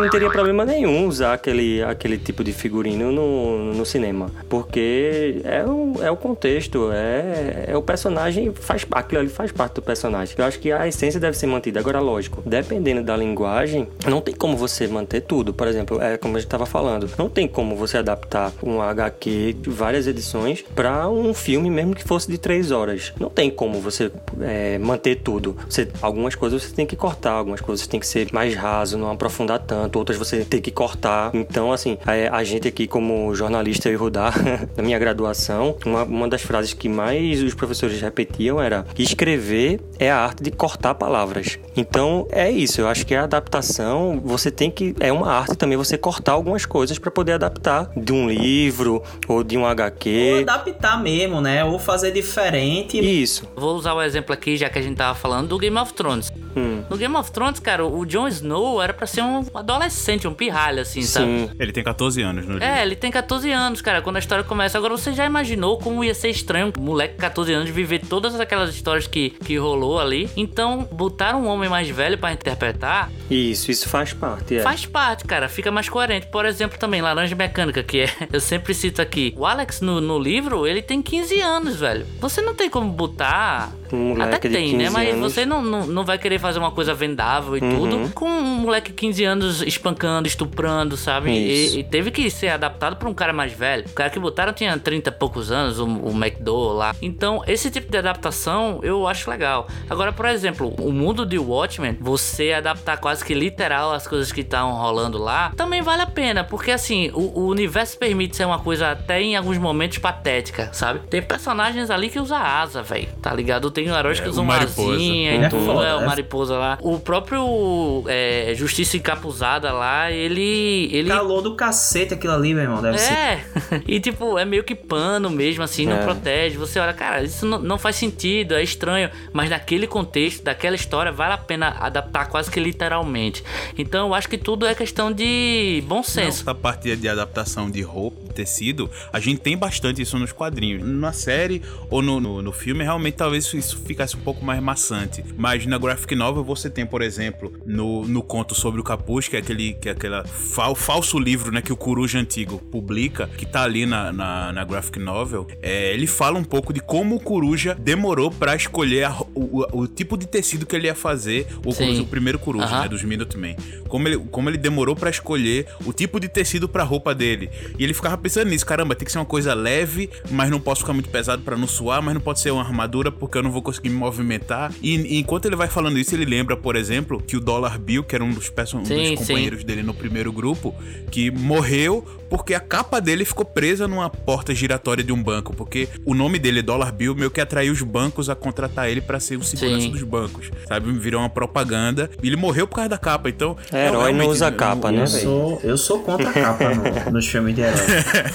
Não 0.00 0.08
teria 0.08 0.30
problema 0.30 0.64
nenhum 0.64 1.06
usar 1.06 1.34
aquele, 1.34 1.82
aquele 1.82 2.16
tipo 2.16 2.42
de 2.42 2.54
figurino 2.54 3.12
no, 3.12 3.74
no 3.74 3.84
cinema. 3.84 4.30
Porque 4.48 5.42
é 5.44 5.62
o, 5.62 5.94
é 6.02 6.10
o 6.10 6.16
contexto, 6.16 6.90
é, 6.90 7.66
é 7.68 7.76
o 7.76 7.82
personagem, 7.82 8.50
faz, 8.54 8.86
aquilo 8.90 9.20
ali 9.20 9.28
faz 9.28 9.52
parte 9.52 9.74
do 9.74 9.82
personagem. 9.82 10.34
Eu 10.38 10.44
acho 10.46 10.58
que 10.58 10.72
a 10.72 10.88
essência 10.88 11.20
deve 11.20 11.36
ser 11.36 11.46
mantida. 11.46 11.80
Agora, 11.80 12.00
lógico, 12.00 12.42
dependendo 12.46 13.02
da 13.02 13.14
linguagem, 13.14 13.86
não 14.06 14.22
tem 14.22 14.34
como 14.34 14.56
você 14.56 14.88
manter 14.88 15.20
tudo. 15.20 15.52
Por 15.52 15.68
exemplo, 15.68 16.00
é 16.00 16.16
como 16.16 16.34
a 16.36 16.40
gente 16.40 16.46
estava 16.46 16.64
falando, 16.64 17.10
não 17.18 17.28
tem 17.28 17.46
como 17.46 17.76
você 17.76 17.98
adaptar 17.98 18.52
um 18.62 18.80
HQ 18.80 19.56
de 19.60 19.68
várias 19.68 20.06
edições 20.06 20.64
para 20.74 21.10
um 21.10 21.34
filme, 21.34 21.68
mesmo 21.68 21.94
que 21.94 22.02
fosse 22.02 22.30
de 22.30 22.38
três 22.38 22.70
horas. 22.70 23.12
Não 23.20 23.28
tem 23.28 23.50
como 23.50 23.78
você 23.80 24.10
é, 24.40 24.78
manter 24.78 25.16
tudo. 25.16 25.56
Você, 25.68 25.88
algumas 26.00 26.34
coisas 26.34 26.62
você 26.62 26.74
tem 26.74 26.86
que 26.86 26.96
cortar, 26.96 27.32
algumas 27.32 27.60
coisas 27.60 27.86
tem 27.86 28.00
que 28.00 28.06
ser 28.06 28.28
mais 28.32 28.54
raso, 28.54 28.96
não 28.96 29.10
aprofundar 29.10 29.58
tanto, 29.58 29.89
outras 29.98 30.18
você 30.18 30.44
tem 30.44 30.60
que 30.60 30.70
cortar. 30.70 31.30
Então, 31.34 31.72
assim, 31.72 31.98
a, 32.06 32.36
a 32.36 32.44
gente 32.44 32.68
aqui, 32.68 32.86
como 32.86 33.34
jornalista 33.34 33.88
e 33.88 33.94
Rudar, 33.94 34.34
na 34.76 34.82
minha 34.82 34.98
graduação, 34.98 35.76
uma, 35.84 36.04
uma 36.04 36.28
das 36.28 36.42
frases 36.42 36.72
que 36.72 36.88
mais 36.88 37.42
os 37.42 37.54
professores 37.54 38.00
repetiam 38.00 38.60
era 38.60 38.86
escrever 38.98 39.80
é 39.98 40.10
a 40.10 40.18
arte 40.18 40.42
de 40.42 40.50
cortar 40.50 40.94
palavras. 40.94 41.58
Então, 41.76 42.26
é 42.30 42.50
isso. 42.50 42.80
Eu 42.80 42.88
acho 42.88 43.06
que 43.06 43.14
a 43.14 43.24
adaptação, 43.24 44.20
você 44.24 44.50
tem 44.50 44.70
que. 44.70 44.94
É 45.00 45.12
uma 45.12 45.32
arte 45.32 45.56
também 45.56 45.76
você 45.76 45.96
cortar 45.98 46.32
algumas 46.32 46.64
coisas 46.64 46.98
para 46.98 47.10
poder 47.10 47.32
adaptar 47.32 47.90
de 47.96 48.12
um 48.12 48.28
livro 48.28 49.02
ou 49.28 49.42
de 49.42 49.56
um 49.56 49.62
Ou 49.62 49.66
HQ. 49.66 50.44
adaptar 50.48 51.02
mesmo, 51.02 51.40
né? 51.40 51.64
Ou 51.64 51.78
fazer 51.78 52.10
diferente. 52.10 52.98
Isso. 52.98 53.48
Vou 53.56 53.74
usar 53.76 53.94
o 53.94 54.02
exemplo 54.02 54.32
aqui, 54.32 54.56
já 54.56 54.68
que 54.68 54.78
a 54.78 54.82
gente 54.82 54.96
tava 54.96 55.18
falando 55.18 55.48
do 55.48 55.58
Game 55.58 55.76
of 55.76 55.92
Thrones. 55.92 56.32
Hum. 56.56 56.82
No 56.88 56.96
Game 56.96 57.14
of 57.16 57.30
Thrones, 57.30 57.60
cara, 57.60 57.84
o 57.84 58.04
Jon 58.04 58.28
Snow 58.28 58.82
era 58.82 58.92
pra 58.92 59.06
ser 59.06 59.22
um 59.22 59.44
adolescente, 59.54 60.26
um 60.26 60.34
pirralho, 60.34 60.80
assim, 60.82 61.02
sabe? 61.02 61.26
Sim. 61.26 61.50
Ele 61.58 61.72
tem 61.72 61.82
14 61.84 62.22
anos 62.22 62.46
no 62.46 62.52
livro. 62.54 62.64
É, 62.66 62.82
ele 62.82 62.96
tem 62.96 63.10
14 63.10 63.50
anos, 63.50 63.80
cara, 63.80 64.02
quando 64.02 64.16
a 64.16 64.18
história 64.18 64.44
começa. 64.44 64.76
Agora, 64.78 64.96
você 64.96 65.12
já 65.12 65.24
imaginou 65.26 65.78
como 65.78 66.02
ia 66.04 66.14
ser 66.14 66.30
estranho 66.30 66.72
um 66.78 66.82
moleque 66.82 67.14
de 67.14 67.20
14 67.20 67.52
anos 67.52 67.70
viver 67.70 68.00
todas 68.00 68.38
aquelas 68.38 68.70
histórias 68.74 69.06
que, 69.06 69.30
que 69.30 69.56
rolou 69.56 69.98
ali? 69.98 70.28
Então, 70.36 70.88
botar 70.90 71.34
um 71.34 71.46
homem 71.46 71.68
mais 71.68 71.88
velho 71.88 72.18
pra 72.18 72.32
interpretar 72.32 73.10
Isso, 73.30 73.70
isso 73.70 73.88
faz 73.88 74.12
parte. 74.12 74.56
É. 74.56 74.62
faz 74.62 74.86
parte, 74.86 75.24
cara, 75.24 75.48
fica 75.48 75.70
mais 75.70 75.88
coerente. 75.88 76.26
Por 76.26 76.44
exemplo, 76.44 76.78
também, 76.78 77.00
Laranja 77.00 77.34
Mecânica, 77.34 77.82
que 77.82 78.00
é, 78.00 78.10
eu 78.32 78.40
sempre 78.40 78.74
cito 78.74 79.00
aqui. 79.00 79.34
O 79.36 79.46
Alex 79.46 79.80
no, 79.80 80.00
no 80.00 80.18
livro, 80.18 80.66
ele 80.66 80.82
tem 80.82 81.00
15 81.02 81.40
anos, 81.40 81.76
velho. 81.76 82.06
Você 82.20 82.40
não 82.40 82.54
tem 82.54 82.68
como 82.68 82.90
botar. 82.90 83.72
Um 83.92 84.10
moleque 84.10 84.34
Até 84.36 84.48
de 84.48 84.54
tem, 84.54 84.72
né? 84.76 84.84
15 84.84 84.92
Mas 84.92 85.08
anos. 85.14 85.32
você 85.32 85.44
não, 85.46 85.62
não, 85.62 85.86
não 85.86 86.04
vai 86.04 86.16
querer 86.16 86.38
fazer 86.40 86.58
uma 86.58 86.70
coisa 86.70 86.94
vendável 86.94 87.56
e 87.56 87.60
Uhum. 87.60 87.76
tudo 87.76 88.10
com 88.14 88.26
um 88.28 88.42
moleque 88.60 88.90
de 88.90 88.96
15 88.96 89.24
anos 89.24 89.62
espancando, 89.62 90.26
estuprando, 90.26 90.96
sabe? 90.96 91.30
E, 91.30 91.78
e 91.80 91.84
teve 91.84 92.10
que 92.10 92.30
ser 92.30 92.48
adaptado 92.48 92.96
pra 92.96 93.08
um 93.08 93.14
cara 93.14 93.32
mais 93.32 93.52
velho. 93.52 93.84
O 93.86 93.92
cara 93.92 94.10
que 94.10 94.18
botaram 94.18 94.52
tinha 94.52 94.76
30 94.78 95.10
e 95.10 95.12
poucos 95.12 95.50
anos, 95.52 95.78
o, 95.78 95.86
o 95.86 96.10
McDowell 96.10 96.74
lá. 96.76 96.94
Então, 97.02 97.42
esse 97.46 97.70
tipo 97.70 97.90
de 97.90 97.98
adaptação 97.98 98.80
eu 98.82 99.06
acho 99.06 99.30
legal. 99.30 99.66
Agora, 99.88 100.12
por 100.12 100.26
exemplo, 100.26 100.74
o 100.78 100.92
mundo 100.92 101.24
de 101.26 101.38
Watchmen, 101.38 101.96
você 102.00 102.52
adaptar 102.52 102.96
quase 102.98 103.24
que 103.24 103.34
literal 103.34 103.92
as 103.92 104.06
coisas 104.06 104.32
que 104.32 104.40
estão 104.40 104.72
rolando 104.72 105.18
lá, 105.18 105.52
também 105.56 105.82
vale 105.82 106.02
a 106.02 106.06
pena, 106.06 106.42
porque 106.44 106.70
assim, 106.70 107.10
o, 107.12 107.40
o 107.40 107.46
universo 107.48 107.98
permite 107.98 108.36
ser 108.36 108.44
uma 108.46 108.58
coisa 108.58 108.90
até 108.92 109.20
em 109.20 109.36
alguns 109.36 109.58
momentos 109.58 109.98
patética, 109.98 110.70
sabe? 110.72 111.00
Tem 111.08 111.22
personagens 111.22 111.90
ali 111.90 112.08
que 112.08 112.18
usam 112.18 112.38
asa, 112.38 112.82
velho, 112.82 113.08
tá 113.20 113.32
ligado? 113.34 113.70
Tem 113.70 113.86
heróis 113.88 114.18
É, 114.18 114.22
que 114.22 114.28
usam 114.28 114.44
Mariposa. 114.44 114.94
asinha 114.94 115.30
É 115.32 115.46
e 115.46 115.48
tudo, 115.48 115.64
foda, 115.64 115.86
é, 115.86 115.94
o 115.96 116.00
é 116.00 116.06
lá. 116.38 116.78
O 116.82 116.98
próprio 116.98 118.04
é, 118.06 118.52
Justiça 118.56 118.96
Encapuzada 118.96 119.72
lá, 119.72 120.10
ele. 120.10 120.88
ele 120.92 121.08
Calor 121.08 121.42
do 121.42 121.54
cacete 121.54 122.14
aquilo 122.14 122.32
ali, 122.34 122.54
meu 122.54 122.62
irmão. 122.62 122.82
Deve 122.82 122.98
ser. 122.98 123.12
é, 123.12 123.44
e 123.86 124.00
tipo, 124.00 124.38
é 124.38 124.44
meio 124.44 124.64
que 124.64 124.74
pano 124.74 125.30
mesmo, 125.30 125.62
assim, 125.62 125.86
não 125.86 125.96
É. 125.96 126.02
protege. 126.04 126.56
Você 126.56 126.78
olha, 126.78 126.92
cara, 126.92 127.22
isso 127.22 127.44
não, 127.46 127.58
não 127.58 127.78
faz 127.78 127.96
sentido, 127.96 128.54
é 128.54 128.62
estranho. 128.62 129.10
Mas 129.32 129.50
naquele 129.50 129.86
contexto, 129.86 130.42
daquela 130.42 130.76
história, 130.76 131.12
vale 131.12 131.34
a 131.34 131.38
pena 131.38 131.76
adaptar 131.80 132.26
quase 132.28 132.50
que 132.50 132.60
literalmente. 132.60 133.42
Então 133.78 134.08
eu 134.08 134.14
acho 134.14 134.28
que 134.28 134.38
tudo 134.38 134.66
é 134.66 134.74
questão 134.74 135.12
de 135.12 135.82
bom 135.86 136.02
senso. 136.02 136.42
Essa 136.42 136.54
parte 136.54 136.94
de 136.96 137.08
adaptação 137.08 137.70
de 137.70 137.82
roupa, 137.82 138.20
de 138.28 138.34
tecido, 138.34 138.90
a 139.12 139.20
gente 139.20 139.40
tem 139.40 139.56
bastante 139.56 140.00
isso 140.02 140.18
nos 140.18 140.32
quadrinhos. 140.32 140.82
Na 140.86 141.12
série 141.12 141.62
ou 141.90 142.00
no, 142.02 142.20
no, 142.20 142.42
no 142.42 142.52
filme, 142.52 142.82
realmente 142.84 143.14
talvez 143.14 143.44
isso- 143.44 143.56
isso 143.56 143.78
ficasse 143.84 144.16
um 144.16 144.20
pouco 144.20 144.44
mais 144.44 144.60
maçante. 144.62 145.24
Mas 145.36 145.66
na 145.66 145.78
graphic 145.78 146.14
novel 146.20 146.44
você 146.44 146.68
tem, 146.68 146.84
por 146.86 147.00
exemplo, 147.02 147.52
no, 147.64 148.04
no 148.06 148.22
conto 148.22 148.54
sobre 148.54 148.80
o 148.80 148.84
Capuz, 148.84 149.26
que 149.28 149.36
é 149.36 149.38
aquele 149.38 149.72
que 149.74 149.88
é 149.88 149.92
aquela 149.92 150.24
fal- 150.24 150.74
falso 150.74 151.18
livro 151.18 151.50
né, 151.50 151.62
que 151.62 151.72
o 151.72 151.76
Coruja 151.76 152.18
Antigo 152.18 152.58
publica, 152.58 153.26
que 153.38 153.46
tá 153.46 153.62
ali 153.62 153.86
na, 153.86 154.12
na, 154.12 154.52
na 154.52 154.64
graphic 154.64 154.98
novel, 154.98 155.46
é, 155.62 155.92
ele 155.94 156.06
fala 156.06 156.38
um 156.38 156.44
pouco 156.44 156.72
de 156.72 156.80
como 156.80 157.16
o 157.16 157.20
Coruja 157.20 157.74
demorou 157.74 158.30
pra 158.30 158.54
escolher 158.54 159.04
a 159.04 159.20
o, 159.34 159.62
o, 159.74 159.80
o 159.82 159.86
tipo 159.88 160.16
de 160.16 160.26
tecido 160.26 160.66
que 160.66 160.76
ele 160.76 160.86
ia 160.86 160.94
fazer, 160.94 161.46
o. 161.64 161.72
Coruja- 161.84 162.02
o 162.02 162.06
primeiro 162.06 162.38
Coruja, 162.38 162.66
né, 162.82 162.88
dos 162.88 163.02
Minutemen. 163.02 163.56
Como 163.88 164.06
ele, 164.06 164.18
como 164.30 164.48
ele 164.50 164.58
demorou 164.58 164.94
pra 164.94 165.08
escolher 165.10 165.66
o 165.84 165.92
tipo 165.92 166.20
de 166.20 166.28
tecido 166.28 166.68
pra 166.68 166.84
roupa 166.84 167.14
dele. 167.14 167.50
E 167.78 167.82
ele 167.84 167.94
ficava 167.94 168.16
pensando 168.18 168.48
nisso, 168.50 168.64
caramba, 168.66 168.94
tem 168.94 169.04
que 169.06 169.12
ser 169.12 169.18
uma 169.18 169.24
coisa 169.24 169.52
leve, 169.54 170.08
mas 170.30 170.50
não 170.50 170.60
posso 170.60 170.80
ficar 170.82 170.92
muito 170.92 171.08
pesado 171.08 171.42
pra 171.42 171.56
não 171.56 171.66
suar, 171.66 172.02
mas 172.02 172.14
não 172.14 172.20
pode 172.20 172.40
ser 172.40 172.50
uma 172.50 172.62
armadura 172.62 173.10
porque 173.10 173.36
eu 173.38 173.42
não 173.42 173.50
vou 173.50 173.62
conseguir 173.62 173.88
me 173.88 173.96
movimentar. 173.96 174.72
E, 174.82 174.96
e 174.96 175.18
enquanto 175.18 175.46
ele 175.46 175.56
vai 175.56 175.68
falando 175.68 175.98
isso, 175.98 176.09
ele 176.14 176.24
lembra, 176.24 176.56
por 176.56 176.76
exemplo, 176.76 177.22
que 177.22 177.36
o 177.36 177.40
Dollar 177.40 177.78
Bill, 177.78 178.02
que 178.04 178.14
era 178.14 178.24
um 178.24 178.30
dos, 178.30 178.50
um 178.74 178.84
Sim, 178.84 179.10
dos 179.10 179.18
companheiros 179.20 179.64
dele 179.64 179.82
no 179.82 179.94
primeiro 179.94 180.32
grupo, 180.32 180.74
que 181.10 181.30
morreu 181.30 182.04
porque 182.28 182.54
a 182.54 182.60
capa 182.60 183.00
dele 183.00 183.24
ficou 183.24 183.44
presa 183.44 183.88
numa 183.88 184.08
porta 184.08 184.54
giratória 184.54 185.02
de 185.02 185.12
um 185.12 185.20
banco, 185.20 185.52
porque 185.52 185.88
o 186.04 186.14
nome 186.14 186.38
dele, 186.38 186.62
Dollar 186.62 186.92
Bill, 186.92 187.12
meio 187.12 187.28
que 187.30 187.40
atraiu 187.40 187.72
os 187.72 187.82
bancos 187.82 188.30
a 188.30 188.36
contratar 188.36 188.88
ele 188.88 189.00
pra 189.00 189.18
ser 189.18 189.36
o 189.36 189.42
segurança 189.42 189.80
Sim. 189.86 189.90
dos 189.90 190.02
bancos, 190.04 190.48
sabe? 190.68 190.92
Virou 190.92 191.20
uma 191.20 191.28
propaganda. 191.28 192.08
E 192.22 192.28
ele 192.28 192.36
morreu 192.36 192.68
por 192.68 192.76
causa 192.76 192.90
da 192.90 192.98
capa, 192.98 193.28
então... 193.28 193.56
É, 193.72 193.88
herói 193.88 194.12
não 194.12 194.28
usa 194.28 194.46
eu- 194.46 194.52
capa, 194.52 194.92
né, 194.92 195.02
Eu 195.02 195.06
velho? 195.08 195.22
sou, 195.24 195.60
eu 195.64 195.76
sou 195.76 195.98
contra 196.04 196.30
a 196.30 196.32
capa 196.32 196.70
no- 196.72 197.10
nos 197.10 197.26
filmes 197.26 197.52
de 197.54 197.62
herói. 197.62 197.80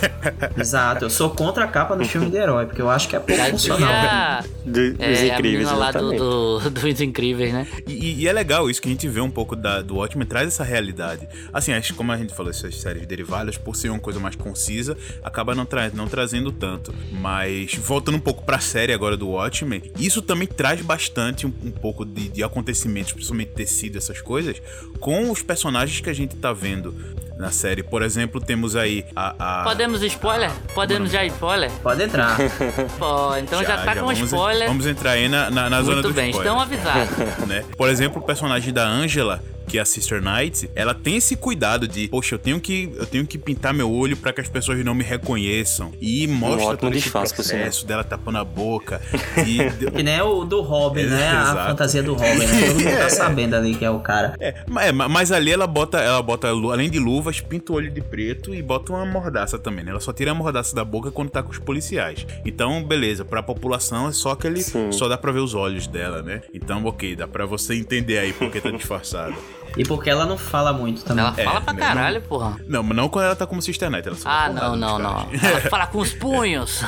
Exato, 0.59 1.05
eu 1.05 1.09
sou 1.09 1.29
contra 1.29 1.63
a 1.63 1.67
capa 1.67 1.95
nos 1.95 2.09
filmes 2.09 2.31
de 2.31 2.37
herói, 2.37 2.65
porque 2.65 2.81
eu 2.81 2.89
acho 2.89 3.07
que 3.07 3.15
é 3.15 3.19
pouco 3.19 3.41
funcional. 3.51 4.43
Do- 4.65 4.91
dos 4.93 4.99
é, 4.99 5.31
a 5.31 5.33
incríveis, 5.35 5.71
lá 5.71 5.91
do, 5.91 6.11
do- 6.11 6.69
dos 6.71 6.99
incríveis, 7.01 7.53
né? 7.53 7.64
E, 7.87 8.21
e 8.21 8.27
é 8.27 8.33
legal 8.33 8.69
isso 8.69 8.81
que 8.81 8.87
a 8.87 8.91
gente 8.91 9.07
vê 9.07 9.21
um 9.21 9.31
pouco 9.31 9.55
da, 9.55 9.81
do 9.81 9.95
Watchmen, 9.95 10.27
traz 10.27 10.47
essa 10.47 10.63
realidade. 10.63 11.27
Assim, 11.53 11.73
acho 11.73 11.93
como 11.95 12.11
a 12.11 12.17
gente 12.17 12.33
falou, 12.33 12.49
essas 12.49 12.79
séries 12.79 13.05
derivadas, 13.05 13.57
por 13.57 13.75
ser 13.75 13.89
uma 13.89 13.99
coisa 13.99 14.19
mais 14.19 14.35
concisa, 14.35 14.97
acaba 15.23 15.55
não, 15.55 15.65
tra 15.65 15.89
não 15.93 16.07
trazendo 16.07 16.51
tanto. 16.51 16.93
Mas, 17.11 17.75
voltando 17.75 18.15
um 18.15 18.19
pouco 18.19 18.43
pra 18.43 18.59
série 18.59 18.93
agora 18.93 19.17
do 19.17 19.29
Watchmen, 19.29 19.91
isso 19.99 20.21
também 20.21 20.47
traz 20.47 20.81
bastante 20.81 21.45
um, 21.45 21.53
um 21.63 21.71
pouco 21.71 22.05
de, 22.05 22.29
de 22.29 22.43
acontecimentos, 22.43 23.13
principalmente 23.13 23.51
tecido, 23.51 23.97
essas 23.97 24.21
coisas, 24.21 24.61
com 24.99 25.31
os 25.31 25.41
personagens 25.41 25.99
que 26.01 26.09
a 26.09 26.13
gente 26.13 26.35
tá 26.35 26.53
vendo 26.53 26.93
na 27.37 27.51
série. 27.51 27.83
Por 27.83 28.01
exemplo, 28.01 28.39
temos 28.41 28.75
aí 28.75 29.05
a. 29.15 29.61
a- 29.61 29.63
Podemos 29.63 30.01
spoiler? 30.03 30.51
Podemos 30.73 31.11
já 31.11 31.23
spoiler? 31.25 31.69
Pode 31.83 32.03
entrar. 32.03 32.37
Pô, 32.97 33.35
então 33.37 33.63
já, 33.63 33.77
tá 33.83 33.95
com 33.95 34.01
vamos, 34.07 34.19
spoiler. 34.19 34.67
Vamos 34.67 34.85
entrar 34.87 35.11
aí 35.11 35.27
na, 35.27 35.49
na, 35.49 35.69
na 35.69 35.81
zona 35.81 35.95
Muito 35.95 36.07
do 36.09 36.13
bem, 36.13 36.29
spoiler. 36.29 36.51
estão 36.51 36.61
avisados. 36.61 37.17
né? 37.47 37.63
Por 37.77 37.89
exemplo, 37.89 38.21
o 38.21 38.25
personagem 38.25 38.73
da 38.73 38.85
Angela, 38.87 39.41
que 39.67 39.77
é 39.77 39.81
a 39.81 39.85
Sister 39.85 40.21
Knight, 40.21 40.69
ela 40.75 40.93
tem 40.93 41.17
esse 41.17 41.35
cuidado 41.35 41.87
de, 41.87 42.07
poxa, 42.07 42.35
eu 42.35 42.39
tenho 42.39 42.59
que, 42.59 42.91
eu 42.95 43.05
tenho 43.05 43.25
que 43.25 43.37
pintar 43.37 43.73
meu 43.73 43.91
olho 43.91 44.15
pra 44.15 44.31
que 44.33 44.41
as 44.41 44.47
pessoas 44.47 44.83
não 44.85 44.93
me 44.95 45.03
reconheçam. 45.03 45.91
E 46.01 46.27
mostra 46.27 46.65
ótimo 46.67 46.77
todo 46.77 46.95
esse 46.97 47.09
processo 47.09 47.85
dela 47.85 48.03
tapando 48.03 48.37
a 48.37 48.43
boca. 48.43 49.01
E, 49.45 49.91
Que 49.91 50.01
nem 50.03 50.19
o 50.21 50.43
do 50.45 50.61
Robin, 50.61 51.03
né? 51.03 51.27
A 51.29 51.41
Exato. 51.41 51.67
fantasia 51.69 52.01
do 52.03 52.13
Robin, 52.13 52.45
né? 52.45 52.67
Todo 52.67 52.79
mundo 52.83 52.97
tá 52.97 53.09
sabendo 53.11 53.55
ali 53.55 53.75
que 53.75 53.83
é 53.85 53.89
o 53.89 53.99
cara. 53.99 54.35
É, 54.39 54.55
é, 54.81 54.91
ma- 54.91 55.07
mas 55.09 55.31
ali 55.31 55.51
ela 55.51 55.67
bota, 55.67 55.97
ela 55.99 56.21
bota, 56.21 56.47
além 56.47 56.89
de 56.89 56.99
luvas, 56.99 57.39
pinta 57.41 57.71
o 57.71 57.75
olho 57.75 57.91
de 57.91 58.01
preto 58.01 58.53
e 58.55 58.61
bota 58.61 58.91
uma 58.93 59.05
mordaça 59.05 59.59
também, 59.59 59.83
né? 59.83 59.91
Ela 59.91 59.99
só 59.99 60.13
tira 60.13 60.31
a 60.31 60.33
mordaça 60.33 60.75
da 60.75 60.83
boca 60.85 61.11
quando 61.11 61.29
tá 61.29 61.43
com 61.43 61.51
os 61.51 61.59
policiais. 61.59 62.25
Então, 62.45 62.83
beleza, 62.83 63.23
pra 63.25 63.43
população 63.43 64.07
é 64.07 64.11
só 64.11 64.31
aquele. 64.31 64.61
Sim. 64.61 64.91
Só 64.91 65.07
dá 65.07 65.17
pra 65.17 65.31
ver 65.31 65.39
os 65.39 65.53
olhos 65.53 65.85
dela, 65.87 66.21
né? 66.21 66.41
Então, 66.53 66.83
ok, 66.85 67.15
dá 67.15 67.27
pra 67.27 67.45
você 67.45 67.75
entender 67.75 68.17
aí 68.17 68.33
porque 68.33 68.59
tá 68.61 68.71
disfarçada. 68.75 69.33
E 69.77 69.83
porque 69.83 70.09
ela 70.09 70.25
não 70.25 70.37
fala 70.37 70.71
muito 70.73 71.03
também. 71.03 71.23
Ela 71.23 71.33
fala 71.33 71.61
pra 71.61 71.73
né, 71.73 71.79
caralho, 71.79 72.21
porra. 72.21 72.57
Não, 72.67 72.81
mas 72.83 72.95
não 72.95 73.09
quando 73.09 73.25
ela 73.25 73.35
tá 73.35 73.45
como 73.45 73.61
Sister 73.61 73.89
Knight, 73.89 74.07
ela 74.07 74.17
só 74.17 74.29
Ah, 74.29 74.47
porrada 74.47 74.69
não, 74.69 74.75
não, 74.77 74.99
não. 74.99 75.27
Ela 75.41 75.61
fala 75.61 75.87
com 75.87 75.99
os 75.99 76.11
punhos. 76.15 76.81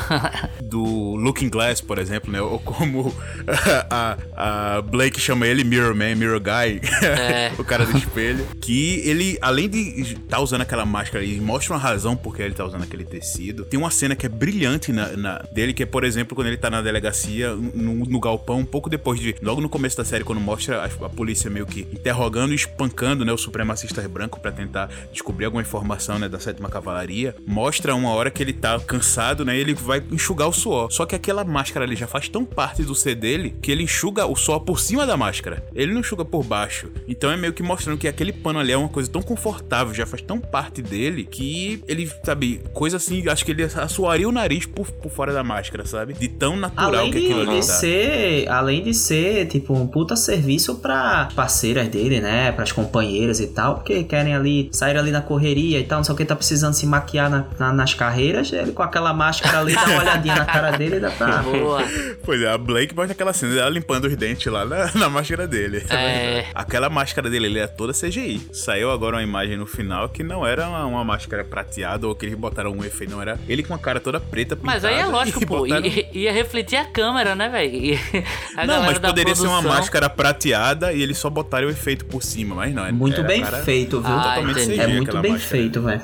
do 0.61 1.15
Looking 1.15 1.49
Glass, 1.49 1.81
por 1.81 1.97
exemplo, 1.97 2.31
né? 2.31 2.41
Ou 2.41 2.59
como 2.59 3.13
a, 3.89 4.17
a 4.77 4.81
Blake 4.81 5.19
chama 5.19 5.47
ele 5.47 5.63
Mirror 5.63 5.95
Man, 5.95 6.15
Mirror 6.15 6.39
Guy, 6.39 6.81
É. 7.03 7.51
o 7.59 7.63
cara 7.63 7.85
do 7.85 7.97
espelho. 7.97 8.45
Que 8.61 9.01
ele, 9.05 9.37
além 9.41 9.69
de 9.69 10.01
estar 10.01 10.39
usando 10.39 10.61
aquela 10.61 10.85
máscara 10.85 11.23
e 11.23 11.39
mostra 11.39 11.73
uma 11.73 11.79
razão 11.79 12.15
porque 12.15 12.41
ele 12.41 12.53
tá 12.53 12.65
usando 12.65 12.83
aquele 12.83 13.03
tecido, 13.03 13.65
tem 13.65 13.79
uma 13.79 13.91
cena 13.91 14.15
que 14.15 14.25
é 14.25 14.29
brilhante 14.29 14.91
na, 14.91 15.07
na- 15.17 15.37
dele, 15.51 15.73
que 15.73 15.83
é, 15.83 15.85
por 15.85 16.03
exemplo, 16.03 16.35
quando 16.35 16.47
ele 16.47 16.57
tá 16.57 16.69
na 16.69 16.81
delegacia, 16.81 17.53
no, 17.55 18.05
no 18.05 18.19
galpão, 18.19 18.59
um 18.59 18.65
pouco 18.65 18.89
depois 18.89 19.19
de. 19.19 19.35
Logo 19.41 19.61
no 19.61 19.69
começo 19.69 19.97
da 19.97 20.05
série, 20.05 20.23
quando 20.23 20.39
mostra 20.41 20.81
a, 20.83 20.85
a 21.05 21.09
polícia 21.09 21.49
meio 21.49 21.65
que 21.65 21.81
interrogando 21.93 22.53
e 22.53 22.55
espancando, 22.77 23.25
né, 23.25 23.33
o 23.33 23.37
supremacista 23.37 24.07
branco 24.07 24.39
pra 24.39 24.51
tentar 24.51 24.89
descobrir 25.11 25.45
alguma 25.45 25.61
informação, 25.61 26.19
né, 26.19 26.29
da 26.29 26.39
sétima 26.39 26.69
cavalaria, 26.69 27.35
mostra 27.45 27.95
uma 27.95 28.11
hora 28.11 28.29
que 28.29 28.41
ele 28.41 28.53
tá 28.53 28.79
cansado, 28.79 29.43
né, 29.43 29.57
e 29.57 29.59
ele 29.59 29.73
vai 29.73 30.03
enxugar 30.11 30.47
o 30.47 30.53
suor. 30.53 30.91
Só 30.91 31.05
que 31.05 31.15
aquela 31.15 31.43
máscara 31.43 31.83
ali 31.83 31.95
já 31.95 32.07
faz 32.07 32.29
tão 32.29 32.45
parte 32.45 32.83
do 32.83 32.93
ser 32.93 33.15
dele 33.15 33.55
que 33.61 33.71
ele 33.71 33.83
enxuga 33.83 34.25
o 34.25 34.35
suor 34.35 34.61
por 34.61 34.79
cima 34.79 35.05
da 35.05 35.17
máscara. 35.17 35.65
Ele 35.73 35.91
não 35.91 36.01
enxuga 36.01 36.23
por 36.23 36.43
baixo. 36.43 36.89
Então 37.07 37.31
é 37.31 37.37
meio 37.37 37.53
que 37.53 37.63
mostrando 37.63 37.97
que 37.97 38.07
aquele 38.07 38.31
pano 38.31 38.59
ali 38.59 38.71
é 38.71 38.77
uma 38.77 38.89
coisa 38.89 39.09
tão 39.09 39.21
confortável, 39.21 39.93
já 39.93 40.05
faz 40.05 40.21
tão 40.21 40.39
parte 40.39 40.81
dele 40.81 41.23
que 41.23 41.83
ele, 41.87 42.09
sabe, 42.23 42.61
coisa 42.73 42.97
assim, 42.97 43.27
acho 43.27 43.43
que 43.43 43.51
ele 43.51 43.63
assoaria 43.63 44.27
o 44.27 44.31
nariz 44.31 44.65
por, 44.65 44.89
por 44.91 45.11
fora 45.11 45.33
da 45.33 45.43
máscara, 45.43 45.85
sabe? 45.85 46.13
De 46.13 46.27
tão 46.27 46.55
natural 46.55 47.01
Além 47.01 47.11
que 47.11 47.17
aquilo 47.17 47.43
de, 47.43 47.49
ali 47.49 47.59
de 47.59 47.67
tá. 47.67 47.73
ser, 47.73 48.49
além 48.49 48.83
de 48.83 48.93
ser, 48.93 49.47
tipo, 49.47 49.73
um 49.73 49.87
puta 49.87 50.15
serviço 50.15 50.75
pra 50.75 51.29
parceiras 51.35 51.87
dele, 51.87 52.21
né? 52.21 52.51
Pras 52.67 52.71
companheiras 52.71 53.39
e 53.39 53.47
tal, 53.47 53.75
porque 53.75 54.03
querem 54.03 54.35
ali, 54.35 54.69
sair 54.73 54.97
ali 54.97 55.09
na 55.11 55.21
correria 55.21 55.79
e 55.79 55.83
tal, 55.83 55.99
não 55.99 56.03
sei 56.03 56.13
o 56.13 56.17
que, 56.17 56.25
tá 56.25 56.35
precisando 56.35 56.73
se 56.73 56.85
maquiar 56.85 57.29
na- 57.29 57.45
na- 57.57 57.71
nas 57.73 57.93
carreiras, 57.93 58.51
ele 58.51 58.71
com 58.73 58.83
aquela 58.83 59.13
máscara 59.13 59.59
ali, 59.59 59.73
dá 59.73 59.83
uma 59.85 59.99
olhadinha 59.99 60.35
na 60.35 60.45
cara 60.45 60.71
dele 60.71 60.97
e 60.97 60.99
dá 60.99 61.09
pra... 61.11 61.37
Boa. 61.47 61.81
Pois 62.25 62.41
é, 62.41 62.49
a 62.49 62.57
Blake 62.57 62.93
mostra 62.95 63.13
aquela 63.13 63.31
cena 63.31 63.55
dela 63.55 63.69
limpando 63.69 64.05
os 64.05 64.15
dentes 64.17 64.51
lá 64.51 64.65
na, 64.65 64.91
na 64.95 65.09
máscara 65.09 65.47
dele. 65.47 65.85
É. 65.89 66.45
Aquela 66.53 66.89
máscara 66.89 67.29
dele 67.29 67.45
ele 67.45 67.59
é 67.59 67.67
toda 67.67 67.93
CGI. 67.93 68.47
Saiu 68.51 68.91
agora 68.91 69.15
uma 69.17 69.23
imagem 69.23 69.55
no 69.55 69.65
final 69.65 70.09
que 70.09 70.23
não 70.23 70.45
era 70.45 70.67
uma, 70.67 70.85
uma 70.85 71.03
máscara 71.05 71.43
prateada 71.45 72.05
ou 72.07 72.15
que 72.15 72.25
eles 72.25 72.37
botaram 72.37 72.71
um 72.71 72.83
efeito, 72.83 73.11
não 73.11 73.21
era 73.21 73.39
ele 73.47 73.63
com 73.63 73.73
a 73.73 73.79
cara 73.79 73.99
toda 73.99 74.19
preta 74.19 74.55
pintada. 74.55 74.73
Mas 74.75 74.83
aí 74.85 74.95
é 74.99 75.05
lógico, 75.05 75.45
pô. 75.45 75.59
botaram- 75.59 75.85
i- 75.85 76.07
Ia 76.13 76.33
refletir 76.33 76.75
a 76.75 76.85
câmera, 76.85 77.33
né, 77.35 77.47
velho? 77.49 77.97
Não, 78.67 78.83
mas 78.83 78.97
poderia 78.99 79.33
ser 79.35 79.43
uma 79.43 79.57
produção- 79.61 79.77
máscara 79.79 80.09
prateada 80.09 80.91
e 80.91 81.01
eles 81.01 81.17
só 81.17 81.29
botaram 81.29 81.67
o 81.67 81.71
efeito 81.71 82.05
por 82.05 82.23
cima, 82.23 82.46
mas 82.55 82.73
não. 82.73 82.85
é- 82.85 82.91
Muito 82.91 83.19
era 83.19 83.27
bem 83.27 83.41
cara 83.41 83.57
feito, 83.63 84.01
viu? 84.01 84.09
Ah. 84.11 84.35
CG 84.53 84.79
é 84.81 84.87
muito 84.87 85.17
bem 85.19 85.31
máscara. 85.33 85.49
feito, 85.49 85.81
velho. 85.81 86.01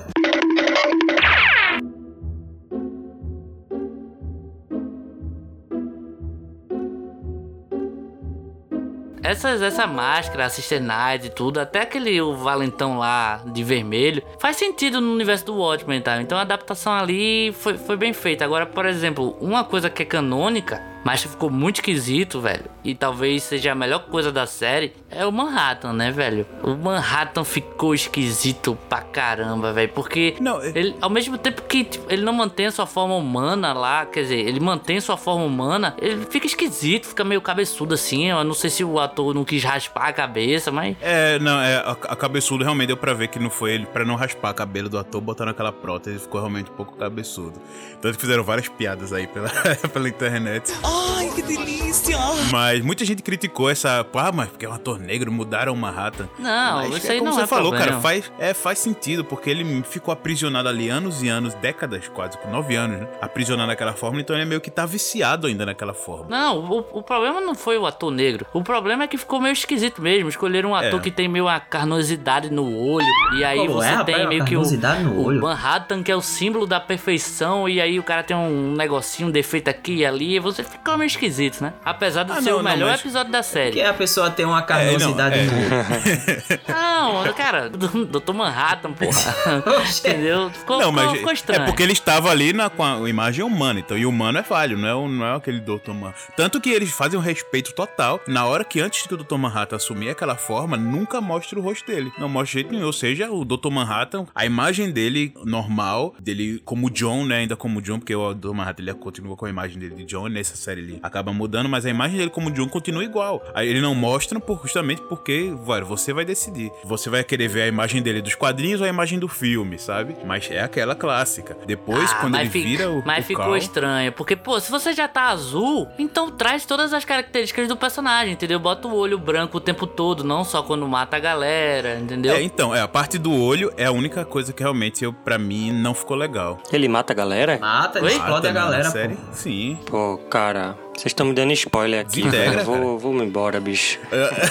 Essas, 9.26 9.62
essa 9.62 9.88
máscara, 9.88 10.46
a 10.46 10.50
Sister 10.50 10.82
Night 10.84 11.28
e 11.28 11.30
tudo, 11.30 11.58
até 11.62 11.82
aquele 11.82 12.20
o 12.22 12.36
valentão 12.36 12.98
lá 12.98 13.42
de 13.54 13.64
vermelho, 13.64 14.22
faz 14.38 14.58
sentido 14.58 15.00
no 15.00 15.14
universo 15.14 15.46
do 15.46 15.56
Watchmen, 15.56 16.02
tá? 16.02 16.22
Então 16.22 16.38
a 16.38 16.42
adaptação 16.42 16.92
ali 16.92 17.54
foi, 17.54 17.78
foi 17.78 17.96
bem 17.96 18.12
feita. 18.12 18.44
Agora, 18.44 18.66
por 18.66 18.86
exemplo, 18.86 19.38
uma 19.40 19.64
coisa 19.64 19.90
que 19.90 20.04
é 20.04 20.06
canônica, 20.06 20.84
mas 21.06 21.22
que 21.22 21.30
ficou 21.30 21.50
muito 21.50 21.78
esquisito, 21.78 22.42
velho, 22.42 22.66
e 22.84 22.94
talvez 22.94 23.44
seja 23.44 23.72
a 23.72 23.76
melhor 23.76 24.08
coisa 24.08 24.30
da 24.30 24.46
série, 24.46 24.92
é 25.16 25.26
o 25.26 25.32
Manhattan, 25.32 25.94
né, 25.94 26.12
velho? 26.12 26.46
O 26.62 26.76
Manhattan 26.76 27.44
ficou 27.44 27.94
esquisito 27.94 28.78
pra 28.90 29.02
caramba, 29.02 29.72
velho, 29.74 29.90
porque 29.94 30.36
Não, 30.40 30.62
é- 30.62 30.72
ele, 30.76 30.96
ao 31.02 31.10
mesmo 31.10 31.38
tempo 31.38 31.62
que 31.64 31.84
tipo, 31.84 32.06
ele 32.12 32.24
não 32.24 32.34
mantém 32.34 32.66
a 32.68 32.72
sua 32.72 32.86
forma 32.86 33.16
humana 33.16 33.74
lá, 33.74 34.06
quer 34.06 34.24
dizer, 34.24 34.40
ele 34.40 34.60
mantém 34.60 35.00
sua 35.00 35.18
forma 35.18 35.44
humana, 35.46 35.96
ele 36.02 36.26
fica 36.30 36.46
esquisito, 36.48 37.08
fica 37.08 37.24
meio 37.24 37.42
cabeçudo 37.42 37.94
assim. 37.94 38.30
Eu 38.30 38.44
não 38.44 38.54
sei 38.54 38.70
se 38.70 38.84
o 38.84 39.00
ator 39.00 39.34
não 39.34 39.44
quis 39.44 39.64
raspar 39.64 40.08
a 40.08 40.14
cabeça, 40.14 40.72
mas. 40.72 40.96
É, 41.02 41.40
não, 41.40 41.60
é, 41.60 41.76
a, 41.78 41.92
a 41.92 42.16
cabeçudo 42.16 42.64
realmente 42.64 42.88
deu 42.88 42.98
pra 42.98 43.14
ver 43.14 43.28
que 43.28 43.40
não 43.40 43.50
foi 43.50 43.74
ele, 43.74 43.86
pra 43.86 44.04
não 44.06 44.16
raspar 44.16 44.52
o 44.52 44.54
cabelo 44.56 44.90
do 44.90 44.98
ator, 44.98 45.22
botaram 45.22 45.52
aquela 45.52 45.72
prótese, 45.72 46.20
ficou 46.20 46.40
realmente 46.42 46.72
um 46.72 46.76
pouco 46.76 46.96
cabeçudo. 46.98 47.60
Tanto 48.02 48.16
que 48.16 48.22
fizeram 48.22 48.44
várias 48.44 48.68
piadas 48.68 49.14
aí 49.14 49.28
pela, 49.28 49.50
pela 49.94 50.10
internet. 50.10 50.74
Ai, 50.84 51.30
que 51.34 51.42
delícia! 51.42 52.18
Mas 52.52 52.82
muita 52.84 53.06
gente 53.06 53.22
criticou 53.22 53.70
essa. 53.70 54.06
Ah, 54.14 54.32
mas 54.32 54.50
porque 54.50 54.66
é 54.66 54.70
um 54.70 54.74
ator 54.74 55.00
negro, 55.04 55.32
mudaram 55.32 55.74
o 55.74 55.78
Manhattan. 55.78 56.28
Não, 56.40 56.78
mas 56.78 56.98
isso 56.98 57.08
é 57.08 57.12
aí 57.12 57.18
como 57.20 57.30
não 57.32 57.38
você 57.38 57.44
é 57.44 57.48
falou, 57.48 57.72
problema. 57.72 57.92
cara, 57.92 58.02
faz, 58.02 58.32
é, 58.40 58.54
faz 58.54 58.80
sentido, 58.80 59.24
porque 59.24 59.50
ele 59.50 59.84
ficou 59.84 60.12
aprisionado 60.12 60.68
ali 60.70 60.90
anos 60.90 61.22
e 61.22 61.30
anos, 61.30 61.54
décadas 61.56 62.08
quase, 62.08 62.38
por 62.38 62.50
nove 62.50 62.76
anos, 62.76 63.00
né? 63.02 63.08
Aprisionado 63.22 63.68
naquela 63.68 63.94
forma, 63.94 64.20
então 64.22 64.36
ele 64.36 64.46
meio 64.46 64.62
que 64.62 64.72
tá 64.72 64.86
viciado 64.86 65.48
ainda 65.48 65.66
naquela 65.66 65.94
forma. 65.94 66.26
Não, 66.30 66.60
o, 66.60 66.80
o 67.00 67.04
problema 67.04 67.40
não 67.42 67.56
foi 67.56 67.78
o 67.78 67.86
ator 67.86 68.12
negro. 68.12 68.46
O 68.54 68.64
problema 68.64 69.04
é 69.04 69.08
que 69.08 69.18
ficou 69.18 69.40
meio 69.42 69.54
esquisito 69.54 70.02
mesmo. 70.02 70.30
Escolheram 70.30 70.72
um 70.72 70.76
ator 70.76 71.00
É. 71.00 71.04
que 71.04 71.12
tem 71.12 71.28
meio 71.28 71.46
uma 71.46 71.60
carnosidade 71.60 72.50
no 72.50 72.66
olho. 72.78 73.06
E 73.38 73.44
aí 73.44 73.58
Pô, 73.68 73.74
você 73.74 73.88
é, 73.88 73.92
rapaz, 73.92 74.06
tem 74.06 74.26
uma 74.26 74.30
meio 74.30 74.46
que 74.46 74.56
o, 74.56 74.62
no 74.62 75.12
o 75.12 75.26
olho. 75.26 75.42
Manhattan, 75.42 76.02
que 76.04 76.12
é 76.12 76.16
o 76.16 76.22
símbolo 76.22 76.66
da 76.66 76.80
perfeição. 76.80 77.68
E 77.68 77.82
aí 77.82 78.00
o 78.00 78.04
cara 78.04 78.24
tem 78.24 78.36
um 78.36 78.74
negocinho, 78.74 79.30
um 79.30 79.32
defeito 79.32 79.70
aqui 79.70 79.96
e 79.98 80.06
ali. 80.06 80.36
E 80.36 80.40
você 80.40 80.64
fica 80.64 80.96
meio 80.98 81.08
esquisito, 81.08 81.62
né? 81.62 81.74
Apesar 81.84 82.24
de 82.24 82.32
Ah, 82.32 82.42
ser 82.42 82.52
não, 82.52 82.60
o 82.60 82.64
não, 82.64 82.72
melhor 82.72 82.92
mas- 82.92 83.00
episódio 83.02 83.32
da 83.32 83.44
série. 83.44 83.72
Que 83.74 83.82
a 83.82 83.94
pessoa 83.94 84.30
tem 84.30 84.46
uma 84.46 84.62
carnosidade 84.62 84.93
é. 85.02 85.46
no 85.46 85.54
olho. 85.54 86.64
Não, 86.68 87.34
cara, 87.34 87.70
Dr. 87.70 88.34
Manhattan, 88.34 88.94
porra. 88.94 89.84
Entendeu? 90.00 90.50
Ficou, 90.50 90.80
não, 90.80 90.92
mas 90.92 91.12
ficou 91.12 91.32
é 91.32 91.34
estranho. 91.34 91.66
porque 91.66 91.84
ele 91.84 91.94
estava 91.94 92.30
ali 92.30 92.54
na, 92.54 92.70
com 92.70 92.84
a 92.84 93.10
imagem 93.10 93.44
humana, 93.44 93.80
então, 93.80 93.98
e 93.98 94.06
o 94.06 94.10
humano 94.10 94.40
é 94.40 94.44
falho, 94.44 94.78
não 94.78 94.88
é, 94.88 95.10
não 95.10 95.26
é 95.26 95.36
aquele 95.36 95.60
Dr. 95.60 95.92
Manhattan. 95.92 96.34
Tanto 96.36 96.62
que 96.62 96.70
eles 96.70 96.92
fazem 96.92 97.20
um 97.20 97.22
respeito 97.22 97.74
total, 97.74 98.22
na 98.28 98.46
hora 98.46 98.64
que 98.64 98.80
antes 98.80 99.06
que 99.08 99.14
o 99.14 99.18
Dr. 99.18 99.36
Manhattan 99.36 99.76
assumir 99.76 100.10
aquela 100.10 100.36
forma, 100.36 100.78
nunca 100.78 101.20
mostra 101.20 101.60
o 101.60 101.62
rosto 101.62 101.86
dele. 101.86 102.12
Não 102.18 102.30
mostra 102.30 102.46
de 102.46 102.54
jeito 102.54 102.72
nenhum, 102.72 102.86
ou 102.86 102.94
seja, 102.94 103.32
o 103.32 103.44
Dr. 103.44 103.70
Manhattan, 103.70 104.26
a 104.34 104.46
imagem 104.46 104.92
dele 104.92 105.34
normal, 105.44 106.16
dele 106.20 106.62
como 106.64 106.90
John, 106.90 107.26
né, 107.26 107.38
ainda 107.38 107.56
como 107.56 107.82
John, 107.82 108.00
porque 108.00 108.16
o 108.16 108.34
Dr. 108.34 108.54
Manhattan 108.54 108.84
ele 108.84 108.94
continua 108.94 109.36
com 109.36 109.46
a 109.46 109.50
imagem 109.50 109.80
dele 109.80 109.96
de 109.96 110.06
John, 110.06 110.28
nessa 110.28 110.56
série 110.56 110.82
ele 110.82 111.00
acaba 111.02 111.34
mudando, 111.34 111.68
mas 111.70 111.86
a 111.86 111.90
imagem 111.90 112.18
dele 112.18 112.30
como 112.30 112.52
John 112.52 112.68
continua 112.68 113.04
igual. 113.04 113.44
Aí 113.54 113.68
ele 113.68 113.82
não 113.82 113.96
mostra 113.96 114.40
por, 114.40 114.62
justamente 114.62 114.83
porque, 115.08 115.54
velho, 115.66 115.86
você 115.86 116.14
vai 116.14 116.26
decidir. 116.26 116.72
Você 116.84 117.10
vai 117.10 117.24
querer 117.24 117.48
ver 117.48 117.64
a 117.64 117.68
imagem 117.68 118.02
dele 118.02 118.22
dos 118.22 118.36
quadrinhos 118.36 118.82
ou 118.82 118.86
a 118.86 118.90
imagem 118.90 119.18
do 119.20 119.28
filme, 119.28 119.78
sabe? 119.80 120.16
Mas 120.26 120.50
é 120.52 120.62
aquela 120.62 120.96
clássica. 120.96 121.58
Depois, 121.66 122.12
Ah, 122.12 122.16
quando 122.16 122.36
ele 122.38 122.50
fi- 122.50 122.64
vira 122.64 122.90
o. 122.90 123.04
Mas 123.06 123.24
o 123.24 123.28
ficou 123.28 123.46
Cal- 123.46 123.58
estranho. 123.58 124.12
Porque, 124.12 124.36
pô, 124.36 124.60
se 124.60 124.70
você 124.70 124.94
já 124.94 125.08
tá 125.08 125.30
azul, 125.30 125.88
então 125.98 126.30
traz 126.30 126.66
todas 126.66 126.94
as 126.94 127.06
características 127.06 127.68
do 127.68 127.76
personagem, 127.78 128.34
entendeu? 128.34 128.60
Bota 128.60 128.88
o 128.88 128.96
olho 128.96 129.18
branco 129.18 129.58
o 129.58 129.62
tempo 129.62 129.88
todo, 129.88 130.24
não 130.24 130.44
só 130.44 130.62
quando 130.64 130.88
mata 130.88 131.18
a 131.18 131.20
galera, 131.20 132.00
entendeu? 132.00 132.36
É, 132.36 132.42
então, 132.42 132.76
é, 132.76 132.82
a 132.82 132.88
parte 132.88 133.18
do 133.18 133.32
olho 133.34 133.72
é 133.78 133.86
a 133.86 133.92
única 133.92 134.26
coisa 134.26 134.52
que 134.54 134.62
realmente, 134.62 135.04
eu, 135.04 135.14
pra 135.14 135.38
mim, 135.38 135.72
não 135.72 135.94
ficou 135.94 136.18
legal. 136.18 136.60
Ele 136.72 136.88
mata 136.88 137.14
a 137.14 137.16
galera? 137.16 137.58
Mata, 137.60 138.00
ele 138.00 138.08
Oi? 138.08 138.14
explode 138.14 138.48
a 138.48 138.54
Mata, 138.54 138.82
galera. 138.82 139.18
Sim. 139.32 139.78
Pô, 139.86 140.18
cara, 140.30 140.76
vocês 140.96 141.08
estão 141.08 141.26
me 141.26 141.34
dando 141.34 141.52
spoiler 141.54 142.02
aqui. 142.02 142.22
Desintegra, 142.22 142.52
cara. 142.52 142.64
Vou, 142.64 142.98
vou 143.00 143.14
me 143.14 143.24
embora, 143.26 143.60
bicho. 143.60 144.00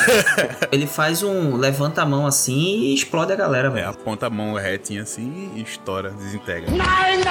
Ele 0.73 0.87
faz 0.87 1.23
um. 1.23 1.57
levanta 1.57 2.03
a 2.03 2.07
mão 2.07 2.27
assim 2.27 2.81
e 2.83 2.95
explode 2.95 3.33
a 3.33 3.37
galera, 3.37 3.69
É, 3.69 3.71
velho. 3.71 3.89
aponta 3.89 4.27
a 4.27 4.31
mão 4.31 4.55
retinha 4.55 5.03
assim 5.03 5.51
e 5.55 5.63
estoura, 5.63 6.11
desintegra. 6.11 6.71
Mas 6.71 7.25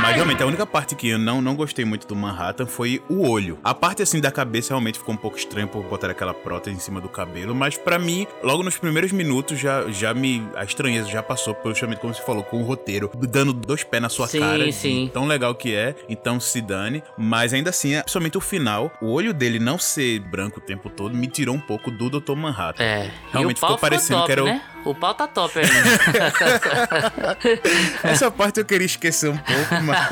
Mas 0.00 0.14
realmente, 0.14 0.42
a 0.42 0.46
única 0.46 0.66
parte 0.66 0.94
que 0.94 1.08
eu 1.08 1.18
não, 1.18 1.40
não 1.40 1.54
gostei 1.54 1.84
muito 1.84 2.06
do 2.06 2.14
Manhattan 2.14 2.66
foi 2.66 3.02
o 3.08 3.28
olho. 3.28 3.58
A 3.62 3.74
parte 3.74 4.02
assim 4.02 4.20
da 4.20 4.30
cabeça 4.30 4.70
realmente 4.70 4.98
ficou 4.98 5.14
um 5.14 5.18
pouco 5.18 5.36
estranha 5.36 5.66
por 5.66 5.82
botar 5.84 6.10
aquela 6.10 6.34
prótese 6.34 6.76
em 6.76 6.80
cima 6.80 7.00
do 7.00 7.08
cabelo, 7.08 7.54
mas 7.54 7.76
pra 7.76 7.98
mim, 7.98 8.26
logo 8.42 8.62
nos 8.62 8.76
primeiros 8.76 9.12
minutos 9.12 9.58
já, 9.58 9.88
já 9.90 10.12
me. 10.14 10.46
A 10.56 10.64
estranheza 10.64 11.08
já 11.08 11.22
passou, 11.22 11.56
justamente 11.66 12.00
como 12.00 12.14
você 12.14 12.22
falou, 12.22 12.42
com 12.42 12.60
o 12.60 12.64
roteiro, 12.64 13.10
dando 13.14 13.52
dois 13.52 13.84
pés 13.84 14.02
na 14.02 14.08
sua 14.08 14.26
Sim, 14.26 14.40
cara. 14.40 14.72
sim. 14.72 15.10
Tão 15.12 15.26
legal 15.26 15.54
que 15.54 15.74
é, 15.74 15.94
então 16.08 16.38
se 16.40 16.60
dane. 16.60 17.02
Mas 17.16 17.52
ainda 17.52 17.70
assim, 17.70 17.94
é- 17.94 18.02
principalmente 18.02 18.36
o 18.38 18.40
final, 18.40 18.92
o 19.00 19.12
olho 19.12 19.32
dele 19.32 19.58
não 19.58 19.78
ser 19.78 20.18
branco 20.20 20.58
o 20.58 20.62
tempo 20.62 20.88
todo 20.90 21.14
me 21.14 21.26
tirou 21.26 21.54
um 21.54 21.60
pouco 21.60 21.90
do 21.90 22.08
Dr. 22.10 22.34
Manhattan. 22.36 22.82
É. 22.82 23.10
Realmente 23.32 23.60
ficou 23.60 23.78
parecendo 23.78 24.20
top, 24.20 24.26
que 24.26 24.32
era 24.32 24.44
né? 24.44 24.62
O 24.81 24.81
pau 24.94 25.14
tá 25.14 25.26
top 25.26 25.58
aí. 25.58 25.64
Essa 28.02 28.30
parte 28.30 28.60
eu 28.60 28.64
queria 28.64 28.86
esquecer 28.86 29.30
um 29.30 29.36
pouco, 29.36 29.74
mas 29.84 30.08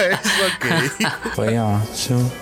ok. 0.54 0.70
Foi 1.34 1.58
ótimo. 1.58 2.32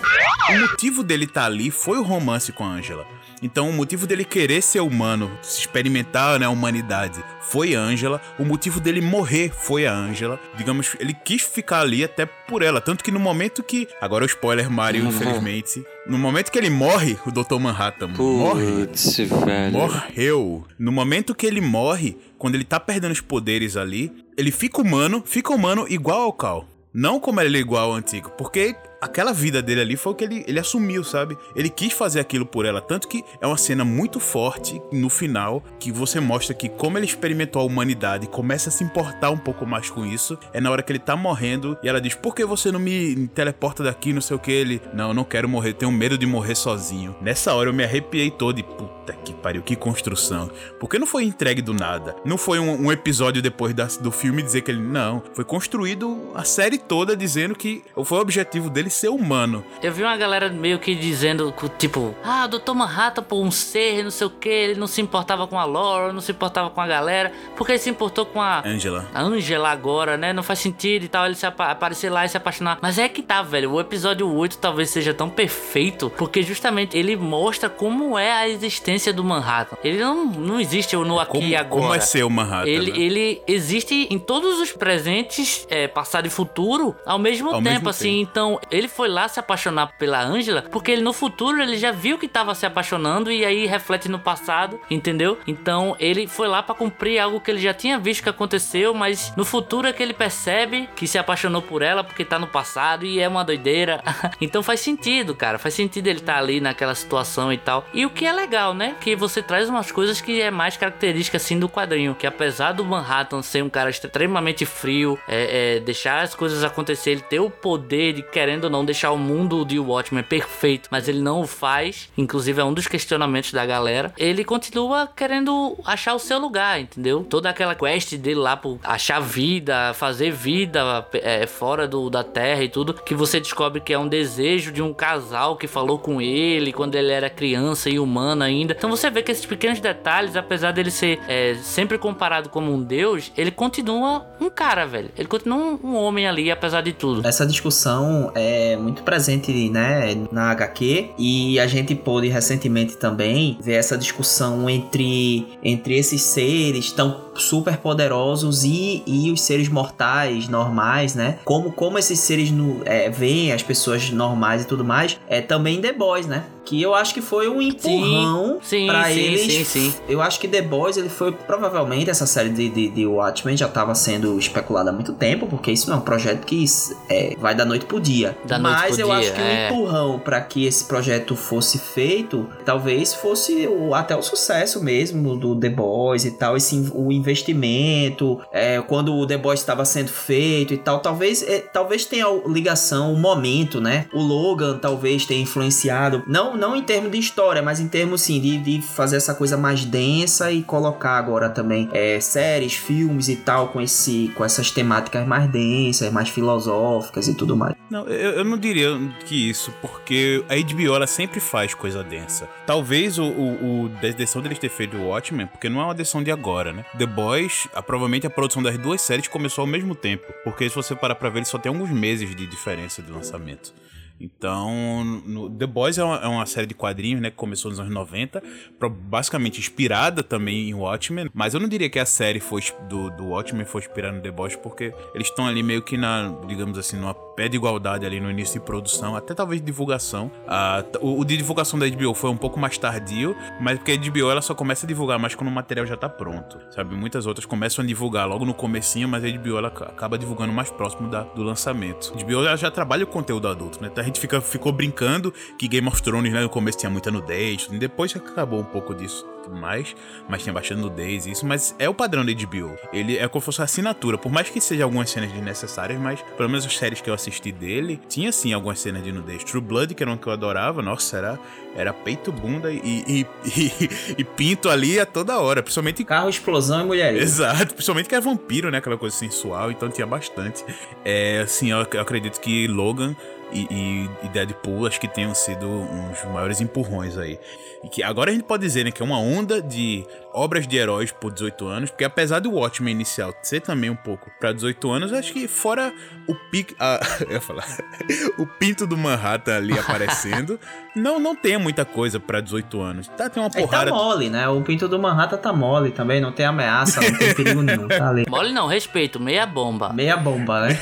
O 0.50 0.58
motivo 0.60 1.02
dele 1.02 1.24
estar 1.24 1.46
ali 1.46 1.70
foi 1.70 1.98
o 1.98 2.02
romance 2.02 2.52
com 2.52 2.64
a 2.64 2.68
Angela. 2.68 3.06
Então, 3.42 3.68
o 3.70 3.72
motivo 3.72 4.06
dele 4.06 4.24
querer 4.24 4.62
ser 4.62 4.80
humano, 4.80 5.30
se 5.42 5.60
experimentar 5.60 6.38
né, 6.38 6.46
a 6.46 6.50
humanidade, 6.50 7.22
foi 7.40 7.74
a 7.74 7.80
Angela. 7.80 8.20
O 8.38 8.44
motivo 8.44 8.80
dele 8.80 9.00
morrer 9.00 9.52
foi 9.52 9.86
a 9.86 9.94
Angela. 9.94 10.40
Digamos, 10.56 10.96
ele 10.98 11.14
quis 11.14 11.42
ficar 11.42 11.80
ali 11.80 12.04
até 12.04 12.26
por 12.26 12.62
ela. 12.62 12.80
Tanto 12.80 13.04
que 13.04 13.10
no 13.10 13.20
momento 13.20 13.62
que. 13.62 13.88
Agora 14.00 14.24
o 14.24 14.26
spoiler, 14.26 14.70
Mario, 14.70 15.06
infelizmente. 15.06 15.84
No 16.06 16.18
momento 16.18 16.50
que 16.50 16.58
ele 16.58 16.70
morre, 16.70 17.18
o 17.26 17.30
Dr. 17.30 17.58
Manhattan 17.60 18.08
morre. 18.08 18.86
Putz, 18.86 19.16
velho. 19.18 19.72
Morreu. 19.72 20.66
No 20.78 20.90
momento 20.90 21.34
que 21.34 21.46
ele 21.46 21.60
morre, 21.60 22.16
quando 22.38 22.54
ele 22.54 22.64
tá 22.64 22.80
perdendo 22.80 23.12
os 23.12 23.20
poderes 23.20 23.76
ali, 23.76 24.12
ele 24.36 24.50
fica 24.50 24.80
humano, 24.80 25.22
fica 25.24 25.52
humano 25.52 25.86
igual 25.88 26.22
ao 26.22 26.32
Cal. 26.32 26.66
Não 26.92 27.20
como 27.20 27.40
ele 27.40 27.58
é 27.58 27.60
igual 27.60 27.90
ao 27.90 27.96
antigo, 27.96 28.30
porque 28.30 28.74
aquela 29.00 29.32
vida 29.32 29.62
dele 29.62 29.80
ali 29.80 29.96
foi 29.96 30.12
o 30.12 30.14
que 30.14 30.24
ele, 30.24 30.44
ele 30.46 30.58
assumiu, 30.58 31.04
sabe? 31.04 31.36
Ele 31.54 31.68
quis 31.68 31.92
fazer 31.92 32.20
aquilo 32.20 32.46
por 32.46 32.64
ela, 32.64 32.80
tanto 32.80 33.08
que 33.08 33.24
é 33.40 33.46
uma 33.46 33.56
cena 33.56 33.84
muito 33.84 34.20
forte 34.20 34.80
no 34.92 35.08
final, 35.08 35.62
que 35.78 35.90
você 35.92 36.20
mostra 36.20 36.54
que 36.54 36.68
como 36.68 36.98
ele 36.98 37.06
experimentou 37.06 37.62
a 37.62 37.64
humanidade 37.64 38.26
começa 38.28 38.68
a 38.68 38.72
se 38.72 38.84
importar 38.84 39.30
um 39.30 39.38
pouco 39.38 39.66
mais 39.66 39.90
com 39.90 40.04
isso, 40.04 40.38
é 40.52 40.60
na 40.60 40.70
hora 40.70 40.82
que 40.82 40.92
ele 40.92 40.98
tá 40.98 41.16
morrendo 41.16 41.76
e 41.82 41.88
ela 41.88 42.00
diz, 42.00 42.14
por 42.14 42.34
que 42.34 42.44
você 42.44 42.70
não 42.70 42.80
me 42.80 43.28
teleporta 43.28 43.82
daqui, 43.82 44.12
não 44.12 44.20
sei 44.20 44.36
o 44.36 44.40
que, 44.40 44.52
ele, 44.52 44.80
não, 44.92 45.14
não 45.14 45.24
quero 45.24 45.48
morrer, 45.48 45.74
tenho 45.74 45.92
medo 45.92 46.18
de 46.18 46.26
morrer 46.26 46.54
sozinho. 46.54 47.16
Nessa 47.20 47.54
hora 47.54 47.70
eu 47.70 47.74
me 47.74 47.84
arrepiei 47.84 48.30
todo 48.30 48.58
e, 48.58 48.62
puta 48.62 48.97
que 49.12 49.32
pariu, 49.34 49.62
que 49.62 49.76
construção. 49.76 50.50
Porque 50.80 50.98
não 50.98 51.06
foi 51.06 51.24
entregue 51.24 51.62
do 51.62 51.72
nada, 51.74 52.16
não 52.24 52.36
foi 52.38 52.58
um, 52.58 52.86
um 52.86 52.92
episódio 52.92 53.40
depois 53.42 53.74
da- 53.74 53.86
do 54.00 54.10
filme 54.10 54.42
dizer 54.42 54.62
que 54.62 54.70
ele, 54.70 54.80
não, 54.80 55.22
foi 55.34 55.44
construído 55.44 56.30
a 56.34 56.44
série 56.44 56.78
toda 56.78 57.16
dizendo 57.16 57.54
que 57.54 57.82
foi 58.04 58.18
o 58.18 58.20
objetivo 58.20 58.70
dele 58.70 58.90
ser 58.90 59.08
humano. 59.08 59.64
Eu 59.82 59.92
vi 59.92 60.02
uma 60.02 60.16
galera 60.16 60.48
meio 60.48 60.78
que 60.78 60.94
dizendo, 60.94 61.52
tipo, 61.78 62.14
ah, 62.24 62.44
o 62.46 62.48
Dr. 62.58 62.72
Manhattan, 62.74 63.22
pô, 63.22 63.40
um 63.42 63.50
ser, 63.50 64.02
não 64.02 64.10
sei 64.10 64.26
o 64.26 64.30
que, 64.30 64.48
ele 64.48 64.78
não 64.80 64.86
se 64.86 65.00
importava 65.00 65.46
com 65.46 65.58
a 65.58 65.64
Laura, 65.64 66.12
não 66.12 66.20
se 66.20 66.32
importava 66.32 66.70
com 66.70 66.80
a 66.80 66.86
galera, 66.86 67.32
porque 67.56 67.72
ele 67.72 67.78
se 67.78 67.90
importou 67.90 68.26
com 68.26 68.40
a. 68.40 68.62
Angela. 68.66 69.06
A 69.14 69.22
Angela 69.22 69.70
agora, 69.70 70.16
né? 70.16 70.32
Não 70.32 70.42
faz 70.42 70.58
sentido 70.58 71.04
e 71.04 71.08
tal, 71.08 71.26
ele 71.26 71.34
se 71.34 71.46
apa- 71.46 71.70
aparecer 71.70 72.10
lá 72.10 72.24
e 72.24 72.28
se 72.28 72.36
apaixonar. 72.36 72.78
Mas 72.80 72.98
é 72.98 73.08
que 73.08 73.22
tá, 73.22 73.42
velho. 73.42 73.72
O 73.72 73.80
episódio 73.80 74.28
8 74.32 74.58
talvez 74.58 74.90
seja 74.90 75.12
tão 75.14 75.28
perfeito, 75.28 76.10
porque 76.16 76.42
justamente 76.42 76.96
ele 76.96 77.16
mostra 77.16 77.68
como 77.68 78.18
é 78.18 78.32
a 78.32 78.48
existência 78.48 78.97
do 79.12 79.24
Manhattan. 79.24 79.76
Ele 79.82 79.98
não, 79.98 80.24
não 80.26 80.60
existe 80.60 80.96
no 80.96 81.18
aqui 81.18 81.32
Como, 81.32 81.46
e 81.46 81.56
agora. 81.56 81.82
como 81.82 81.94
é 81.94 82.00
ser 82.00 82.24
o 82.24 82.30
Manhattan? 82.30 82.68
Ele, 82.68 82.92
né? 82.92 82.98
ele 82.98 83.42
existe 83.46 84.08
em 84.10 84.18
todos 84.18 84.60
os 84.60 84.72
presentes, 84.72 85.66
é, 85.70 85.86
passado 85.86 86.26
e 86.26 86.30
futuro, 86.30 86.96
ao 87.06 87.18
mesmo 87.18 87.48
Ao 87.50 87.62
tempo, 87.62 87.70
mesmo 87.70 87.88
assim. 87.88 88.20
Então, 88.20 88.60
ele 88.70 88.88
foi 88.88 89.08
lá 89.08 89.28
se 89.28 89.38
apaixonar 89.40 89.98
pela 89.98 90.22
Angela, 90.22 90.62
porque 90.70 90.90
ele 90.90 91.02
no 91.02 91.12
futuro 91.12 91.62
ele 91.62 91.76
já 91.76 91.92
viu 91.92 92.18
que 92.18 92.28
tava 92.28 92.54
se 92.54 92.66
apaixonando 92.66 93.30
e 93.30 93.44
aí 93.44 93.66
reflete 93.66 94.08
no 94.08 94.18
passado, 94.18 94.80
entendeu? 94.90 95.38
Então, 95.46 95.96
ele 95.98 96.26
foi 96.26 96.48
lá 96.48 96.62
pra 96.62 96.74
cumprir 96.74 97.18
algo 97.18 97.40
que 97.40 97.50
ele 97.50 97.60
já 97.60 97.74
tinha 97.74 97.98
visto 97.98 98.22
que 98.22 98.28
aconteceu, 98.28 98.94
mas 98.94 99.32
no 99.36 99.44
futuro 99.44 99.86
é 99.86 99.92
que 99.92 100.02
ele 100.02 100.14
percebe 100.14 100.88
que 100.96 101.06
se 101.06 101.18
apaixonou 101.18 101.62
por 101.62 101.82
ela 101.82 102.02
porque 102.02 102.24
tá 102.24 102.38
no 102.38 102.46
passado 102.46 103.04
e 103.04 103.20
é 103.20 103.28
uma 103.28 103.44
doideira. 103.44 104.02
então 104.40 104.62
faz 104.62 104.80
sentido, 104.80 105.34
cara. 105.34 105.58
Faz 105.58 105.74
sentido 105.74 106.06
ele 106.06 106.20
estar 106.20 106.38
ali 106.38 106.60
naquela 106.60 106.94
situação 106.94 107.52
e 107.52 107.58
tal. 107.58 107.84
E 107.92 108.04
o 108.04 108.10
que 108.10 108.26
é 108.26 108.32
legal, 108.32 108.74
né? 108.74 108.87
Que 108.94 109.16
você 109.16 109.42
traz 109.42 109.68
umas 109.68 109.90
coisas 109.90 110.20
que 110.20 110.40
é 110.40 110.50
mais 110.50 110.76
característica 110.76 111.36
assim 111.36 111.58
do 111.58 111.68
quadrinho. 111.68 112.14
Que 112.14 112.26
apesar 112.26 112.72
do 112.72 112.84
Manhattan 112.84 113.42
ser 113.42 113.62
um 113.62 113.68
cara 113.68 113.90
extremamente 113.90 114.64
frio, 114.64 115.18
é, 115.28 115.76
é, 115.76 115.80
deixar 115.80 116.22
as 116.22 116.34
coisas 116.34 116.64
acontecer, 116.64 117.10
ele 117.12 117.20
ter 117.20 117.40
o 117.40 117.50
poder 117.50 118.12
de, 118.12 118.22
querendo 118.22 118.64
ou 118.64 118.70
não, 118.70 118.84
deixar 118.84 119.10
o 119.10 119.18
mundo 119.18 119.64
de 119.64 119.78
Watchmen 119.78 120.22
perfeito, 120.22 120.88
mas 120.90 121.08
ele 121.08 121.20
não 121.20 121.40
o 121.40 121.46
faz. 121.46 122.08
Inclusive, 122.16 122.60
é 122.60 122.64
um 122.64 122.72
dos 122.72 122.86
questionamentos 122.86 123.52
da 123.52 123.64
galera. 123.64 124.12
Ele 124.16 124.44
continua 124.44 125.08
querendo 125.14 125.76
achar 125.84 126.14
o 126.14 126.18
seu 126.18 126.38
lugar, 126.38 126.80
entendeu? 126.80 127.24
Toda 127.28 127.50
aquela 127.50 127.74
quest 127.74 128.14
dele 128.14 128.40
lá 128.40 128.56
por 128.56 128.78
achar 128.82 129.20
vida, 129.20 129.92
fazer 129.94 130.30
vida 130.30 131.06
é, 131.14 131.46
fora 131.46 131.86
do, 131.86 132.08
da 132.10 132.24
Terra 132.24 132.62
e 132.62 132.68
tudo, 132.68 132.94
que 132.94 133.14
você 133.14 133.40
descobre 133.40 133.80
que 133.80 133.92
é 133.92 133.98
um 133.98 134.08
desejo 134.08 134.72
de 134.72 134.82
um 134.82 134.92
casal 134.92 135.56
que 135.56 135.66
falou 135.66 135.98
com 135.98 136.20
ele 136.20 136.72
quando 136.72 136.94
ele 136.94 137.12
era 137.12 137.28
criança 137.30 137.90
e 137.90 137.98
humano 137.98 138.42
ainda. 138.42 138.74
Então 138.78 138.88
você 138.88 139.10
vê 139.10 139.22
que 139.22 139.32
esses 139.32 139.44
pequenos 139.44 139.80
detalhes, 139.80 140.36
apesar 140.36 140.70
dele 140.70 140.90
ser 140.90 141.18
é, 141.28 141.56
sempre 141.62 141.98
comparado 141.98 142.48
como 142.48 142.72
um 142.72 142.80
deus, 142.80 143.32
ele 143.36 143.50
continua 143.50 144.24
um 144.40 144.48
cara, 144.48 144.86
velho. 144.86 145.10
Ele 145.18 145.26
continua 145.26 145.78
um, 145.82 145.96
homem 145.96 146.28
ali, 146.28 146.48
apesar 146.48 146.80
de 146.80 146.92
tudo. 146.92 147.26
Essa 147.26 147.44
discussão 147.44 148.30
é 148.36 148.76
muito 148.76 149.02
presente, 149.02 149.68
né, 149.68 150.14
na 150.30 150.52
HQ 150.52 151.10
e 151.18 151.58
a 151.58 151.66
gente 151.66 151.94
pôde 151.94 152.28
recentemente 152.28 152.96
também 152.96 153.58
ver 153.60 153.74
essa 153.74 153.98
discussão 153.98 154.70
entre, 154.70 155.48
entre 155.62 155.98
esses 155.98 156.22
seres 156.22 156.92
tão 156.92 157.27
super 157.38 157.76
poderosos 157.78 158.64
e, 158.64 159.02
e 159.06 159.30
os 159.30 159.40
seres 159.42 159.68
mortais 159.68 160.48
normais, 160.48 161.14
né? 161.14 161.38
Como, 161.44 161.72
como 161.72 161.98
esses 161.98 162.18
seres 162.20 162.50
no, 162.50 162.80
é, 162.84 163.08
veem 163.10 163.52
as 163.52 163.62
pessoas 163.62 164.10
normais 164.10 164.62
e 164.62 164.66
tudo 164.66 164.84
mais, 164.84 165.18
é 165.28 165.40
também 165.40 165.80
The 165.80 165.92
Boys, 165.92 166.26
né? 166.26 166.44
Que 166.64 166.82
eu 166.82 166.94
acho 166.94 167.14
que 167.14 167.22
foi 167.22 167.48
um 167.48 167.62
empurrão 167.62 168.58
sim, 168.62 168.86
eles. 169.08 169.40
sim, 169.40 169.64
sim. 169.64 169.94
Eu 170.06 170.20
acho 170.20 170.38
que 170.38 170.46
The 170.46 170.60
Boys 170.60 170.98
ele 170.98 171.08
foi 171.08 171.32
provavelmente 171.32 172.10
essa 172.10 172.26
série 172.26 172.50
de, 172.50 172.68
de, 172.68 172.88
de 172.90 173.06
Watchmen 173.06 173.56
já 173.56 173.66
estava 173.66 173.94
sendo 173.94 174.38
especulada 174.38 174.90
há 174.90 174.92
muito 174.92 175.14
tempo, 175.14 175.46
porque 175.46 175.70
isso 175.72 175.88
não 175.88 175.96
é 175.96 176.00
um 176.00 176.02
projeto 176.04 176.44
que 176.44 176.62
é, 177.08 177.34
vai 177.38 177.54
da 177.54 177.64
noite 177.64 177.86
pro 177.86 177.98
dia. 177.98 178.36
Da 178.44 178.58
Mas 178.58 178.98
eu 178.98 179.06
dia, 179.06 179.16
acho 179.16 179.32
que 179.32 179.40
é. 179.40 179.70
o 179.70 179.74
empurrão 179.74 180.18
para 180.18 180.40
que 180.42 180.66
esse 180.66 180.84
projeto 180.84 181.34
fosse 181.34 181.78
feito, 181.78 182.46
talvez 182.66 183.14
fosse 183.14 183.66
o- 183.66 183.94
até 183.94 184.14
o 184.14 184.20
sucesso 184.22 184.82
mesmo 184.84 185.36
do 185.36 185.56
The 185.56 185.70
Boys 185.70 186.26
e 186.26 186.32
tal, 186.32 186.54
esse 186.54 186.90
o 186.94 187.10
investimento, 187.28 188.40
é, 188.52 188.80
quando 188.80 189.14
o 189.14 189.26
The 189.26 189.36
Boys 189.36 189.60
estava 189.60 189.84
sendo 189.84 190.08
feito 190.08 190.74
e 190.74 190.78
tal, 190.78 191.00
talvez 191.00 191.42
é, 191.42 191.58
talvez 191.58 192.04
tenha 192.04 192.26
ligação, 192.46 193.12
o 193.12 193.18
momento, 193.18 193.80
né? 193.80 194.06
O 194.12 194.22
Logan 194.22 194.78
talvez 194.78 195.24
tenha 195.26 195.42
influenciado, 195.42 196.22
não 196.26 196.56
não 196.56 196.74
em 196.74 196.82
termos 196.82 197.12
de 197.12 197.18
história, 197.18 197.62
mas 197.62 197.80
em 197.80 197.88
termos 197.88 198.22
sim 198.22 198.40
de, 198.40 198.58
de 198.58 198.82
fazer 198.82 199.16
essa 199.16 199.34
coisa 199.34 199.56
mais 199.56 199.84
densa 199.84 200.50
e 200.50 200.62
colocar 200.62 201.18
agora 201.18 201.50
também 201.50 201.88
é, 201.92 202.18
séries, 202.20 202.74
filmes 202.74 203.28
e 203.28 203.36
tal 203.36 203.68
com 203.68 203.80
esse 203.80 204.32
com 204.34 204.44
essas 204.44 204.70
temáticas 204.70 205.26
mais 205.26 205.48
densas, 205.50 206.10
mais 206.12 206.28
filosóficas 206.28 207.28
e 207.28 207.34
tudo 207.34 207.56
mais. 207.56 207.74
Não, 207.90 208.06
eu, 208.06 208.32
eu 208.32 208.44
não 208.44 208.58
diria 208.58 208.98
que 209.24 209.48
isso, 209.48 209.72
porque 209.80 210.44
a 210.48 210.54
HBO 210.56 210.94
ela 210.94 211.06
sempre 211.06 211.40
faz 211.40 211.74
coisa 211.74 212.02
densa. 212.02 212.48
Talvez 212.66 213.18
o, 213.18 213.24
o, 213.24 213.84
o 213.84 213.88
decisão 213.88 214.42
deles 214.42 214.58
ter 214.58 214.68
feito 214.68 214.96
o 214.96 215.08
Watchmen, 215.08 215.46
porque 215.46 215.68
não 215.68 215.80
é 215.80 215.84
uma 215.84 215.94
decisão 215.94 216.22
de 216.22 216.30
agora, 216.30 216.72
né? 216.72 216.84
The 216.96 217.06
Boys, 217.22 217.66
a- 217.74 217.82
provavelmente 217.82 218.28
a 218.28 218.30
produção 218.30 218.62
das 218.62 218.78
duas 218.78 219.00
séries 219.00 219.26
começou 219.26 219.62
ao 219.62 219.66
mesmo 219.66 219.92
tempo, 219.92 220.24
porque 220.44 220.68
se 220.68 220.76
você 220.76 220.94
parar 220.94 221.16
pra 221.16 221.28
ver, 221.28 221.40
ele 221.40 221.46
só 221.46 221.58
tem 221.58 221.68
alguns 221.68 221.90
meses 221.90 222.32
de 222.36 222.46
diferença 222.46 223.02
de 223.02 223.10
lançamento. 223.10 223.74
Então, 224.20 225.04
no- 225.04 225.48
The 225.50 225.66
Boys 225.66 225.98
é 225.98 226.04
uma, 226.04 226.16
é 226.16 226.26
uma 226.26 226.46
série 226.46 226.66
de 226.66 226.74
quadrinhos, 226.74 227.20
né, 227.20 227.30
que 227.30 227.36
começou 227.36 227.70
nos 227.70 227.80
anos 227.80 227.92
90, 227.92 228.42
pro- 228.78 228.90
basicamente 228.90 229.58
inspirada 229.60 230.22
também 230.22 230.68
em 230.70 230.74
Watchmen, 230.74 231.30
mas 231.34 231.54
eu 231.54 231.60
não 231.60 231.68
diria 231.68 231.88
que 231.88 231.98
a 231.98 232.06
série 232.06 232.40
foi 232.40 232.62
do, 232.88 233.10
do 233.10 233.26
Watchmen 233.28 233.64
foi 233.64 233.80
inspirada 233.82 234.16
no 234.16 234.22
The 234.22 234.30
Boys, 234.30 234.56
porque 234.56 234.92
eles 235.14 235.28
estão 235.28 235.46
ali 235.46 235.62
meio 235.62 235.82
que 235.82 235.96
na, 235.96 236.34
digamos 236.46 236.78
assim, 236.78 236.96
numa 236.96 237.14
pé 237.14 237.48
de 237.48 237.56
igualdade 237.56 238.04
ali 238.04 238.20
no 238.20 238.30
início 238.30 238.58
de 238.60 238.66
produção, 238.66 239.14
até 239.14 239.32
talvez 239.34 239.62
divulgação. 239.62 240.30
Ah, 240.46 240.84
o, 241.00 241.20
o 241.20 241.24
de 241.24 241.36
divulgação 241.36 241.78
da 241.78 241.88
HBO 241.88 242.12
foi 242.14 242.30
um 242.30 242.36
pouco 242.36 242.58
mais 242.58 242.76
tardio, 242.76 243.36
mas 243.60 243.78
porque 243.78 243.92
a 243.92 243.96
HBO 243.96 244.30
ela 244.30 244.42
só 244.42 244.54
começa 244.54 244.84
a 244.84 244.88
divulgar 244.88 245.18
mais 245.18 245.34
quando 245.34 245.48
o 245.48 245.52
material 245.52 245.86
já 245.86 245.96
tá 245.96 246.08
pronto, 246.08 246.58
sabe? 246.72 246.94
Muitas 246.96 247.26
outras 247.26 247.46
começam 247.46 247.84
a 247.84 247.86
divulgar 247.86 248.26
logo 248.28 248.44
no 248.44 248.54
comecinho, 248.54 249.08
mas 249.08 249.22
a 249.24 249.28
HBO 249.28 249.56
ela 249.58 249.68
ac- 249.68 249.82
acaba 249.84 250.18
divulgando 250.18 250.52
mais 250.52 250.70
próximo 250.70 251.08
da- 251.08 251.22
do 251.22 251.42
lançamento. 251.44 252.12
A 252.14 252.18
HBO 252.24 252.44
ela 252.44 252.56
já 252.56 252.70
trabalha 252.70 253.04
o 253.04 253.06
conteúdo 253.06 253.46
adulto, 253.46 253.80
né? 253.80 253.88
Tá 253.88 254.02
gente 254.08 254.20
fica, 254.20 254.40
ficou 254.40 254.72
brincando 254.72 255.32
que 255.58 255.68
Game 255.68 255.86
of 255.86 256.02
Thrones, 256.02 256.32
né, 256.32 256.42
no 256.42 256.48
começo 256.48 256.78
tinha 256.78 256.90
muita 256.90 257.10
nudez, 257.10 257.66
depois 257.68 258.14
acabou 258.14 258.60
um 258.60 258.64
pouco 258.64 258.94
disso 258.94 259.26
mais, 259.48 259.96
mas 260.28 260.42
tinha 260.42 260.52
bastante 260.52 260.80
nudez 260.80 261.26
e 261.26 261.30
isso, 261.30 261.46
mas 261.46 261.74
é 261.78 261.88
o 261.88 261.94
padrão 261.94 262.24
da 262.24 262.32
HBO. 262.32 262.76
Ele 262.92 263.16
é 263.16 263.26
como 263.28 263.40
se 263.40 263.46
fosse 263.46 263.62
assinatura, 263.62 264.18
por 264.18 264.30
mais 264.30 264.48
que 264.48 264.60
seja 264.60 264.84
algumas 264.84 265.10
cenas 265.10 265.32
desnecessárias, 265.32 265.98
mas 265.98 266.20
pelo 266.36 266.48
menos 266.48 266.66
as 266.66 266.76
séries 266.76 267.00
que 267.00 267.08
eu 267.08 267.14
assisti 267.14 267.50
dele, 267.50 268.00
tinha 268.08 268.30
sim 268.32 268.52
algumas 268.52 268.78
cenas 268.78 269.02
de 269.02 269.12
nudez. 269.12 269.44
True 269.44 269.62
Blood, 269.62 269.94
que 269.94 270.02
era 270.02 270.10
uma 270.10 270.18
que 270.18 270.26
eu 270.26 270.32
adorava, 270.32 270.82
nossa, 270.82 271.16
era, 271.16 271.38
era 271.74 271.92
peito, 271.92 272.30
bunda 272.30 272.70
e, 272.70 272.80
e, 272.84 273.26
e, 273.56 273.90
e 274.18 274.24
pinto 274.24 274.68
ali 274.68 274.98
a 275.00 275.06
toda 275.06 275.38
hora, 275.38 275.62
principalmente... 275.62 276.04
Carro, 276.04 276.28
explosão 276.28 276.82
e 276.82 276.84
mulheres. 276.84 277.22
Exato, 277.22 277.74
principalmente 277.74 278.08
que 278.08 278.14
é 278.14 278.20
vampiro, 278.20 278.70
né, 278.70 278.78
aquela 278.78 278.98
coisa 278.98 279.16
sensual, 279.16 279.70
então 279.70 279.88
tinha 279.88 280.06
bastante. 280.06 280.64
É, 281.04 281.40
assim, 281.40 281.70
eu, 281.70 281.86
eu 281.92 282.00
acredito 282.00 282.40
que 282.40 282.66
Logan 282.66 283.16
e, 283.52 284.08
e, 284.22 284.28
Deadpool 284.28 284.86
acho 284.86 285.00
que 285.00 285.08
tenham 285.08 285.34
sido 285.34 285.66
uns 285.66 286.24
maiores 286.32 286.60
empurrões 286.60 287.16
aí. 287.16 287.38
E 287.82 287.88
que 287.88 288.02
agora 288.02 288.30
a 288.30 288.34
gente 288.34 288.44
pode 288.44 288.62
dizer 288.62 288.84
né, 288.84 288.90
que 288.90 289.02
é 289.02 289.04
uma 289.04 289.18
onda 289.18 289.62
de 289.62 290.04
obras 290.32 290.66
de 290.66 290.76
heróis 290.76 291.10
por 291.10 291.32
18 291.32 291.66
anos, 291.66 291.90
porque 291.90 292.04
apesar 292.04 292.40
do 292.40 292.52
Watchmen 292.52 292.92
inicial 292.92 293.34
ser 293.42 293.60
também 293.60 293.90
um 293.90 293.96
pouco 293.96 294.30
para 294.38 294.52
18 294.52 294.90
anos, 294.90 295.12
acho 295.12 295.32
que 295.32 295.48
fora 295.48 295.92
o 296.28 296.34
pic, 296.50 296.74
a, 296.78 297.00
eu 297.26 297.32
ia 297.32 297.40
falar, 297.40 297.66
o 298.38 298.46
pinto 298.46 298.86
do 298.86 298.96
Manhattan 298.96 299.56
ali 299.56 299.78
aparecendo, 299.78 300.58
não 300.94 301.18
não 301.18 301.34
tem 301.34 301.58
muita 301.58 301.84
coisa 301.84 302.20
para 302.20 302.40
18 302.40 302.80
anos. 302.80 303.08
Tá 303.08 303.28
tem 303.28 303.42
uma 303.42 303.50
porrada. 303.50 303.90
É, 303.90 303.92
tá 303.92 303.96
mole, 303.96 304.30
né? 304.30 304.48
O 304.48 304.60
pinto 304.62 304.88
do 304.88 304.98
Manhattan 304.98 305.36
tá 305.38 305.52
mole 305.52 305.90
também, 305.90 306.20
não 306.20 306.32
tem 306.32 306.46
ameaça, 306.46 307.00
não 307.00 307.18
tem 307.18 307.34
perigo 307.34 307.62
nenhum, 307.62 307.88
tá 307.88 308.08
ali. 308.08 308.24
Mole 308.28 308.52
não, 308.52 308.66
respeito, 308.66 309.18
meia 309.18 309.46
bomba. 309.46 309.92
Meia 309.92 310.16
bomba, 310.16 310.68
né? 310.68 310.78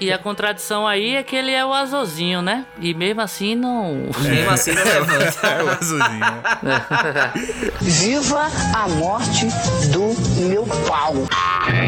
e 0.00 0.12
a 0.12 0.18
contradição 0.18 0.86
aí 0.86 1.16
é 1.16 1.22
que 1.22 1.36
ele 1.36 1.52
é 1.52 1.64
o 1.64 1.72
azulzinho, 1.90 2.40
né? 2.40 2.64
E 2.78 2.94
mesmo 2.94 3.20
assim 3.20 3.54
não. 3.54 4.08
É. 4.24 4.28
Mesmo 4.28 4.50
assim 4.50 4.72
não 4.72 4.84
levanta. 4.84 5.46
é 5.46 5.62
o 5.62 5.70
azulzinho. 5.70 6.24
Viva 7.80 8.48
a 8.74 8.88
morte 8.88 9.46
do 9.92 10.48
meu 10.48 10.64
pau. 10.86 11.14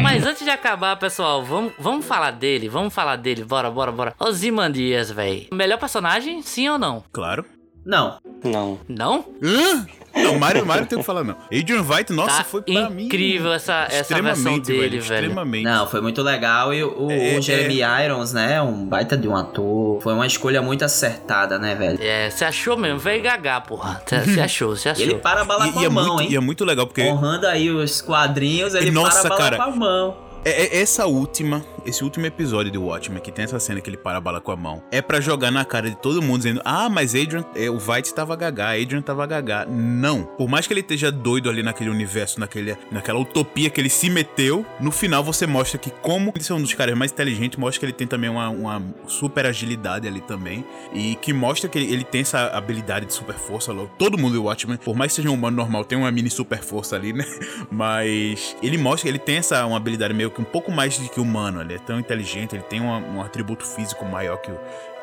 Mas 0.01 0.25
antes 0.25 0.43
de 0.43 0.49
acabar, 0.49 0.95
pessoal, 0.97 1.43
vamos, 1.43 1.73
vamos 1.79 2.05
falar 2.05 2.31
dele, 2.31 2.69
vamos 2.69 2.93
falar 2.93 3.15
dele, 3.15 3.43
bora, 3.43 3.69
bora, 3.71 3.91
bora. 3.91 4.15
Ozymandias, 4.19 5.11
velho. 5.11 5.47
Melhor 5.51 5.77
personagem, 5.77 6.41
sim 6.41 6.69
ou 6.69 6.77
não? 6.77 7.03
Claro. 7.11 7.45
Não. 7.85 8.17
Não. 8.43 8.79
Não? 8.87 9.25
Hã? 9.41 9.85
Não, 10.15 10.37
Mario, 10.39 10.65
Mario 10.65 10.85
tem 10.85 10.99
que 10.99 11.03
falar 11.03 11.23
não. 11.23 11.35
Adrian 11.45 11.81
White, 11.81 12.13
nossa, 12.13 12.37
Tá 12.37 12.43
foi 12.43 12.61
pra 12.61 12.89
mim. 12.89 13.05
incrível 13.05 13.51
essa, 13.51 13.87
essa 13.89 14.21
versão 14.21 14.59
dele, 14.59 14.99
velho. 14.99 14.99
Extremamente. 14.99 15.63
Não, 15.63 15.87
foi 15.87 15.99
muito 16.01 16.21
legal. 16.21 16.73
E 16.73 16.83
o, 16.83 17.09
É, 17.11 17.35
o 17.37 17.41
Jeremy 17.41 17.81
Irons, 18.05 18.31
né? 18.31 18.61
Um 18.61 18.85
baita 18.85 19.17
de 19.17 19.27
um 19.27 19.35
ator. 19.35 20.01
Foi 20.01 20.13
uma 20.13 20.25
escolha 20.27 20.61
muito 20.61 20.85
acertada, 20.85 21.57
né, 21.59 21.75
velho? 21.75 21.97
É, 22.01 22.29
você 22.29 22.45
achou 22.45 22.77
mesmo, 22.77 22.99
velho 22.99 23.23
gaga, 23.23 23.59
porra. 23.61 24.01
Você 24.05 24.39
achou, 24.41 24.75
você 24.75 24.89
achou. 24.89 25.03
ele 25.03 25.15
para 25.15 25.41
a 25.41 25.45
bala 25.45 25.67
E, 25.67 25.71
com 25.71 25.79
e 25.81 25.83
a 25.83 25.87
é 25.87 25.89
mão, 25.89 26.07
muito, 26.07 26.21
hein? 26.21 26.27
e 26.31 26.35
é 26.35 26.39
muito 26.39 26.63
legal 26.65 26.85
porque 26.87 27.01
Honrando 27.01 27.47
aí 27.47 27.69
os 27.69 28.01
quadrinhos, 28.01 28.75
ele 28.75 28.91
Nossa, 28.91 29.21
para 29.23 29.27
a 29.27 29.29
bala 29.37 29.41
cara. 29.41 29.57
com 29.57 29.63
a 29.63 29.75
mão. 29.75 30.17
é- 30.45 30.77
é- 30.77 30.81
essa 30.81 31.05
última, 31.05 31.63
esse 31.85 32.03
último 32.03 32.25
episódio 32.25 32.71
de 32.71 32.77
Watchmen, 32.77 33.21
que 33.21 33.31
tem 33.31 33.45
essa 33.45 33.59
cena 33.59 33.81
que 33.81 33.89
ele 33.89 33.97
para 33.97 34.17
a 34.17 34.21
bala 34.21 34.41
com 34.41 34.51
a 34.51 34.55
mão, 34.55 34.83
é 34.91 35.01
pra 35.01 35.19
jogar 35.19 35.51
na 35.51 35.65
cara 35.65 35.89
de 35.89 35.95
todo 35.95 36.21
mundo 36.21 36.37
dizendo: 36.37 36.61
Ah, 36.63 36.89
mas 36.89 37.15
Adrian, 37.15 37.45
é, 37.55 37.69
o 37.69 37.77
White 37.77 38.13
tava 38.13 38.35
gagá, 38.35 38.71
Adrian 38.71 39.01
tava 39.01 39.25
gagá. 39.25 39.65
Não. 39.65 40.23
Por 40.23 40.47
mais 40.47 40.67
que 40.67 40.73
ele 40.73 40.81
esteja 40.81 41.11
doido 41.11 41.49
ali 41.49 41.63
naquele 41.63 41.89
universo, 41.89 42.39
naquele, 42.39 42.77
naquela 42.91 43.19
utopia 43.19 43.69
que 43.69 43.79
ele 43.79 43.89
se 43.89 44.09
meteu, 44.09 44.65
no 44.79 44.91
final 44.91 45.23
você 45.23 45.45
mostra 45.45 45.77
que, 45.77 45.89
como 45.89 46.33
ele 46.35 46.45
é 46.49 46.53
um 46.53 46.61
dos 46.61 46.73
caras 46.73 46.97
mais 46.97 47.11
inteligentes, 47.11 47.57
mostra 47.57 47.79
que 47.79 47.85
ele 47.85 47.93
tem 47.93 48.07
também 48.07 48.29
uma, 48.29 48.49
uma 48.49 48.81
super 49.07 49.45
agilidade 49.45 50.07
ali 50.07 50.21
também. 50.21 50.65
E 50.93 51.15
que 51.15 51.33
mostra 51.33 51.69
que 51.69 51.77
ele, 51.77 51.91
ele 51.91 52.03
tem 52.03 52.21
essa 52.21 52.47
habilidade 52.47 53.05
de 53.05 53.13
super 53.13 53.35
força. 53.35 53.71
logo. 53.71 53.91
Todo 53.97 54.17
mundo 54.17 54.33
do 54.33 54.43
Watchmen, 54.43 54.77
por 54.77 54.95
mais 54.95 55.11
que 55.11 55.17
seja 55.17 55.29
um 55.29 55.33
humano 55.33 55.57
normal, 55.57 55.83
tem 55.85 55.97
uma 55.97 56.11
mini 56.11 56.29
super 56.29 56.59
força 56.59 56.95
ali, 56.95 57.13
né? 57.13 57.25
Mas 57.71 58.55
ele 58.61 58.77
mostra 58.77 59.03
que 59.03 59.09
ele 59.09 59.19
tem 59.19 59.37
essa 59.37 59.65
uma 59.65 59.77
habilidade 59.77 60.13
meio 60.13 60.29
que 60.31 60.41
um 60.41 60.45
pouco 60.45 60.71
mais 60.71 60.97
de 60.97 61.09
que 61.09 61.19
humano. 61.19 61.59
Ele 61.73 61.81
é 61.81 61.85
tão 61.85 61.99
inteligente, 61.99 62.55
ele 62.55 62.63
tem 62.63 62.79
uma- 62.79 62.97
um 62.99 63.21
atributo 63.21 63.65
físico 63.65 64.05
maior 64.05 64.37
que, 64.37 64.51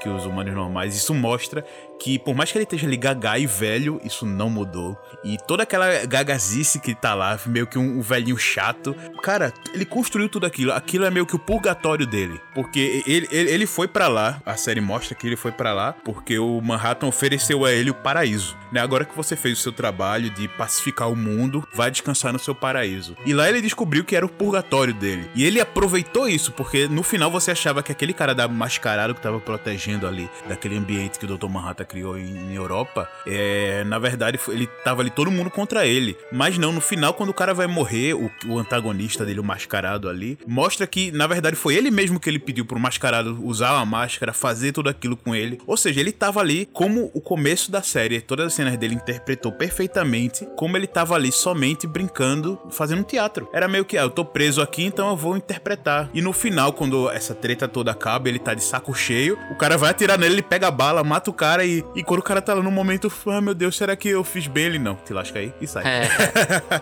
que 0.01 0.09
os 0.09 0.25
humanos 0.25 0.55
normais. 0.55 0.95
Isso 0.95 1.13
mostra 1.13 1.65
que, 2.01 2.19
por 2.19 2.35
mais 2.35 2.51
que 2.51 2.57
ele 2.57 2.65
esteja 2.65 2.87
ali 2.87 2.97
gagá 2.97 3.39
e 3.39 3.47
velho, 3.47 4.01
isso 4.03 4.25
não 4.25 4.49
mudou. 4.49 4.99
E 5.23 5.37
toda 5.47 5.63
aquela 5.63 6.07
gagazice 6.07 6.81
que 6.81 6.95
tá 6.95 7.15
lá, 7.15 7.39
meio 7.47 7.67
que 7.67 7.79
um, 7.79 7.99
um 7.99 8.01
velhinho 8.01 8.39
chato. 8.39 8.97
Cara, 9.23 9.53
ele 9.75 9.85
construiu 9.85 10.29
tudo 10.29 10.47
aquilo. 10.47 10.73
Aquilo 10.73 11.05
é 11.05 11.11
meio 11.11 11.27
que 11.27 11.37
o 11.37 11.39
purgatório 11.39 12.07
dele. 12.07 12.41
Porque 12.55 13.03
ele, 13.07 13.29
ele, 13.31 13.51
ele 13.51 13.67
foi 13.67 13.87
pra 13.87 14.09
lá, 14.09 14.41
a 14.47 14.57
série 14.57 14.81
mostra 14.81 15.15
que 15.15 15.27
ele 15.27 15.37
foi 15.37 15.53
pra 15.53 15.75
lá, 15.75 15.93
porque 15.93 16.39
o 16.39 16.61
Manhattan 16.63 17.07
ofereceu 17.07 17.67
a 17.67 17.73
ele 17.73 17.91
o 17.91 17.95
paraíso. 17.95 18.57
Né? 18.73 18.81
Agora 18.81 19.05
que 19.05 19.15
você 19.15 19.37
fez 19.37 19.59
o 19.59 19.63
seu 19.63 19.73
trabalho 19.73 20.31
de 20.31 20.49
pacificar 20.49 21.11
o 21.11 21.17
mundo, 21.17 21.67
vai 21.75 21.91
descansar 21.91 22.33
no 22.33 22.39
seu 22.39 22.55
paraíso. 22.55 23.15
E 23.27 23.35
lá 23.35 23.49
ele 23.49 23.61
descobriu 23.61 24.05
que 24.05 24.17
era 24.17 24.25
o 24.25 24.29
purgatório 24.29 24.95
dele. 24.95 25.29
E 25.35 25.45
ele 25.45 25.61
aproveitou 25.61 26.27
isso, 26.27 26.51
porque 26.53 26.89
no 26.89 27.03
final 27.03 27.31
você 27.31 27.51
achava 27.51 27.83
que 27.83 27.93
aquele 27.93 28.15
cara 28.15 28.35
da 28.35 28.49
mascarado 28.49 29.15
que 29.15 29.21
tava 29.21 29.39
protegendo 29.39 30.07
ali, 30.07 30.31
daquele 30.49 30.79
ambiente 30.79 31.19
que 31.19 31.27
o 31.27 31.37
Dr. 31.37 31.49
Manhattan 31.49 31.90
criou 31.91 32.17
em, 32.17 32.53
em 32.53 32.55
Europa, 32.55 33.11
é, 33.27 33.83
na 33.85 33.99
verdade 33.99 34.39
ele 34.49 34.69
tava 34.85 35.03
ali 35.03 35.11
todo 35.11 35.31
mundo 35.31 35.51
contra 35.51 35.85
ele. 35.85 36.17
Mas 36.31 36.57
não, 36.57 36.73
no 36.73 36.81
final, 36.81 37.13
quando 37.13 37.31
o 37.31 37.35
cara 37.35 37.53
vai 37.53 37.67
morrer, 37.67 38.15
o, 38.15 38.31
o 38.47 38.59
antagonista 38.59 39.27
dele, 39.27 39.41
o 39.41 39.45
mascarado 39.45 40.09
ali, 40.09 40.39
mostra 40.47 40.87
que 40.87 41.11
na 41.11 41.27
verdade 41.27 41.57
foi 41.57 41.75
ele 41.75 41.91
mesmo 41.91 42.21
que 42.21 42.31
ele 42.31 42.39
pediu 42.39 42.65
pro 42.65 42.79
mascarado 42.79 43.45
usar 43.45 43.77
a 43.79 43.85
máscara, 43.85 44.33
fazer 44.33 44.73
tudo 44.73 44.89
aquilo 44.89 45.17
com 45.17 45.35
ele. 45.35 45.59
Ou 45.67 45.77
seja, 45.77 46.01
ele 46.01 46.13
tava 46.13 46.39
ali 46.41 46.69
como 46.73 47.11
o 47.13 47.21
começo 47.21 47.73
da 47.73 47.83
série. 47.83 48.21
Todas 48.21 48.47
as 48.47 48.55
cenas 48.55 48.77
dele 48.77 48.95
interpretou 48.95 49.51
perfeitamente 49.51 50.47
como 50.57 50.77
ele 50.77 50.87
tava 50.87 51.15
ali 51.15 51.33
somente 51.33 51.87
brincando, 51.87 52.59
fazendo 52.71 53.03
teatro. 53.03 53.49
Era 53.53 53.67
meio 53.67 53.85
que, 53.85 53.99
ah, 53.99 54.03
eu 54.03 54.11
tô 54.11 54.25
preso 54.25 54.63
aqui, 54.63 54.85
então 54.85 55.09
eu 55.09 55.17
vou 55.17 55.37
interpretar. 55.37 56.09
E 56.15 56.23
no 56.23 56.33
final, 56.33 56.73
quando 56.73 57.11
essa 57.11 57.35
treta 57.35 57.67
toda 57.67 57.91
acaba, 57.91 58.29
ele 58.29 58.39
tá 58.39 58.55
de 58.55 58.63
saco 58.63 58.95
cheio, 58.95 59.37
o 59.51 59.57
cara 59.57 59.77
vai 59.77 59.91
atirar 59.91 60.19
nele, 60.19 60.35
ele 60.37 60.43
pega 60.43 60.69
a 60.69 60.71
bala, 60.71 61.03
mata 61.03 61.31
o 61.31 61.35
cara 61.35 61.65
e, 61.65 61.80
e 61.95 62.03
quando 62.03 62.21
o 62.21 62.23
cara 62.23 62.41
tá 62.43 62.55
lá 62.55 62.63
no 62.63 62.71
momento, 62.71 63.11
ah, 63.27 63.41
meu 63.41 63.55
Deus, 63.55 63.77
será 63.77 63.95
que 63.97 64.09
eu 64.09 64.23
fiz 64.25 64.47
bem? 64.47 64.65
Ele 64.67 64.79
não, 64.79 64.95
te 64.97 65.13
lasca 65.13 65.39
aí 65.39 65.53
e 65.61 65.67
sai. 65.67 65.85
É. 65.87 66.03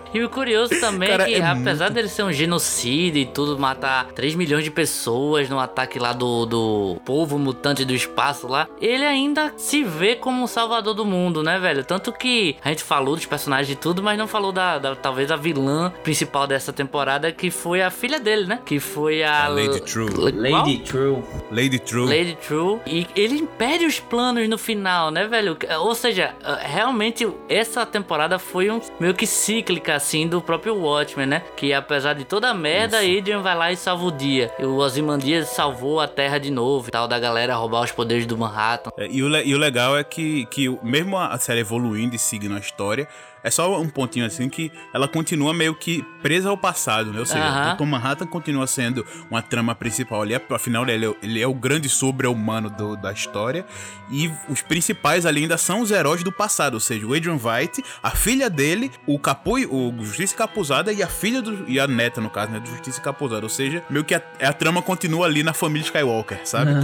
E 0.14 0.22
o 0.22 0.28
curioso 0.30 0.78
também 0.80 1.08
Cara, 1.10 1.24
é 1.24 1.26
que, 1.26 1.34
é 1.34 1.46
apesar 1.46 1.84
muito- 1.86 1.94
dele 1.94 2.08
ser 2.08 2.22
um 2.22 2.32
genocídio 2.32 3.20
e 3.22 3.26
tudo, 3.26 3.58
matar 3.58 4.06
3 4.12 4.34
milhões 4.34 4.64
de 4.64 4.70
pessoas 4.70 5.48
no 5.48 5.58
ataque 5.58 5.98
lá 5.98 6.12
do, 6.12 6.46
do 6.46 7.00
povo 7.04 7.38
mutante 7.38 7.84
do 7.84 7.94
espaço 7.94 8.46
lá, 8.48 8.66
ele 8.80 9.04
ainda 9.04 9.52
se 9.56 9.84
vê 9.84 10.16
como 10.16 10.42
um 10.42 10.46
salvador 10.46 10.94
do 10.94 11.04
mundo, 11.04 11.42
né, 11.42 11.58
velho? 11.58 11.84
Tanto 11.84 12.12
que 12.12 12.56
a 12.64 12.68
gente 12.70 12.82
falou 12.82 13.14
dos 13.16 13.26
personagens 13.26 13.70
e 13.70 13.76
tudo, 13.76 14.02
mas 14.02 14.18
não 14.18 14.26
falou 14.26 14.50
da, 14.52 14.78
da- 14.78 14.96
talvez 14.96 15.30
a 15.30 15.36
vilã 15.36 15.92
principal 16.02 16.46
dessa 16.46 16.72
temporada, 16.72 17.30
que 17.32 17.50
foi 17.50 17.82
a 17.82 17.90
filha 17.90 18.18
dele, 18.18 18.46
né? 18.46 18.58
Que 18.64 18.80
foi 18.80 19.22
a... 19.22 19.44
A 19.44 19.48
Lady 19.48 19.80
True. 19.80 20.10
Lady 20.16 20.78
True. 20.78 21.22
Lady 21.50 21.78
True. 21.78 22.06
Lady 22.06 22.38
True. 22.46 22.80
E 22.86 23.06
ele 23.14 23.36
impede 23.36 23.84
os 23.84 24.00
planos 24.00 24.48
no 24.48 24.58
final, 24.58 24.77
né, 24.78 25.26
velho? 25.26 25.56
Ou 25.80 25.94
seja, 25.94 26.34
realmente 26.60 27.26
essa 27.48 27.86
temporada 27.86 28.38
foi 28.38 28.70
um 28.70 28.80
meio 28.98 29.14
que 29.14 29.26
cíclica, 29.26 29.94
assim, 29.94 30.26
do 30.26 30.40
próprio 30.40 30.76
Watchmen, 30.76 31.26
né? 31.26 31.42
Que 31.56 31.72
apesar 31.72 32.14
de 32.14 32.24
toda 32.24 32.48
a 32.48 32.54
merda, 32.54 32.98
Adrian 32.98 33.40
vai 33.40 33.56
lá 33.56 33.72
e 33.72 33.76
salva 33.76 34.04
o 34.04 34.12
dia. 34.12 34.52
E 34.58 34.64
o 34.64 34.76
Ozymandias 34.76 35.48
salvou 35.48 36.00
a 36.00 36.08
Terra 36.08 36.38
de 36.38 36.50
novo 36.50 36.88
e 36.88 36.90
tal, 36.90 37.06
da 37.06 37.18
galera 37.18 37.54
roubar 37.54 37.84
os 37.84 37.92
poderes 37.92 38.26
do 38.26 38.36
Manhattan. 38.36 38.90
É, 38.96 39.06
e, 39.08 39.22
o, 39.22 39.36
e 39.36 39.54
o 39.54 39.58
legal 39.58 39.96
é 39.96 40.04
que, 40.04 40.46
que 40.46 40.68
mesmo 40.82 41.16
a 41.16 41.28
a 41.28 41.38
série 41.38 41.60
evoluindo 41.60 42.16
e 42.16 42.18
seguindo 42.18 42.54
a 42.56 42.58
história, 42.58 43.08
é 43.48 43.50
só 43.50 43.80
um 43.80 43.88
pontinho 43.88 44.26
assim 44.26 44.48
que 44.48 44.70
ela 44.92 45.08
continua 45.08 45.52
meio 45.54 45.74
que 45.74 46.04
presa 46.22 46.50
ao 46.50 46.56
passado, 46.56 47.12
né? 47.12 47.18
Ou 47.18 47.26
seja, 47.26 47.72
o 47.72 47.76
Dr. 47.76 47.84
Manhattan 47.84 48.26
continua 48.26 48.66
sendo 48.66 49.04
uma 49.30 49.40
trama 49.40 49.74
principal 49.74 50.22
ali, 50.22 50.34
afinal 50.50 50.86
ele 50.88 51.06
é, 51.06 51.14
ele 51.22 51.40
é 51.40 51.46
o 51.46 51.54
grande 51.54 51.88
sobre-humano 51.88 52.70
da 52.96 53.10
história, 53.12 53.64
e 54.10 54.30
os 54.48 54.60
principais 54.60 55.24
ali 55.24 55.42
ainda 55.42 55.56
são 55.56 55.80
os 55.80 55.90
heróis 55.90 56.22
do 56.22 56.30
passado, 56.30 56.74
ou 56.74 56.80
seja, 56.80 57.06
o 57.06 57.14
Adrian 57.14 57.38
White, 57.42 57.82
a 58.02 58.10
filha 58.10 58.50
dele, 58.50 58.90
o 59.06 59.18
Capu, 59.18 59.56
o 59.56 60.04
Justiça 60.04 60.36
Capuzada 60.36 60.92
e 60.92 61.02
a 61.02 61.08
filha 61.08 61.40
do, 61.40 61.68
e 61.68 61.80
a 61.80 61.86
neta, 61.86 62.20
no 62.20 62.28
caso, 62.28 62.52
né, 62.52 62.60
do 62.60 62.68
Justiça 62.68 63.00
Capuzada, 63.00 63.44
ou 63.44 63.50
seja, 63.50 63.82
meio 63.88 64.04
que 64.04 64.14
a, 64.14 64.22
a 64.42 64.52
trama 64.52 64.82
continua 64.82 65.26
ali 65.26 65.42
na 65.42 65.54
família 65.54 65.84
Skywalker, 65.86 66.40
sabe? 66.44 66.72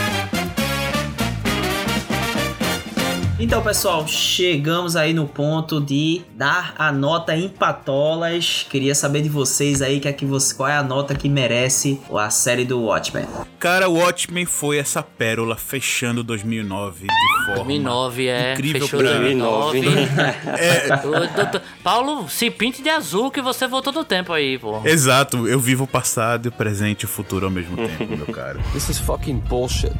Então, 3.46 3.62
pessoal, 3.62 4.08
chegamos 4.08 4.96
aí 4.96 5.14
no 5.14 5.28
ponto 5.28 5.80
de 5.80 6.20
dar 6.34 6.74
a 6.76 6.90
nota 6.90 7.36
em 7.36 7.48
patolas. 7.48 8.66
Queria 8.68 8.92
saber 8.92 9.22
de 9.22 9.28
vocês 9.28 9.80
aí 9.80 10.00
que 10.00 10.08
é 10.08 10.12
que 10.12 10.26
você, 10.26 10.52
qual 10.52 10.68
é 10.68 10.76
a 10.76 10.82
nota 10.82 11.14
que 11.14 11.28
merece 11.28 12.00
a 12.12 12.28
série 12.28 12.64
do 12.64 12.80
Watchmen. 12.80 13.24
Cara, 13.60 13.88
Watchmen 13.88 14.46
foi 14.46 14.78
essa 14.78 15.00
pérola 15.00 15.54
fechando 15.54 16.24
2009 16.24 17.06
de 17.06 17.44
forma 17.46 17.64
2009 17.64 18.26
é. 18.26 18.52
incrível 18.54 18.80
fechou 18.80 18.98
pra 18.98 19.10
2009. 19.12 19.80
É, 20.58 21.60
Paulo, 21.84 22.28
se 22.28 22.50
pinte 22.50 22.82
de 22.82 22.88
azul 22.88 23.30
que 23.30 23.40
você 23.40 23.68
voltou 23.68 23.92
do 23.92 24.04
tempo 24.04 24.32
aí, 24.32 24.58
pô. 24.58 24.82
exato, 24.84 25.46
eu 25.46 25.60
vivo 25.60 25.84
o 25.84 25.86
passado, 25.86 26.46
o 26.46 26.52
presente 26.52 27.02
e 27.02 27.04
o 27.04 27.08
futuro 27.08 27.46
ao 27.46 27.52
mesmo 27.52 27.76
tempo, 27.76 28.16
meu 28.16 28.26
caro. 28.26 28.60
This 28.72 28.88
is 28.88 28.98
fucking 28.98 29.38
bullshit. 29.38 29.94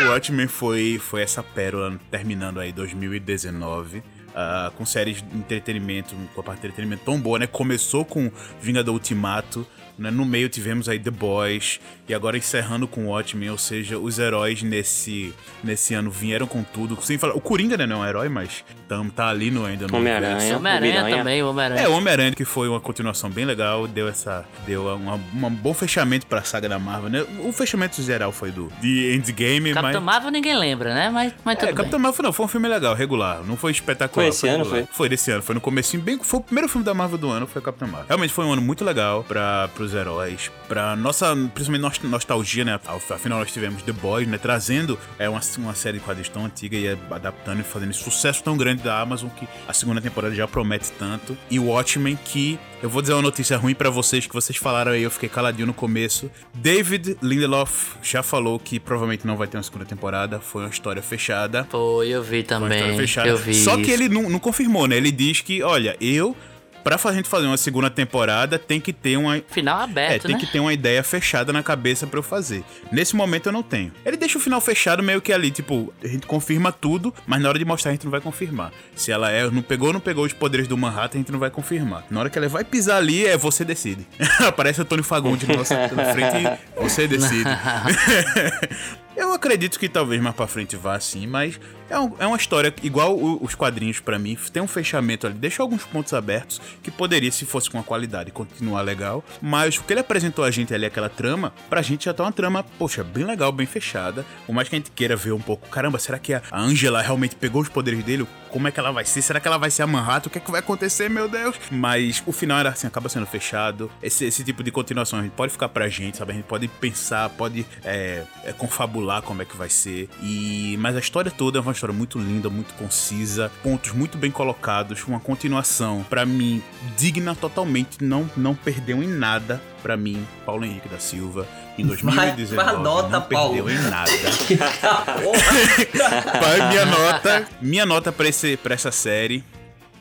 O 0.00 0.08
Watchmen 0.08 0.48
foi, 0.48 0.98
foi 0.98 1.22
essa 1.22 1.42
pérola 1.42 1.98
terminando 2.10 2.58
aí 2.64 2.72
2019. 2.72 4.02
ah, 4.34 4.72
com 4.76 4.84
séries 4.84 5.22
de 5.22 5.38
entretenimento, 5.38 6.14
com 6.34 6.40
a 6.40 6.44
parte 6.44 6.60
de 6.60 6.66
entretenimento 6.66 7.04
tão 7.04 7.20
boa, 7.20 7.38
né? 7.38 7.46
Começou 7.46 8.04
com 8.04 8.30
Vingador 8.60 8.92
Ultimato, 8.92 9.64
né? 9.98 10.10
no 10.10 10.24
meio 10.24 10.48
tivemos 10.48 10.88
aí 10.88 10.98
The 10.98 11.10
Boys, 11.10 11.80
e 12.08 12.14
agora 12.14 12.36
encerrando 12.36 12.86
com 12.86 13.06
Watchmen, 13.06 13.50
ou 13.50 13.58
seja, 13.58 13.98
os 13.98 14.18
heróis 14.18 14.62
nesse, 14.62 15.34
nesse 15.62 15.94
ano 15.94 16.10
vieram 16.10 16.46
com 16.46 16.62
tudo. 16.62 16.98
Sem 17.02 17.16
falar, 17.16 17.34
o 17.34 17.40
Coringa 17.40 17.76
né, 17.76 17.86
não 17.86 18.02
é 18.02 18.06
um 18.06 18.08
herói, 18.08 18.28
mas 18.28 18.64
tam, 18.88 19.08
tá 19.08 19.28
ali 19.28 19.50
no, 19.50 19.64
ainda 19.64 19.86
no 19.86 19.96
Homem-Aranha. 19.96 20.34
universo. 20.36 20.56
Homem-Aranha 20.58 21.16
também, 21.16 21.42
o 21.42 21.48
Homem-Aranha. 21.50 21.80
É, 21.82 21.88
o 21.88 21.92
Homem-Aranha 21.92 22.32
que 22.32 22.44
foi 22.44 22.68
uma 22.68 22.80
continuação 22.80 23.30
bem 23.30 23.44
legal, 23.44 23.86
deu 23.86 24.06
essa 24.08 24.44
deu 24.66 24.86
uma, 24.96 25.14
uma- 25.32 25.48
um 25.48 25.54
bom 25.54 25.72
fechamento 25.72 26.26
pra 26.26 26.42
saga 26.42 26.68
da 26.68 26.78
Marvel, 26.78 27.08
né? 27.08 27.24
O 27.40 27.52
fechamento 27.52 28.02
geral 28.02 28.32
foi 28.32 28.50
do 28.50 28.70
de 28.80 29.14
Endgame, 29.14 29.72
Capitão 29.72 30.00
mas 30.00 30.14
Marvel 30.14 30.30
ninguém 30.30 30.56
lembra, 30.58 30.92
né? 30.94 31.08
Mas, 31.10 31.32
mas 31.44 31.54
tudo 31.56 31.64
é, 31.64 31.66
bem. 31.68 31.76
Capitão 31.76 31.98
Marvel 31.98 32.22
não, 32.24 32.32
foi 32.32 32.44
um 32.44 32.48
filme 32.48 32.68
legal, 32.68 32.94
regular, 32.94 33.42
não 33.44 33.56
foi 33.56 33.72
espetacular. 33.72 34.24
Foi 34.24 34.28
esse 34.28 34.46
ano, 34.48 34.64
regular. 34.64 34.84
foi? 34.86 34.94
Foi 34.94 35.08
desse 35.08 35.30
ano, 35.30 35.42
foi 35.42 35.54
no 35.54 35.60
comecinho, 35.60 36.02
bem, 36.02 36.18
foi 36.22 36.40
o 36.40 36.42
primeiro 36.42 36.68
filme 36.68 36.84
da 36.84 36.92
Marvel 36.92 37.16
do 37.18 37.30
ano, 37.30 37.46
foi 37.46 37.62
Capitão 37.62 37.88
Marvel. 37.88 38.08
Realmente 38.08 38.32
foi 38.32 38.44
um 38.44 38.52
ano 38.52 38.60
muito 38.62 38.84
legal 38.84 39.24
para 39.24 39.68
pros 39.84 39.94
heróis, 39.94 40.50
pra 40.66 40.96
nossa, 40.96 41.36
principalmente 41.54 41.82
nossa 41.82 42.08
nostalgia, 42.08 42.64
né? 42.64 42.80
Afinal 43.10 43.38
nós 43.40 43.52
tivemos 43.52 43.82
The 43.82 43.92
Boys, 43.92 44.26
né, 44.26 44.38
trazendo 44.38 44.98
é 45.18 45.28
uma, 45.28 45.40
uma 45.58 45.74
série 45.74 45.98
de 45.98 46.04
quadrinhos 46.04 46.30
tão 46.30 46.46
antiga 46.46 46.76
e 46.76 46.88
adaptando 47.10 47.60
e 47.60 47.62
fazendo 47.62 47.90
esse 47.90 48.02
sucesso 48.02 48.42
tão 48.42 48.56
grande 48.56 48.82
da 48.82 48.98
Amazon 48.98 49.28
que 49.28 49.46
a 49.68 49.72
segunda 49.72 50.00
temporada 50.00 50.34
já 50.34 50.48
promete 50.48 50.90
tanto. 50.92 51.36
E 51.50 51.58
o 51.58 51.66
Watchmen 51.66 52.18
que 52.24 52.58
eu 52.82 52.88
vou 52.88 53.02
dizer 53.02 53.14
uma 53.14 53.22
notícia 53.22 53.56
ruim 53.56 53.74
pra 53.74 53.90
vocês 53.90 54.26
que 54.26 54.34
vocês 54.34 54.58
falaram 54.58 54.92
aí, 54.92 55.02
eu 55.02 55.10
fiquei 55.10 55.28
caladinho 55.28 55.66
no 55.66 55.74
começo. 55.74 56.30
David 56.54 57.16
Lindelof 57.22 57.96
já 58.02 58.22
falou 58.22 58.58
que 58.58 58.78
provavelmente 58.80 59.26
não 59.26 59.36
vai 59.36 59.46
ter 59.46 59.56
uma 59.56 59.62
segunda 59.62 59.84
temporada, 59.84 60.40
foi 60.40 60.62
uma 60.62 60.70
história 60.70 61.02
fechada. 61.02 61.66
Foi, 61.70 62.08
eu 62.08 62.22
vi 62.22 62.38
Uma 62.38 62.44
também. 62.44 62.78
história 62.78 62.96
fechada. 62.96 63.28
Eu 63.28 63.36
vi. 63.36 63.54
Só 63.54 63.76
que 63.76 63.90
ele 63.90 64.08
não, 64.08 64.28
não 64.28 64.38
confirmou, 64.38 64.86
né? 64.86 64.96
Ele 64.96 65.10
diz 65.10 65.40
que, 65.40 65.62
olha, 65.62 65.96
eu, 66.00 66.36
pra 66.84 66.98
gente 67.12 67.28
fazer 67.28 67.46
uma 67.46 67.56
segunda 67.56 67.88
temporada, 67.88 68.58
tem 68.58 68.78
que 68.78 68.92
ter 68.92 69.16
uma. 69.16 69.42
Final 69.48 69.80
É, 69.80 69.84
aberto, 69.84 70.26
tem 70.26 70.34
né? 70.34 70.40
que 70.40 70.46
ter 70.46 70.60
uma 70.60 70.72
ideia 70.72 71.02
fechada 71.02 71.52
na 71.52 71.62
cabeça 71.62 72.06
pra 72.06 72.18
eu 72.18 72.22
fazer. 72.22 72.62
Nesse 72.92 73.16
momento 73.16 73.46
eu 73.48 73.52
não 73.52 73.62
tenho. 73.62 73.90
Ele 74.04 74.16
deixa 74.16 74.38
o 74.38 74.40
final 74.40 74.60
fechado 74.60 75.02
meio 75.02 75.20
que 75.22 75.32
ali, 75.32 75.50
tipo, 75.50 75.92
a 76.02 76.06
gente 76.06 76.26
confirma 76.26 76.70
tudo, 76.70 77.12
mas 77.26 77.40
na 77.40 77.48
hora 77.48 77.58
de 77.58 77.64
mostrar 77.64 77.90
a 77.90 77.94
gente 77.94 78.04
não 78.04 78.10
vai 78.10 78.20
confirmar. 78.20 78.70
Se 78.94 79.10
ela 79.10 79.30
é, 79.30 79.50
não 79.50 79.62
pegou 79.62 79.88
ou 79.88 79.94
não 79.94 80.00
pegou 80.00 80.24
os 80.24 80.32
poderes 80.32 80.68
do 80.68 80.76
Manhattan, 80.76 81.18
a 81.18 81.20
gente 81.20 81.32
não 81.32 81.38
vai 81.38 81.50
confirmar. 81.50 82.04
Na 82.10 82.20
hora 82.20 82.30
que 82.30 82.38
ela 82.38 82.48
vai 82.48 82.64
pisar 82.64 82.98
ali, 82.98 83.26
é 83.26 83.36
você 83.36 83.64
decide. 83.64 84.06
Aparece 84.46 84.80
o 84.80 84.84
Tony 84.84 85.02
Fagundes 85.02 85.48
na 85.48 85.56
nossa 85.56 85.74
na 85.88 86.12
frente 86.12 86.36
e 86.36 86.82
você 86.82 87.08
decide. 87.08 87.48
Eu 89.16 89.32
acredito 89.32 89.78
que 89.78 89.88
talvez 89.88 90.20
mais 90.20 90.34
pra 90.34 90.46
frente 90.46 90.76
vá 90.76 90.96
assim, 90.96 91.26
mas 91.26 91.58
é, 91.88 91.98
um- 91.98 92.12
é 92.18 92.26
uma 92.26 92.36
história 92.36 92.74
igual 92.82 93.16
o- 93.16 93.42
os 93.44 93.54
quadrinhos 93.54 94.00
pra 94.00 94.18
mim, 94.18 94.36
tem 94.52 94.62
um 94.62 94.66
fechamento 94.66 95.26
ali, 95.26 95.34
deixa 95.36 95.62
alguns 95.62 95.84
pontos 95.84 96.12
abertos 96.12 96.60
que 96.82 96.90
poderia, 96.90 97.30
se 97.30 97.44
fosse 97.44 97.70
com 97.70 97.78
a 97.78 97.82
qualidade, 97.82 98.32
continuar 98.32 98.82
legal, 98.82 99.22
mas 99.40 99.76
o 99.78 99.82
que 99.84 99.92
ele 99.92 100.00
apresentou 100.00 100.44
a 100.44 100.50
gente 100.50 100.74
ali, 100.74 100.84
aquela 100.86 101.08
trama, 101.08 101.52
pra 101.70 101.80
gente 101.82 102.06
já 102.06 102.14
tá 102.14 102.24
uma 102.24 102.32
trama, 102.32 102.64
poxa, 102.78 103.04
bem 103.04 103.24
legal, 103.24 103.52
bem 103.52 103.66
fechada, 103.66 104.24
por 104.46 104.52
mais 104.54 104.68
que 104.68 104.74
a 104.74 104.78
gente 104.78 104.90
queira 104.90 105.14
ver 105.14 105.32
um 105.32 105.40
pouco, 105.40 105.68
caramba, 105.68 105.98
será 105.98 106.18
que 106.18 106.34
a 106.34 106.42
Angela 106.52 107.00
realmente 107.00 107.36
pegou 107.36 107.62
os 107.62 107.68
poderes 107.68 108.02
dele? 108.02 108.26
Como 108.50 108.68
é 108.68 108.70
que 108.70 108.78
ela 108.78 108.92
vai 108.92 109.04
ser? 109.04 109.20
Será 109.20 109.40
que 109.40 109.48
ela 109.48 109.58
vai 109.58 109.68
ser 109.68 109.82
a 109.82 109.86
Manhattan? 109.86 110.28
O 110.28 110.30
que 110.30 110.38
é 110.38 110.40
que 110.40 110.50
vai 110.50 110.60
acontecer, 110.60 111.10
meu 111.10 111.28
Deus? 111.28 111.56
Mas 111.72 112.22
o 112.24 112.30
final 112.30 112.58
era 112.60 112.68
assim, 112.68 112.86
acaba 112.86 113.08
sendo 113.08 113.26
fechado. 113.26 113.90
Esse, 114.00 114.24
esse 114.26 114.44
tipo 114.44 114.62
de 114.62 114.70
continuação 114.70 115.18
a 115.18 115.22
gente 115.22 115.32
pode 115.32 115.50
ficar 115.50 115.68
pra 115.68 115.88
gente, 115.88 116.16
sabe? 116.18 116.30
A 116.30 116.34
gente 116.36 116.44
pode 116.44 116.68
pensar, 116.68 117.28
pode 117.30 117.66
é, 117.84 118.22
é, 118.44 118.52
confabular 118.52 119.03
como 119.22 119.42
é 119.42 119.44
que 119.44 119.56
vai 119.56 119.68
ser. 119.68 120.08
E 120.22 120.76
Mas 120.78 120.96
a 120.96 120.98
história 120.98 121.30
toda 121.30 121.58
é 121.58 121.60
uma 121.60 121.72
história 121.72 121.94
muito 121.94 122.18
linda, 122.18 122.48
muito 122.50 122.74
concisa, 122.74 123.50
pontos 123.62 123.92
muito 123.92 124.18
bem 124.18 124.30
colocados, 124.30 125.04
uma 125.04 125.20
continuação, 125.20 126.04
pra 126.08 126.24
mim, 126.26 126.62
digna 126.96 127.34
totalmente, 127.34 128.02
não, 128.02 128.28
não 128.36 128.54
perdeu 128.54 129.02
em 129.02 129.08
nada. 129.08 129.60
Pra 129.82 129.98
mim, 129.98 130.26
Paulo 130.46 130.64
Henrique 130.64 130.88
da 130.88 130.98
Silva, 130.98 131.46
em 131.76 131.86
2019, 131.86 132.56
vai 132.56 132.82
nota, 132.82 133.08
não 133.08 133.20
perdeu 133.20 133.64
Paulo. 133.64 133.70
em 133.70 133.78
nada. 133.90 134.10
Porra. 135.22 136.40
Pai, 136.40 136.68
minha 136.70 136.86
nota, 136.86 137.48
minha 137.60 137.86
nota 137.86 138.10
pra, 138.10 138.26
esse, 138.26 138.56
pra 138.56 138.74
essa 138.74 138.90
série, 138.90 139.44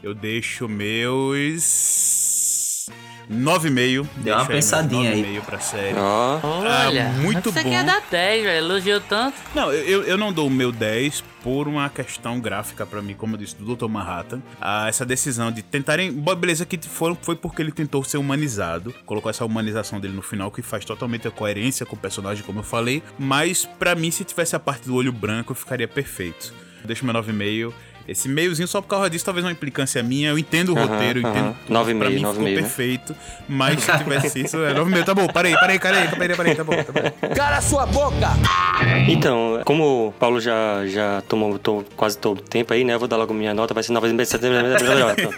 eu 0.01 0.13
deixo 0.13 0.69
meus 0.69 2.22
9,5. 3.29 4.07
Deu 4.17 4.35
uma 4.35 4.45
pensadinha 4.45 5.11
aí. 5.11 5.23
9,5 5.23 5.41
pra 5.45 5.59
série. 5.59 5.97
Ó, 5.97 6.39
Olha, 6.43 7.07
Ah, 7.07 7.09
muito 7.21 7.51
você 7.51 7.63
bom. 7.63 7.69
quer 7.69 7.83
dar 7.83 8.01
10, 8.09 8.43
velho. 8.43 8.65
Elogiou 8.65 9.01
tanto. 9.01 9.35
Não, 9.55 9.71
eu, 9.71 10.03
eu 10.03 10.17
não 10.17 10.31
dou 10.33 10.47
o 10.47 10.49
meu 10.49 10.71
10 10.71 11.23
por 11.41 11.67
uma 11.67 11.89
questão 11.89 12.39
gráfica 12.39 12.85
pra 12.85 13.01
mim, 13.01 13.13
como 13.13 13.35
eu 13.35 13.39
disse, 13.39 13.55
do 13.55 13.75
Dr. 13.75 13.87
Manhattan. 13.87 14.41
Ah, 14.59 14.87
essa 14.87 15.05
decisão 15.05 15.51
de 15.51 15.61
tentarem. 15.61 16.11
Beleza, 16.11 16.65
que 16.65 16.77
foram, 16.87 17.17
foi 17.21 17.35
porque 17.35 17.61
ele 17.61 17.71
tentou 17.71 18.03
ser 18.03 18.17
humanizado. 18.17 18.93
Colocou 19.05 19.29
essa 19.29 19.45
humanização 19.45 19.99
dele 19.99 20.13
no 20.13 20.21
final, 20.21 20.51
que 20.51 20.61
faz 20.61 20.83
totalmente 20.85 21.27
a 21.27 21.31
coerência 21.31 21.85
com 21.85 21.95
o 21.95 21.99
personagem, 21.99 22.43
como 22.43 22.59
eu 22.59 22.63
falei. 22.63 23.01
Mas, 23.17 23.65
pra 23.65 23.95
mim, 23.95 24.11
se 24.11 24.23
tivesse 24.23 24.55
a 24.55 24.59
parte 24.59 24.87
do 24.87 24.95
olho 24.95 25.11
branco, 25.11 25.53
ficaria 25.53 25.87
perfeito. 25.87 26.53
Deixo 26.85 27.05
meu 27.05 27.13
9,5. 27.13 27.73
Esse 28.07 28.27
meiozinho 28.27 28.67
só 28.67 28.81
por 28.81 28.87
causa 28.89 29.07
disso, 29.09 29.23
talvez 29.23 29.45
uma 29.45 29.51
implicância 29.51 30.03
minha. 30.03 30.29
Eu 30.31 30.37
entendo 30.37 30.73
o 30.73 30.75
roteiro, 30.75 31.21
eu 31.21 31.25
aham. 31.25 31.37
entendo. 31.39 31.55
tudo. 31.65 31.73
Nove 31.73 31.91
e 31.91 31.95
pra 31.95 32.07
meio, 32.09 32.19
mim 32.19 32.23
nove 32.23 32.33
ficou 32.33 32.43
meio, 32.45 32.55
né? 32.57 32.61
perfeito. 32.63 33.15
Mas 33.47 33.81
se 33.81 33.97
tivesse 33.97 34.41
isso, 34.41 34.57
é 34.57 34.73
9,5. 34.73 35.03
Tá 35.05 35.13
bom, 35.13 35.25
parei, 35.27 35.53
parei, 35.55 35.79
parei, 35.79 36.03
parei, 36.07 36.17
parei, 36.17 36.35
parei, 36.35 36.55
tá 36.55 36.63
bom, 36.65 36.73
tá 36.83 36.91
bom. 36.91 36.99
Cala 37.35 37.61
sua 37.61 37.85
boca! 37.85 38.31
Então, 39.07 39.61
como 39.65 40.07
o 40.07 40.11
Paulo 40.11 40.41
já, 40.41 40.85
já 40.87 41.21
tomou 41.29 41.57
to- 41.57 41.85
quase 41.95 42.17
todo 42.17 42.39
o 42.39 42.41
tempo 42.41 42.73
aí, 42.73 42.83
né? 42.83 42.95
Eu 42.95 42.99
vou 42.99 43.07
dar 43.07 43.15
logo 43.17 43.33
minha 43.33 43.53
nota, 43.53 43.73
vai 43.73 43.83
ser 43.83 43.93
9,70. 43.93 45.15
Pronto. 45.15 45.33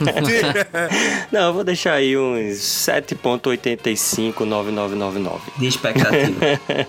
Não, 1.32 1.46
eu 1.48 1.52
vou 1.54 1.64
deixar 1.64 1.94
aí 1.94 2.16
uns 2.16 2.58
7,8599999 2.58 5.40
De 5.58 5.66
expectativa. 5.66 6.40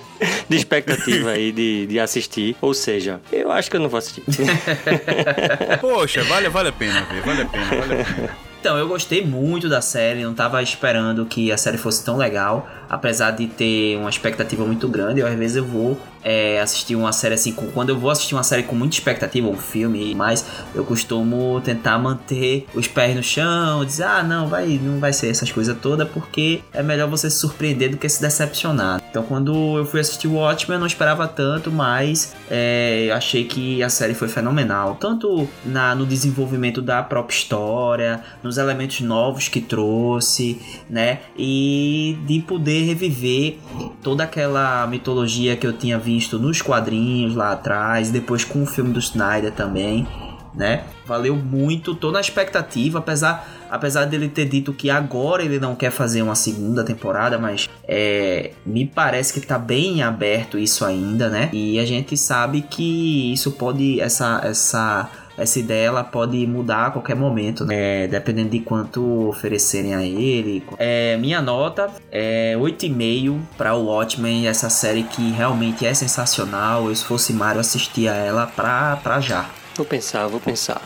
de 0.47 0.55
expectativa 0.55 1.31
aí 1.31 1.51
de, 1.51 1.87
de 1.87 1.99
assistir. 1.99 2.55
Ou 2.61 2.73
seja, 2.73 3.19
eu 3.31 3.51
acho 3.51 3.69
que 3.69 3.77
eu 3.77 3.81
não 3.81 3.89
vou 3.89 3.97
assistir. 3.97 4.23
Poxa, 5.81 6.23
vale, 6.23 6.49
vale 6.49 6.69
a 6.69 6.73
pena 6.73 7.01
ver, 7.01 7.21
vale 7.21 7.41
a 7.41 7.45
pena, 7.45 7.65
vale 7.65 8.01
a 8.01 8.05
pena. 8.05 8.51
Então, 8.59 8.77
eu 8.77 8.87
gostei 8.87 9.25
muito 9.25 9.67
da 9.67 9.81
série, 9.81 10.23
não 10.23 10.35
tava 10.35 10.61
esperando 10.61 11.25
que 11.25 11.51
a 11.51 11.57
série 11.57 11.79
fosse 11.79 12.05
tão 12.05 12.15
legal, 12.15 12.69
apesar 12.91 13.31
de 13.31 13.47
ter 13.47 13.95
uma 13.97 14.09
expectativa 14.09 14.65
muito 14.65 14.87
grande. 14.89 15.21
Eu, 15.21 15.27
às 15.27 15.33
vezes 15.35 15.55
eu 15.55 15.63
vou 15.65 15.97
é, 16.23 16.59
assistir 16.61 16.95
uma 16.95 17.11
série 17.13 17.33
assim, 17.35 17.53
com- 17.53 17.67
quando 17.67 17.89
eu 17.89 17.97
vou 17.97 18.11
assistir 18.11 18.35
uma 18.35 18.43
série 18.43 18.63
com 18.63 18.75
muita 18.75 18.95
expectativa, 18.95 19.47
um 19.47 19.55
filme 19.57 20.13
mais, 20.13 20.45
eu 20.75 20.83
costumo 20.83 21.61
tentar 21.63 21.97
manter 21.97 22.67
os 22.75 22.87
pés 22.87 23.15
no 23.15 23.23
chão, 23.23 23.83
dizer, 23.85 24.03
ah, 24.03 24.21
não, 24.21 24.47
vai, 24.47 24.79
não 24.83 24.99
vai 24.99 25.13
ser 25.13 25.29
essas 25.29 25.51
coisas 25.51 25.75
todas, 25.81 26.07
porque 26.09 26.61
é 26.73 26.83
melhor 26.83 27.09
você 27.09 27.29
se 27.29 27.37
surpreender 27.37 27.89
do 27.91 27.97
que 27.97 28.07
se 28.09 28.21
decepcionar. 28.21 29.01
Então, 29.09 29.23
quando 29.23 29.77
eu 29.77 29.85
fui 29.85 29.99
assistir 30.01 30.27
o 30.27 30.33
Watchmen, 30.33 30.75
eu 30.75 30.79
não 30.79 30.87
esperava 30.87 31.27
tanto, 31.27 31.71
mas 31.71 32.35
é, 32.49 33.09
achei 33.13 33.45
que 33.45 33.81
a 33.81 33.89
série 33.89 34.13
foi 34.13 34.27
fenomenal, 34.27 34.95
tanto 34.99 35.47
na, 35.65 35.95
no 35.95 36.05
desenvolvimento 36.05 36.81
da 36.81 37.01
própria 37.01 37.35
história, 37.35 38.21
nos 38.43 38.57
elementos 38.57 38.99
novos 39.01 39.47
que 39.47 39.61
trouxe, 39.61 40.59
né? 40.89 41.19
E 41.37 42.17
de 42.27 42.39
poder 42.41 42.80
reviver 42.81 43.57
toda 44.03 44.23
aquela 44.23 44.85
mitologia 44.87 45.55
que 45.55 45.65
eu 45.65 45.73
tinha 45.73 45.97
visto 45.97 46.39
nos 46.39 46.61
quadrinhos 46.61 47.35
lá 47.35 47.51
atrás, 47.51 48.09
depois 48.09 48.43
com 48.43 48.63
o 48.63 48.65
filme 48.65 48.91
do 48.91 48.99
Snyder 48.99 49.51
também, 49.51 50.07
né? 50.53 50.83
Valeu 51.05 51.35
muito, 51.35 51.95
tô 51.95 52.11
na 52.11 52.19
expectativa, 52.19 52.99
apesar, 52.99 53.47
apesar 53.69 54.05
dele 54.05 54.29
ter 54.29 54.45
dito 54.45 54.73
que 54.73 54.89
agora 54.89 55.43
ele 55.43 55.59
não 55.59 55.75
quer 55.75 55.91
fazer 55.91 56.21
uma 56.21 56.35
segunda 56.35 56.83
temporada, 56.83 57.37
mas 57.37 57.69
é, 57.87 58.51
me 58.65 58.85
parece 58.85 59.33
que 59.33 59.45
tá 59.45 59.57
bem 59.57 60.01
aberto 60.03 60.57
isso 60.57 60.85
ainda, 60.85 61.29
né? 61.29 61.49
E 61.53 61.79
a 61.79 61.85
gente 61.85 62.15
sabe 62.17 62.61
que 62.61 63.31
isso 63.33 63.51
pode, 63.51 63.99
essa, 63.99 64.41
essa 64.43 65.09
essa 65.41 65.59
ideia 65.59 65.87
ela 65.87 66.03
pode 66.03 66.45
mudar 66.45 66.87
a 66.87 66.91
qualquer 66.91 67.15
momento, 67.15 67.65
né? 67.65 68.03
É, 68.03 68.07
dependendo 68.07 68.49
de 68.49 68.59
quanto 68.59 69.27
oferecerem 69.27 69.95
a 69.95 70.03
ele. 70.03 70.63
É, 70.77 71.17
minha 71.17 71.41
nota 71.41 71.89
é 72.11 72.55
8,5 72.57 73.39
para 73.57 73.73
o 73.73 73.85
Watchmen, 73.85 74.47
essa 74.47 74.69
série 74.69 75.03
que 75.03 75.31
realmente 75.31 75.85
é 75.85 75.93
sensacional. 75.93 76.87
Eu, 76.87 76.95
se 76.95 77.03
fosse 77.03 77.33
Mario, 77.33 77.59
assistia 77.59 78.11
ela 78.11 78.45
pra, 78.45 78.97
pra 78.97 79.19
já. 79.19 79.49
Vou 79.75 79.85
pensar, 79.85 80.27
vou 80.27 80.39
pensar. 80.39 80.81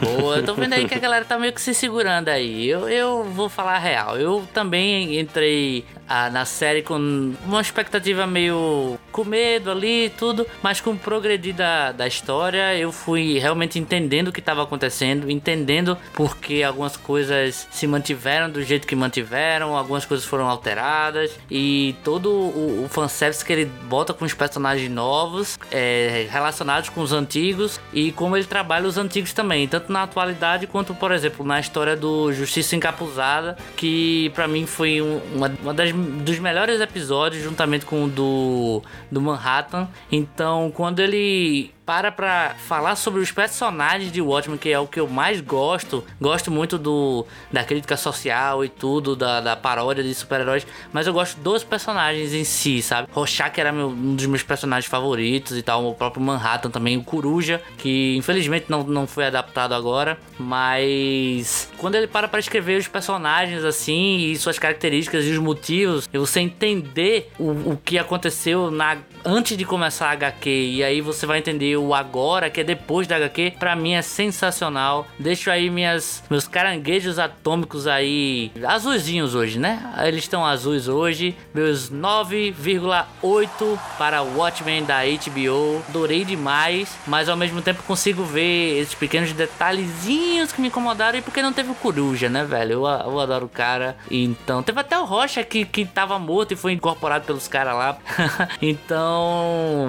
Boa, 0.00 0.36
eu 0.36 0.44
tô 0.44 0.54
vendo 0.54 0.74
aí 0.74 0.86
que 0.86 0.94
a 0.94 0.98
galera 0.98 1.24
tá 1.24 1.38
meio 1.38 1.52
que 1.52 1.60
se 1.60 1.74
segurando 1.74 2.28
aí. 2.28 2.68
Eu, 2.68 2.88
eu 2.88 3.24
vou 3.24 3.48
falar 3.48 3.76
a 3.76 3.78
real. 3.78 4.18
Eu 4.18 4.46
também 4.52 5.18
entrei 5.18 5.84
na 6.08 6.44
série 6.44 6.82
com 6.82 7.34
uma 7.44 7.60
expectativa 7.60 8.26
meio 8.26 8.98
com 9.10 9.24
medo 9.24 9.70
ali 9.70 10.06
e 10.06 10.10
tudo, 10.10 10.46
mas 10.62 10.80
com 10.80 10.90
o 10.90 10.98
progredir 10.98 11.54
da, 11.54 11.92
da 11.92 12.06
história 12.06 12.76
eu 12.76 12.92
fui 12.92 13.38
realmente 13.38 13.78
entendendo 13.78 14.28
o 14.28 14.32
que 14.32 14.40
estava 14.40 14.62
acontecendo, 14.62 15.30
entendendo 15.30 15.96
porque 16.12 16.62
algumas 16.62 16.96
coisas 16.96 17.66
se 17.70 17.86
mantiveram 17.86 18.50
do 18.50 18.62
jeito 18.62 18.86
que 18.86 18.94
mantiveram, 18.94 19.76
algumas 19.76 20.04
coisas 20.04 20.26
foram 20.26 20.48
alteradas 20.48 21.38
e 21.50 21.94
todo 22.04 22.30
o, 22.30 22.84
o 22.84 22.88
fanservice 22.88 23.44
que 23.44 23.52
ele 23.52 23.64
bota 23.64 24.12
com 24.12 24.24
os 24.24 24.34
personagens 24.34 24.90
novos 24.90 25.58
é, 25.70 26.26
relacionados 26.30 26.88
com 26.88 27.00
os 27.00 27.12
antigos 27.12 27.80
e 27.92 28.12
como 28.12 28.36
ele 28.36 28.46
trabalha 28.46 28.86
os 28.86 28.98
antigos 28.98 29.32
também, 29.32 29.66
tanto 29.66 29.92
na 29.92 30.02
atualidade 30.02 30.66
quanto, 30.66 30.94
por 30.94 31.12
exemplo, 31.12 31.44
na 31.44 31.60
história 31.60 31.96
do 31.96 32.32
Justiça 32.32 32.76
Encapuzada, 32.76 33.56
que 33.76 34.30
para 34.34 34.46
mim 34.48 34.66
foi 34.66 35.00
uma, 35.00 35.52
uma 35.62 35.74
das 35.74 35.93
dos 35.94 36.38
melhores 36.38 36.80
episódios, 36.80 37.42
juntamente 37.42 37.86
com 37.86 38.04
o 38.04 38.08
do, 38.08 38.82
do 39.10 39.20
Manhattan. 39.20 39.88
Então, 40.10 40.70
quando 40.74 41.00
ele 41.00 41.72
para 41.84 42.10
pra 42.10 42.54
falar 42.66 42.96
sobre 42.96 43.20
os 43.20 43.30
personagens 43.30 44.10
de 44.10 44.20
Watchmen, 44.20 44.58
que 44.58 44.70
é 44.70 44.78
o 44.78 44.86
que 44.86 44.98
eu 44.98 45.08
mais 45.08 45.40
gosto. 45.40 46.04
Gosto 46.20 46.50
muito 46.50 46.78
do 46.78 47.26
da 47.52 47.62
crítica 47.62 47.96
social 47.96 48.64
e 48.64 48.68
tudo, 48.68 49.14
da, 49.14 49.40
da 49.40 49.56
paródia 49.56 50.02
de 50.02 50.14
super-heróis, 50.14 50.66
mas 50.92 51.06
eu 51.06 51.12
gosto 51.12 51.38
dos 51.40 51.62
personagens 51.62 52.32
em 52.32 52.44
si, 52.44 52.80
sabe? 52.80 53.08
Rorschach 53.12 53.58
era 53.58 53.70
meu, 53.70 53.88
um 53.88 54.14
dos 54.14 54.26
meus 54.26 54.42
personagens 54.42 54.90
favoritos 54.90 55.56
e 55.56 55.62
tal, 55.62 55.86
o 55.86 55.94
próprio 55.94 56.22
Manhattan 56.22 56.70
também, 56.70 56.96
o 56.96 57.04
Coruja, 57.04 57.60
que 57.78 58.16
infelizmente 58.16 58.66
não, 58.68 58.82
não 58.82 59.06
foi 59.06 59.26
adaptado 59.26 59.74
agora, 59.74 60.18
mas 60.38 61.70
quando 61.78 61.96
ele 61.96 62.06
para 62.06 62.28
pra 62.28 62.40
escrever 62.40 62.78
os 62.78 62.88
personagens 62.88 63.64
assim, 63.64 64.30
e 64.30 64.36
suas 64.36 64.58
características 64.58 65.24
e 65.24 65.30
os 65.30 65.38
motivos, 65.38 66.08
e 66.12 66.18
você 66.18 66.40
entender 66.40 67.30
o, 67.38 67.72
o 67.72 67.80
que 67.84 67.98
aconteceu 67.98 68.70
na 68.70 68.96
antes 69.24 69.56
de 69.56 69.64
começar 69.64 70.08
a 70.08 70.12
HQ, 70.12 70.50
e 70.50 70.84
aí 70.84 71.00
você 71.00 71.26
vai 71.26 71.38
entender 71.38 71.76
o 71.76 71.94
agora, 71.94 72.50
que 72.50 72.60
é 72.60 72.64
depois 72.64 73.06
da 73.06 73.16
HQ, 73.16 73.54
pra 73.58 73.74
mim 73.74 73.94
é 73.94 74.02
sensacional. 74.02 75.06
Deixo 75.18 75.50
aí 75.50 75.70
minhas, 75.70 76.22
meus 76.28 76.46
caranguejos 76.46 77.18
atômicos 77.18 77.86
aí, 77.86 78.52
azulzinhos 78.66 79.34
hoje, 79.34 79.58
né? 79.58 79.92
Eles 80.04 80.24
estão 80.24 80.44
azuis 80.44 80.88
hoje. 80.88 81.34
Meus 81.54 81.90
9,8 81.90 83.78
para 83.96 84.22
Watchmen 84.22 84.84
da 84.84 85.00
HBO. 85.04 85.82
Adorei 85.88 86.24
demais, 86.24 86.96
mas 87.06 87.28
ao 87.28 87.36
mesmo 87.36 87.62
tempo 87.62 87.82
consigo 87.84 88.24
ver 88.24 88.80
esses 88.80 88.94
pequenos 88.94 89.32
detalhezinhos 89.32 90.52
que 90.52 90.60
me 90.60 90.68
incomodaram. 90.68 91.18
E 91.18 91.22
porque 91.22 91.42
não 91.42 91.52
teve 91.52 91.70
o 91.70 91.74
Coruja, 91.74 92.28
né, 92.28 92.44
velho? 92.44 92.72
Eu, 92.72 92.86
eu 92.86 93.20
adoro 93.20 93.46
o 93.46 93.48
cara. 93.48 93.96
Então, 94.10 94.62
teve 94.62 94.80
até 94.80 94.98
o 94.98 95.04
Rocha 95.04 95.42
que, 95.42 95.64
que 95.64 95.84
tava 95.84 96.18
morto 96.18 96.52
e 96.52 96.56
foi 96.56 96.72
incorporado 96.72 97.24
pelos 97.24 97.48
caras 97.48 97.74
lá. 97.74 97.98
então, 98.60 99.13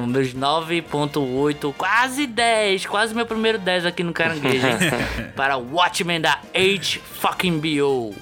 meus 0.07 0.33
9,8 0.33 1.73
quase 1.77 2.27
10, 2.27 2.85
quase 2.85 3.13
meu 3.13 3.25
primeiro 3.25 3.57
10 3.59 3.85
aqui 3.85 4.03
no 4.03 4.13
Caranguejo? 4.13 4.65
Para 5.35 5.57
Watchmen 5.57 6.21
da 6.21 6.39
H 6.53 6.99
fucking 7.19 7.59
BO. 7.59 8.13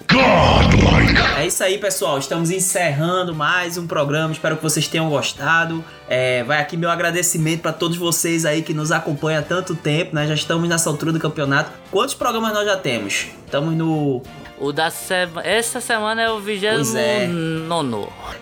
É 1.37 1.45
isso 1.45 1.63
aí, 1.63 1.77
pessoal. 1.77 2.17
Estamos 2.17 2.51
encerrando 2.51 3.35
mais 3.35 3.77
um 3.77 3.85
programa. 3.85 4.31
Espero 4.31 4.57
que 4.57 4.63
vocês 4.63 4.87
tenham 4.87 5.09
gostado. 5.09 5.83
É, 6.07 6.43
vai 6.43 6.59
aqui 6.59 6.77
meu 6.77 6.89
agradecimento 6.89 7.61
para 7.61 7.73
todos 7.73 7.97
vocês 7.97 8.45
aí 8.45 8.61
que 8.61 8.73
nos 8.73 8.91
acompanham 8.91 9.39
há 9.39 9.43
tanto 9.43 9.75
tempo, 9.75 10.15
né? 10.15 10.27
Já 10.27 10.33
estamos 10.33 10.67
nessa 10.69 10.89
altura 10.89 11.11
do 11.11 11.19
campeonato. 11.19 11.71
Quantos 11.91 12.13
programas 12.13 12.53
nós 12.53 12.65
já 12.65 12.77
temos? 12.77 13.27
Estamos 13.45 13.75
no 13.75 14.21
o 14.63 14.71
da 14.71 14.89
semana. 14.89 15.45
Essa 15.45 15.81
semana 15.81 16.21
é 16.21 16.31
o 16.31 16.39
29. 16.39 16.97
É. 16.97 17.29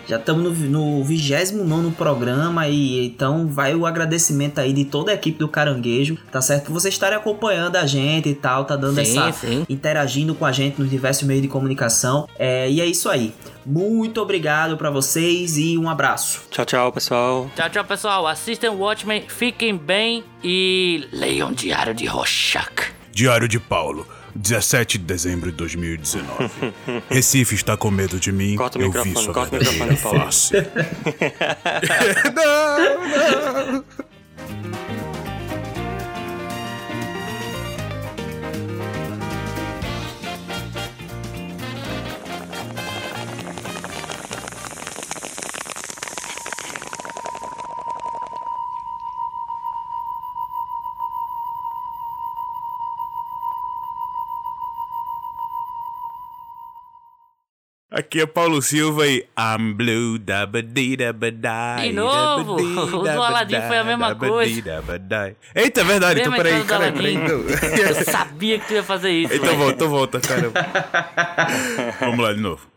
Já 0.06 0.16
estamos 0.16 0.58
no, 0.60 1.02
29 1.02 1.90
programa 1.92 2.68
e 2.68 3.06
então 3.06 3.48
vai 3.48 3.74
o 3.74 3.84
agradecimento 3.84 4.60
aí 4.60 4.72
de 4.72 4.84
toda 4.84 5.10
a 5.10 5.14
equipe 5.14 5.38
do 5.38 5.48
Caranguejo, 5.48 6.16
tá 6.30 6.40
certo? 6.40 6.66
Por 6.66 6.74
vocês 6.74 6.94
estarem 6.94 7.18
acompanhando 7.18 7.76
a 7.76 7.86
gente 7.86 8.28
e 8.28 8.34
tal, 8.34 8.64
tá 8.64 8.76
dando 8.76 9.04
sim, 9.04 9.18
essa. 9.18 9.32
Sim. 9.32 9.66
interagindo 9.68 10.34
com 10.34 10.46
a 10.46 10.52
gente 10.52 10.80
nos 10.80 10.88
diversos 10.88 11.24
meios 11.24 11.42
de 11.42 11.48
comunicação. 11.48 12.28
É, 12.38 12.70
e 12.70 12.80
é 12.80 12.86
isso 12.86 13.08
aí. 13.08 13.34
Muito 13.64 14.20
obrigado 14.20 14.76
para 14.76 14.90
vocês 14.90 15.56
e 15.56 15.76
um 15.78 15.88
abraço. 15.88 16.42
Tchau, 16.50 16.64
tchau, 16.64 16.92
pessoal. 16.92 17.50
Tchau, 17.56 17.70
tchau, 17.70 17.84
pessoal. 17.84 18.26
Assistam 18.26 18.72
Watchmen, 18.72 19.24
fiquem 19.28 19.76
bem 19.76 20.24
e 20.42 21.08
leiam 21.12 21.52
Diário 21.52 21.94
de 21.94 22.06
Rorschach. 22.06 22.92
Diário 23.12 23.48
de 23.48 23.60
Paulo. 23.60 24.06
17 24.34 24.98
de 24.98 25.04
dezembro 25.04 25.50
de 25.50 25.56
2019. 25.56 26.50
Recife 27.10 27.54
está 27.54 27.76
com 27.76 27.90
medo 27.90 28.18
de 28.18 28.32
mim. 28.32 28.56
Corta 28.56 28.78
o 28.78 28.82
eu 28.82 28.88
microfone, 28.88 29.14
vi 29.14 29.20
sua 29.20 29.34
corta 29.34 29.56
o 29.56 29.58
microfone, 29.58 29.96
Paulo. 29.96 30.18
não, 32.34 33.72
não. 33.72 34.11
Aqui 57.94 58.22
é 58.22 58.26
Paulo 58.26 58.62
Silva 58.62 59.06
e 59.06 59.22
I'm 59.38 59.74
blue 59.74 60.18
da 60.18 60.46
badida 60.46 61.12
badai. 61.12 61.88
De 61.88 61.94
novo! 61.94 62.54
O 62.54 63.02
do 63.04 63.22
Aladdin 63.22 63.60
foi 63.68 63.76
a 63.76 63.84
mesma 63.84 64.14
coisa. 64.14 64.50
Eita, 65.54 65.82
é 65.82 65.84
verdade. 65.84 66.20
Então, 66.20 66.32
peraí. 66.32 66.54
Então. 67.12 67.40
Eu 67.40 67.94
sabia 68.06 68.58
que 68.58 68.66
tu 68.66 68.72
ia 68.72 68.82
fazer 68.82 69.10
isso. 69.10 69.34
Então 69.34 69.54
volta, 69.58 69.86
volta, 69.86 70.20
cara. 70.20 70.50
Vamos 72.00 72.24
lá 72.24 72.32
de 72.32 72.40
novo. 72.40 72.71